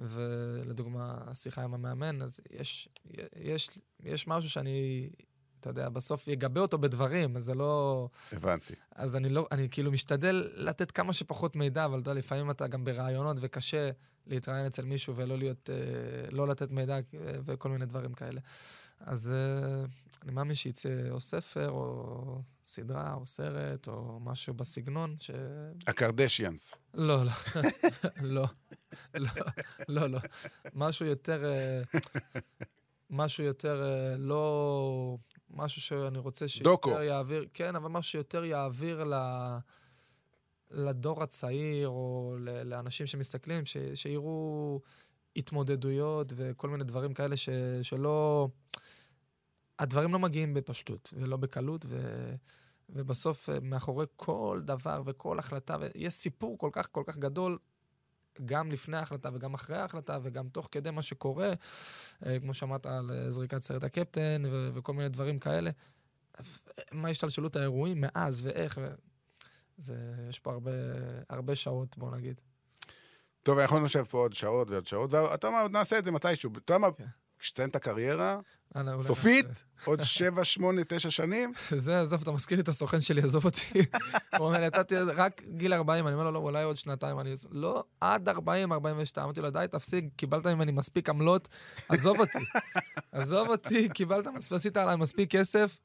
[0.02, 2.90] ולדוגמה, השיחה עם המאמן, אז יש,
[3.36, 3.70] יש,
[4.04, 5.10] יש משהו שאני,
[5.60, 8.10] אתה יודע, בסוף יגבה אותו בדברים, אז זה לא...
[8.32, 8.74] הבנתי.
[8.96, 12.68] אז אני לא, אני כאילו משתדל לתת כמה שפחות מידע, אבל אתה יודע, לפעמים אתה
[12.68, 13.90] גם ברעיונות וקשה
[14.28, 15.76] להתראיין אצל מישהו ולא להיות, אה,
[16.32, 17.02] לא לתת מידע אה,
[17.46, 18.42] וכל מיני דברים כאלה.
[19.00, 19.86] אז אה,
[20.24, 25.32] אני מאמין שיצא או ספר, או סדרה, או סרט, או משהו בסגנון, ש...
[25.88, 26.76] הקרדשיאנס.
[26.94, 27.32] לא, לא,
[28.22, 28.46] לא,
[29.16, 29.30] לא,
[29.88, 30.20] לא, לא.
[30.74, 31.82] משהו יותר, אה,
[33.10, 35.18] משהו יותר אה, לא...
[35.50, 36.90] משהו שאני רוצה דוקו.
[36.90, 39.14] שיותר יעביר, כן, אבל משהו שיותר יעביר ל...
[40.72, 43.78] לדור הצעיר, או ל- לאנשים שמסתכלים, ש...
[43.94, 44.82] שיראו
[45.36, 47.50] התמודדויות וכל מיני דברים כאלה ש...
[47.82, 48.48] שלא...
[49.80, 51.98] הדברים לא מגיעים בפשטות ולא בקלות, ו...
[52.90, 57.58] ובסוף אה, מאחורי כל דבר וכל החלטה, ויש סיפור כל כך כל כך גדול,
[58.46, 61.54] גם לפני ההחלטה וגם אחרי ההחלטה וגם תוך כדי מה שקורה,
[62.26, 65.72] אה, כמו שאמרת על אה, זריקת סרט הקפטן ו- וכל מיני דברים כאלה.
[66.92, 68.88] מה השתלשלות האירועים מאז ואיך, ו...
[69.78, 69.96] זה,
[70.30, 70.72] יש פה הרבה,
[71.30, 72.42] הרבה שעות, בוא נגיד.
[73.44, 76.52] טוב, אנחנו נשב פה עוד שעות ועוד שעות, ואתה אומר, עוד נעשה את זה מתישהו.
[76.52, 77.06] אתה יודע מה, כן.
[77.40, 78.40] כשתסיים את הקריירה,
[79.00, 79.46] סופית.
[79.86, 83.80] עוד שבע, שמונה, תשע שנים, זה, עזוב, אתה מזכיר לי את הסוכן שלי, עזוב אותי.
[84.38, 87.20] הוא אומר לי, אתה תהיה רק גיל 40, אני אומר לו, לא, אולי עוד שנתיים.
[87.20, 89.24] אני, לא, עד 40, 42.
[89.26, 91.48] אמרתי לו, די, תפסיק, קיבלת ממני מספיק עמלות,
[91.90, 92.40] עזוב אותי.
[93.12, 95.78] עזוב אותי, קיבלת, מספיק, עשית עליי מספיק כסף,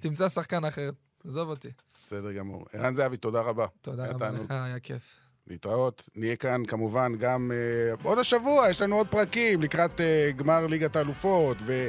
[0.00, 0.90] תמצא שחקן אחר.
[1.26, 1.68] עזוב אותי.
[2.04, 2.66] בסדר גמור.
[2.72, 3.66] ערן זהבי, תודה רבה.
[3.80, 4.30] תודה רבה.
[4.30, 5.31] לך, היה כיף.
[5.46, 6.08] להתראות.
[6.16, 10.96] נהיה כאן כמובן גם uh, עוד השבוע, יש לנו עוד פרקים לקראת uh, גמר ליגת
[10.96, 11.86] האלופות ו,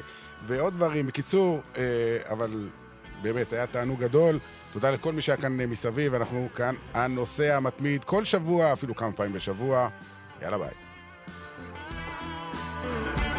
[0.47, 1.07] ועוד דברים.
[1.07, 1.77] בקיצור, uh,
[2.31, 2.69] אבל
[3.21, 4.39] באמת, היה תענוג גדול.
[4.73, 9.11] תודה לכל מי שהיה כאן uh, מסביב, אנחנו כאן הנוסע המתמיד כל שבוע, אפילו כמה
[9.11, 9.89] פעמים בשבוע.
[10.41, 10.73] יאללה ביי.
[12.83, 13.32] thank you